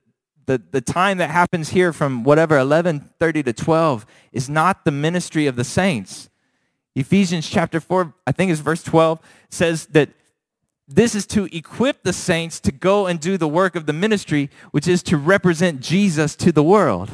the, 0.45 0.61
the 0.71 0.81
time 0.81 1.19
that 1.19 1.29
happens 1.29 1.69
here 1.69 1.93
from 1.93 2.25
whatever 2.25 2.57
11:30 2.57 3.45
to 3.45 3.53
12 3.53 4.05
is 4.33 4.49
not 4.49 4.83
the 4.83 4.91
ministry 4.91 5.47
of 5.47 5.55
the 5.55 5.63
saints. 5.63 6.29
Ephesians 6.95 7.49
chapter 7.49 7.79
4, 7.79 8.13
I 8.27 8.31
think 8.31 8.51
it's 8.51 8.59
verse 8.59 8.83
12, 8.83 9.19
says 9.49 9.85
that 9.87 10.09
this 10.87 11.15
is 11.15 11.25
to 11.27 11.45
equip 11.55 12.03
the 12.03 12.11
saints 12.11 12.59
to 12.61 12.71
go 12.71 13.07
and 13.07 13.19
do 13.19 13.37
the 13.37 13.47
work 13.47 13.75
of 13.75 13.85
the 13.85 13.93
ministry, 13.93 14.49
which 14.71 14.87
is 14.87 15.01
to 15.03 15.17
represent 15.17 15.79
Jesus 15.79 16.35
to 16.37 16.51
the 16.51 16.63
world. 16.63 17.09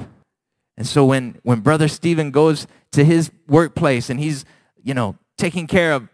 And 0.77 0.87
so 0.87 1.05
when, 1.05 1.39
when 1.43 1.59
Brother 1.59 1.87
Stephen 1.87 2.31
goes 2.31 2.65
to 2.91 3.03
his 3.03 3.31
workplace 3.47 4.09
and 4.09 4.19
he's, 4.19 4.45
you 4.83 4.93
know, 4.93 5.15
taking 5.37 5.67
care 5.67 5.93
of 5.93 6.07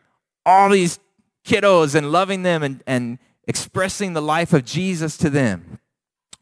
all 0.45 0.69
these 0.69 0.99
kiddos 1.45 1.95
and 1.95 2.11
loving 2.11 2.43
them 2.43 2.63
and, 2.63 2.83
and 2.85 3.17
expressing 3.47 4.13
the 4.13 4.21
life 4.21 4.51
of 4.51 4.65
Jesus 4.65 5.15
to 5.17 5.29
them, 5.29 5.79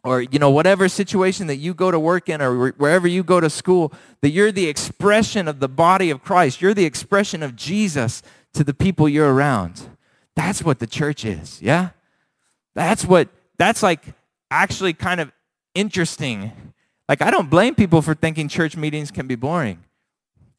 or 0.04 0.22
you 0.22 0.40
know 0.40 0.50
whatever 0.50 0.90
situation 0.90 1.48
that 1.48 1.58
you 1.58 1.74
go 1.74 1.92
to 1.92 2.00
work 2.00 2.30
in 2.30 2.42
or 2.42 2.70
wherever 2.72 3.08
you 3.08 3.24
go 3.24 3.40
to 3.40 3.50
school 3.50 3.94
that 4.22 4.32
you're 4.32 4.52
the 4.52 4.68
expression 4.68 5.48
of 5.48 5.60
the 5.60 5.68
body 5.70 6.10
of 6.10 6.24
Christ. 6.24 6.62
You're 6.62 6.74
the 6.74 6.86
expression 6.86 7.44
of 7.44 7.56
Jesus 7.56 8.24
to 8.54 8.64
the 8.64 8.74
people 8.74 9.08
you're 9.08 9.34
around. 9.34 9.90
That's 10.36 10.64
what 10.64 10.80
the 10.80 10.88
church 10.88 11.26
is 11.26 11.62
yeah? 11.62 11.90
That's 12.74 13.06
what 13.06 13.30
that's 13.58 13.84
like 13.84 14.04
actually 14.50 14.94
kind 14.94 15.22
of 15.22 15.32
interesting. 15.76 16.52
Like 17.08 17.22
I 17.22 17.30
don't 17.30 17.50
blame 17.50 17.76
people 17.76 18.02
for 18.02 18.16
thinking 18.16 18.48
church 18.48 18.76
meetings 18.76 19.12
can 19.12 19.28
be 19.28 19.36
boring. 19.36 19.84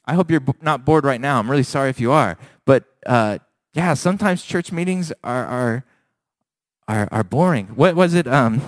I 0.05 0.15
hope 0.15 0.31
you're 0.31 0.43
not 0.61 0.85
bored 0.85 1.05
right 1.05 1.21
now. 1.21 1.39
I'm 1.39 1.51
really 1.51 1.63
sorry 1.63 1.91
if 1.91 2.01
you 2.01 2.13
are. 2.13 2.39
But 2.65 2.85
uh, 3.07 3.39
yeah 3.75 3.95
sometimes 3.95 4.45
church 4.45 4.71
meetings 4.71 5.13
are 5.25 5.45
are 5.47 5.85
are, 6.89 7.09
are 7.11 7.25
boring. 7.25 7.69
What 7.69 7.97
was 7.97 8.15
it 8.15 8.27
um 8.27 8.61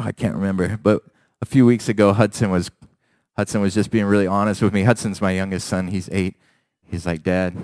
oh, 0.00 0.06
I 0.06 0.12
can't 0.12 0.34
remember, 0.34 0.78
but 0.82 1.02
a 1.42 1.46
few 1.46 1.66
weeks 1.66 1.88
ago, 1.88 2.12
Hudson 2.12 2.50
was 2.50 2.70
Hudson 3.36 3.60
was 3.60 3.74
just 3.74 3.90
being 3.90 4.04
really 4.04 4.26
honest 4.26 4.60
with 4.60 4.74
me. 4.74 4.82
Hudson's 4.82 5.20
my 5.20 5.32
youngest 5.32 5.66
son. 5.66 5.88
He's 5.88 6.08
eight. 6.12 6.36
He's 6.84 7.06
like, 7.06 7.22
Dad, 7.22 7.56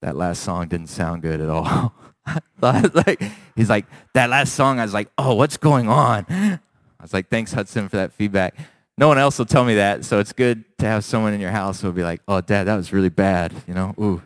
that 0.00 0.16
last 0.16 0.42
song 0.42 0.66
didn't 0.68 0.88
sound 0.88 1.22
good 1.22 1.40
at 1.40 1.48
all. 1.48 1.94
like, 2.60 3.22
he's 3.54 3.70
like, 3.70 3.86
that 4.14 4.30
last 4.30 4.54
song, 4.54 4.80
I 4.80 4.82
was 4.82 4.94
like, 4.94 5.08
oh, 5.18 5.34
what's 5.34 5.56
going 5.56 5.88
on? 5.88 6.26
I 6.28 6.58
was 7.00 7.12
like, 7.12 7.28
thanks, 7.28 7.52
Hudson, 7.52 7.88
for 7.88 7.96
that 7.98 8.12
feedback. 8.12 8.56
No 8.98 9.06
one 9.08 9.18
else 9.18 9.38
will 9.38 9.46
tell 9.46 9.64
me 9.64 9.76
that, 9.76 10.04
so 10.04 10.18
it's 10.18 10.32
good 10.32 10.64
to 10.78 10.86
have 10.86 11.04
someone 11.04 11.34
in 11.34 11.40
your 11.40 11.50
house 11.50 11.80
who 11.80 11.88
will 11.88 11.94
be 11.94 12.02
like, 12.02 12.22
oh, 12.26 12.40
Dad, 12.40 12.64
that 12.64 12.76
was 12.76 12.92
really 12.92 13.10
bad. 13.10 13.52
You 13.68 13.74
know, 13.74 13.94
ooh, 14.00 14.22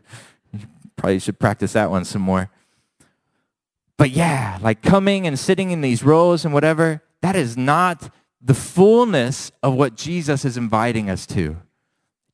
you 0.53 0.61
probably 0.97 1.19
should 1.19 1.39
practice 1.39 1.73
that 1.73 1.91
one 1.91 2.05
some 2.05 2.23
more. 2.23 2.49
But 4.01 4.13
yeah, 4.13 4.57
like 4.63 4.81
coming 4.81 5.27
and 5.27 5.39
sitting 5.39 5.73
in 5.73 5.83
these 5.83 6.03
rows 6.03 6.47
and 6.47 6.55
whatever, 6.55 7.03
that 7.21 7.37
is 7.37 7.59
not 7.59 8.11
the 8.41 8.55
fullness 8.55 9.53
of 9.63 9.75
what 9.75 9.95
Jesus 9.95 10.47
is 10.47 10.57
inviting 10.57 11.11
us 11.11 11.27
to. 11.27 11.59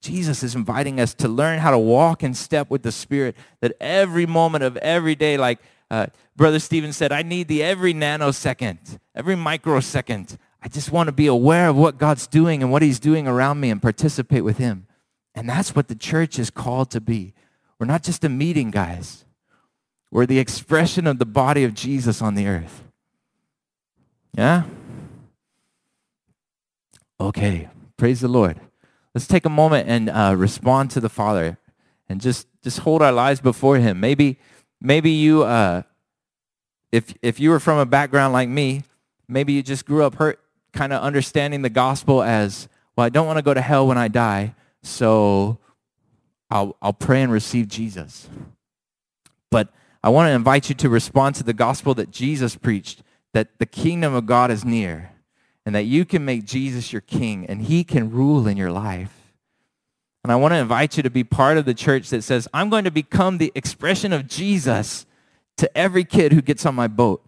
Jesus 0.01 0.45
is 0.45 0.55
inviting 0.55 1.01
us 1.01 1.13
to 1.15 1.27
learn 1.27 1.59
how 1.59 1.73
to 1.73 1.79
walk 1.79 2.23
in 2.23 2.35
step 2.35 2.71
with 2.71 2.85
the 2.85 2.93
Spirit, 2.93 3.35
that 3.63 3.73
every 3.81 4.27
moment 4.27 4.63
of 4.63 4.77
every 4.77 5.17
day, 5.17 5.37
like 5.37 5.59
uh, 5.91 6.07
Brother 6.37 6.61
Stephen 6.61 6.93
said, 6.93 7.11
I 7.11 7.23
need 7.23 7.49
the 7.49 7.65
every 7.65 7.93
nanosecond, 7.93 9.01
every 9.13 9.35
microsecond. 9.35 10.39
I 10.63 10.69
just 10.69 10.93
want 10.93 11.09
to 11.09 11.13
be 11.13 11.27
aware 11.27 11.69
of 11.71 11.75
what 11.75 11.99
God's 11.99 12.29
doing 12.29 12.63
and 12.63 12.71
what 12.71 12.83
He's 12.83 13.01
doing 13.01 13.27
around 13.27 13.59
me 13.59 13.71
and 13.71 13.83
participate 13.83 14.45
with 14.45 14.59
Him. 14.59 14.87
And 15.35 15.49
that's 15.49 15.75
what 15.75 15.89
the 15.89 15.97
church 15.97 16.39
is 16.39 16.49
called 16.49 16.93
to 16.93 17.01
be. 17.01 17.35
We're 17.81 17.87
not 17.87 18.05
just 18.05 18.23
a 18.23 18.29
meeting, 18.29 18.71
guys. 18.71 19.26
We're 20.11 20.27
the 20.27 20.39
expression 20.39 21.07
of 21.07 21.19
the 21.19 21.27
body 21.27 21.65
of 21.65 21.75
Jesus 21.75 22.23
on 22.23 22.35
the 22.35 22.47
earth. 22.47 22.85
Yeah? 24.37 24.65
Okay. 27.19 27.69
Praise 27.97 28.21
the 28.21 28.29
Lord. 28.29 28.61
Let's 29.15 29.27
take 29.27 29.47
a 29.47 29.51
moment 29.51 29.89
and 29.89 30.11
uh, 30.11 30.35
respond 30.37 30.91
to 30.93 31.01
the 31.01 31.09
Father 31.09 31.59
and 32.09 32.21
just, 32.21 32.47
just 32.63 32.81
hold 32.81 33.03
our 33.03 33.13
lives 33.13 33.41
before 33.41 33.79
Him. 33.79 33.99
Maybe, 34.01 34.39
maybe 34.81 35.11
you, 35.11 35.43
uh, 35.43 35.83
if, 36.93 37.15
if 37.23 37.41
you 37.41 37.51
were 37.51 37.61
from 37.61 37.79
a 37.79 37.87
background 37.87 38.33
like 38.33 38.49
me, 38.49 38.85
maybe 39.27 39.55
you 39.55 39.63
just 39.63 39.87
grew 39.87 40.05
up 40.05 40.17
hurt, 40.17 40.39
kind 40.73 40.93
of 40.93 41.03
understanding 41.03 41.63
the 41.63 41.71
gospel 41.71 42.23
as, 42.23 42.69
well, 42.95 43.07
I 43.07 43.09
don't 43.09 43.27
want 43.27 43.39
to 43.39 43.43
go 43.43 43.55
to 43.55 43.61
hell 43.61 43.87
when 43.87 43.99
I 43.99 44.09
die, 44.09 44.55
so 44.83 45.59
I'll, 46.51 46.77
I'll 46.81 46.93
pray 46.93 47.23
and 47.23 47.33
receive 47.33 47.69
Jesus. 47.69 48.29
But 49.51 49.71
I 50.07 50.09
want 50.09 50.29
to 50.29 50.35
invite 50.35 50.69
you 50.69 50.75
to 50.77 50.89
respond 50.89 51.35
to 51.35 51.43
the 51.43 51.53
gospel 51.53 51.93
that 51.95 52.13
Jesus 52.13 52.55
preached 52.55 53.03
that 53.33 53.59
the 53.59 53.67
kingdom 53.67 54.15
of 54.15 54.25
God 54.25 54.53
is 54.53 54.65
near 54.65 55.11
and 55.65 55.75
that 55.75 55.83
you 55.83 56.05
can 56.05 56.25
make 56.25 56.45
Jesus 56.45 56.93
your 56.93 57.01
king 57.01 57.45
and 57.45 57.63
he 57.63 57.83
can 57.83 58.13
rule 58.13 58.47
in 58.47 58.57
your 58.57 58.71
life. 58.71 59.35
And 60.23 60.31
I 60.31 60.37
want 60.37 60.53
to 60.55 60.59
invite 60.59 60.97
you 60.97 61.03
to 61.03 61.11
be 61.11 61.25
part 61.25 61.59
of 61.59 61.65
the 61.65 61.75
church 61.75 62.11
that 62.11 62.23
says, 62.23 62.47
I'm 62.55 62.71
going 62.71 62.85
to 62.85 62.93
become 62.93 63.39
the 63.39 63.51
expression 63.57 64.13
of 64.13 64.29
Jesus 64.29 65.07
to 65.57 65.77
every 65.77 66.05
kid 66.05 66.33
who 66.33 66.41
gets 66.41 66.65
on 66.65 66.77
my 66.77 66.87
boat, 66.87 67.27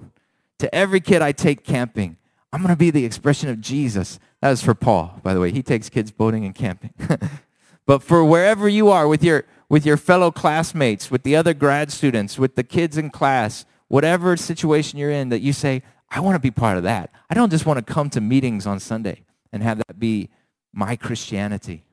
to 0.60 0.72
every 0.72 1.00
kid 1.00 1.20
I 1.20 1.32
take 1.32 1.64
camping. 1.64 2.16
I'm 2.52 2.60
going 2.60 2.72
to 2.72 2.78
be 2.78 2.92
the 2.92 3.04
expression 3.04 3.48
of 3.48 3.60
Jesus. 3.60 4.20
That 4.40 4.52
is 4.52 4.62
for 4.62 4.76
Paul, 4.76 5.18
by 5.24 5.34
the 5.34 5.40
way. 5.40 5.50
He 5.50 5.64
takes 5.64 5.88
kids 5.88 6.12
boating 6.12 6.44
and 6.44 6.54
camping. 6.54 6.94
but 7.86 8.04
for 8.04 8.24
wherever 8.24 8.68
you 8.68 8.88
are 8.88 9.08
with 9.08 9.24
your, 9.24 9.46
with 9.68 9.84
your 9.84 9.96
fellow 9.96 10.30
classmates, 10.30 11.10
with 11.10 11.22
the 11.22 11.36
other 11.36 11.54
grad 11.54 11.92
students, 11.92 12.38
with 12.38 12.54
the 12.54 12.62
kids 12.62 12.96
in 12.96 13.10
class, 13.10 13.64
whatever 13.88 14.36
situation 14.36 14.98
you're 14.98 15.10
in, 15.10 15.28
that 15.28 15.40
you 15.40 15.52
say, 15.52 15.82
I 16.10 16.20
want 16.20 16.36
to 16.36 16.40
be 16.40 16.50
part 16.50 16.78
of 16.78 16.84
that. 16.84 17.10
I 17.28 17.34
don't 17.34 17.50
just 17.50 17.66
want 17.66 17.84
to 17.84 17.92
come 17.92 18.08
to 18.10 18.20
meetings 18.20 18.66
on 18.66 18.80
Sunday 18.80 19.24
and 19.52 19.62
have 19.62 19.78
that 19.78 19.98
be 19.98 20.30
my 20.72 20.96
Christianity. 20.96 21.84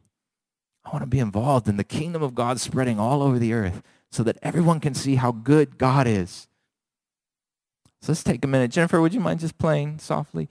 I 0.85 0.89
want 0.91 1.01
to 1.01 1.07
be 1.07 1.19
involved 1.19 1.67
in 1.67 1.77
the 1.77 1.83
kingdom 1.83 2.21
of 2.21 2.35
God 2.35 2.59
spreading 2.59 2.99
all 2.99 3.21
over 3.21 3.39
the 3.39 3.53
earth 3.53 3.81
so 4.11 4.23
that 4.23 4.37
everyone 4.41 4.79
can 4.79 4.93
see 4.93 5.15
how 5.15 5.31
good 5.31 5.77
God 5.77 6.07
is. 6.07 6.47
So 8.01 8.11
let's 8.11 8.23
take 8.23 8.45
a 8.45 8.47
minute. 8.47 8.71
Jennifer, 8.71 9.01
would 9.01 9.13
you 9.13 9.19
mind 9.19 9.39
just 9.39 9.57
playing 9.57 9.99
softly? 9.99 10.47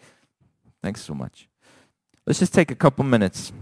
Thanks 0.83 1.03
so 1.03 1.15
much. 1.15 1.49
Let's 2.27 2.41
just 2.41 2.53
take 2.53 2.71
a 2.71 2.75
couple 2.75 3.05
minutes 3.05 3.53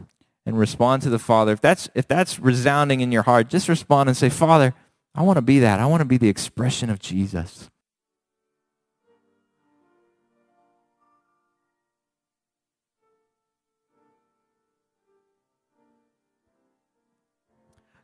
and 0.44 0.58
respond 0.58 1.02
to 1.02 1.10
the 1.10 1.18
Father. 1.18 1.52
If 1.52 1.60
that's 1.60 1.88
if 1.94 2.08
that's 2.08 2.38
resounding 2.38 3.00
in 3.00 3.12
your 3.12 3.22
heart, 3.22 3.48
just 3.48 3.68
respond 3.68 4.08
and 4.08 4.16
say, 4.16 4.28
"Father, 4.28 4.74
I 5.14 5.22
want 5.22 5.36
to 5.36 5.42
be 5.42 5.58
that. 5.60 5.80
I 5.80 5.86
want 5.86 6.00
to 6.00 6.06
be 6.06 6.18
the 6.18 6.28
expression 6.28 6.90
of 6.90 6.98
Jesus." 6.98 7.68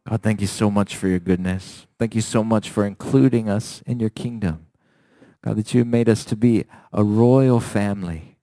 God, 0.09 0.22
thank 0.22 0.41
you 0.41 0.47
so 0.47 0.70
much 0.70 0.97
for 0.97 1.07
your 1.07 1.18
goodness. 1.18 1.86
Thank 1.99 2.14
you 2.14 2.22
so 2.22 2.43
much 2.43 2.70
for 2.70 2.86
including 2.86 3.51
us 3.51 3.82
in 3.84 4.01
your 4.01 4.09
kingdom. 4.09 4.66
God, 5.45 5.57
that 5.57 5.74
you 5.74 5.80
have 5.80 5.86
made 5.86 6.09
us 6.09 6.24
to 6.26 6.36
be 6.36 6.64
a 6.95 7.05
royal 7.05 7.61
family, 7.61 8.39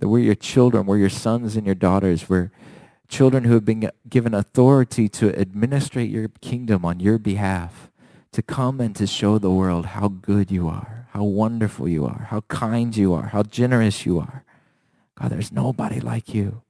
that 0.00 0.08
we're 0.08 0.18
your 0.18 0.34
children, 0.34 0.84
we're 0.84 0.98
your 0.98 1.08
sons 1.08 1.56
and 1.56 1.64
your 1.64 1.74
daughters, 1.74 2.28
we're 2.28 2.52
children 3.08 3.44
who 3.44 3.54
have 3.54 3.64
been 3.64 3.90
given 4.08 4.34
authority 4.34 5.08
to 5.08 5.34
administrate 5.38 6.10
your 6.10 6.28
kingdom 6.40 6.84
on 6.84 7.00
your 7.00 7.18
behalf, 7.18 7.90
to 8.32 8.42
come 8.42 8.80
and 8.80 8.94
to 8.96 9.06
show 9.06 9.38
the 9.38 9.50
world 9.50 9.86
how 9.86 10.08
good 10.08 10.50
you 10.50 10.68
are, 10.68 11.06
how 11.12 11.24
wonderful 11.24 11.88
you 11.88 12.04
are, 12.04 12.28
how 12.30 12.42
kind 12.42 12.96
you 12.96 13.14
are, 13.14 13.28
how 13.28 13.42
generous 13.42 14.04
you 14.04 14.18
are. 14.18 14.44
God, 15.16 15.30
there's 15.30 15.50
nobody 15.50 16.00
like 16.00 16.34
you. 16.34 16.62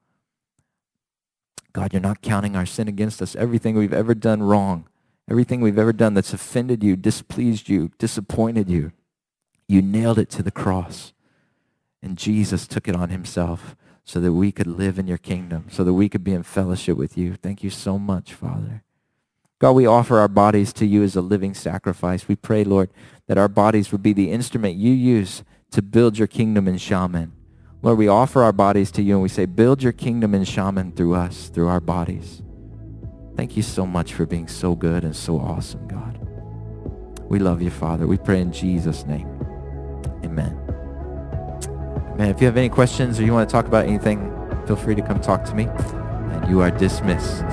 God, 1.72 1.93
you're 1.93 2.01
not 2.01 2.22
counting 2.22 2.57
our 2.57 2.66
sin 2.66 2.89
against 2.89 3.20
us. 3.20 3.36
Everything 3.36 3.76
we've 3.76 3.93
ever 3.93 4.14
done 4.14 4.43
wrong, 4.43 4.89
everything 5.28 5.61
we've 5.61 5.78
ever 5.78 5.93
done 5.93 6.14
that's 6.14 6.32
offended 6.32 6.82
you, 6.82 6.97
displeased 6.97 7.68
you, 7.68 7.91
disappointed 7.99 8.70
you, 8.70 8.93
you 9.66 9.82
nailed 9.82 10.18
it 10.18 10.30
to 10.30 10.43
the 10.43 10.51
cross. 10.51 11.12
And 12.03 12.16
Jesus 12.16 12.66
took 12.66 12.89
it 12.89 12.97
on 12.97 13.11
himself 13.11 13.76
so 14.09 14.20
that 14.20 14.32
we 14.32 14.50
could 14.50 14.66
live 14.66 14.98
in 14.98 15.06
your 15.06 15.18
kingdom, 15.18 15.66
so 15.70 15.84
that 15.84 15.92
we 15.92 16.09
could 16.09 16.24
be 16.24 16.32
in 16.32 16.42
fellowship 16.42 16.96
with 16.96 17.18
you. 17.18 17.34
Thank 17.34 17.62
you 17.62 17.68
so 17.68 17.98
much, 17.98 18.32
Father. 18.32 18.82
God, 19.59 19.72
we 19.72 19.84
offer 19.84 20.18
our 20.18 20.28
bodies 20.28 20.72
to 20.74 20.86
you 20.86 21.02
as 21.02 21.14
a 21.14 21.20
living 21.20 21.52
sacrifice. 21.52 22.26
We 22.26 22.34
pray, 22.34 22.64
Lord, 22.64 22.88
that 23.26 23.36
our 23.36 23.48
bodies 23.48 23.92
would 23.92 24.02
be 24.02 24.14
the 24.14 24.30
instrument 24.30 24.76
you 24.76 24.92
use 24.92 25.44
to 25.72 25.82
build 25.82 26.16
your 26.16 26.26
kingdom 26.26 26.66
in 26.66 26.76
Xiamen. 26.76 27.32
Lord, 27.82 27.98
we 27.98 28.09
offer 28.09 28.42
our 28.42 28.52
bodies 28.52 28.90
to 28.92 29.02
you 29.02 29.12
and 29.12 29.22
we 29.22 29.28
say, 29.28 29.44
build 29.44 29.82
your 29.82 29.92
kingdom 29.92 30.34
in 30.34 30.42
Xiamen 30.42 30.96
through 30.96 31.14
us, 31.14 31.48
through 31.50 31.68
our 31.68 31.80
bodies. 31.80 32.40
Thank 33.36 33.59
you 33.59 33.62
so 33.62 33.84
much 33.84 34.14
for 34.14 34.24
being 34.24 34.48
so 34.48 34.74
good 34.74 35.04
and 35.04 35.14
so 35.14 35.38
awesome, 35.38 35.86
God. 35.86 36.18
We 37.28 37.38
love 37.40 37.61
you, 37.61 37.70
Father. 37.70 38.06
We 38.06 38.16
pray 38.16 38.40
in 38.40 38.52
Jesus' 38.52 39.04
name. 39.04 39.28
Amen. 40.24 40.67
Amen. 42.18 42.34
If 42.34 42.40
you 42.40 42.46
have 42.46 42.56
any 42.56 42.68
questions 42.68 43.20
or 43.20 43.22
you 43.22 43.32
want 43.32 43.48
to 43.48 43.52
talk 43.52 43.66
about 43.66 43.86
anything, 43.86 44.18
feel 44.66 44.74
free 44.74 44.96
to 44.96 45.02
come 45.02 45.20
talk 45.20 45.44
to 45.44 45.54
me. 45.54 45.68
And 45.68 46.50
you 46.50 46.60
are 46.60 46.70
dismissed. 46.72 47.44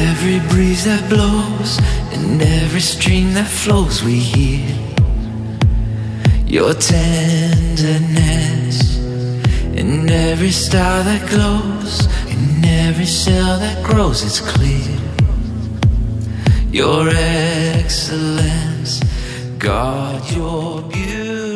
every 0.00 0.40
breeze 0.48 0.84
that 0.84 1.08
blows 1.08 1.78
and 2.18 2.42
every 2.42 2.80
stream 2.80 3.34
that 3.34 3.48
flows 3.48 4.02
we 4.02 4.18
hear 4.18 4.66
your 6.46 6.74
tenderness. 6.74 8.28
In 9.76 10.10
every 10.10 10.50
star 10.50 11.04
that 11.04 11.28
glows 11.30 12.06
in 12.28 12.64
every 12.64 13.06
cell 13.06 13.58
that 13.58 13.84
grows 13.84 14.24
it's 14.24 14.40
clear 14.40 14.98
your 16.70 17.08
excellence. 17.10 19.00
God 19.58 20.30
you're 20.32 20.82
beautiful 20.82 21.47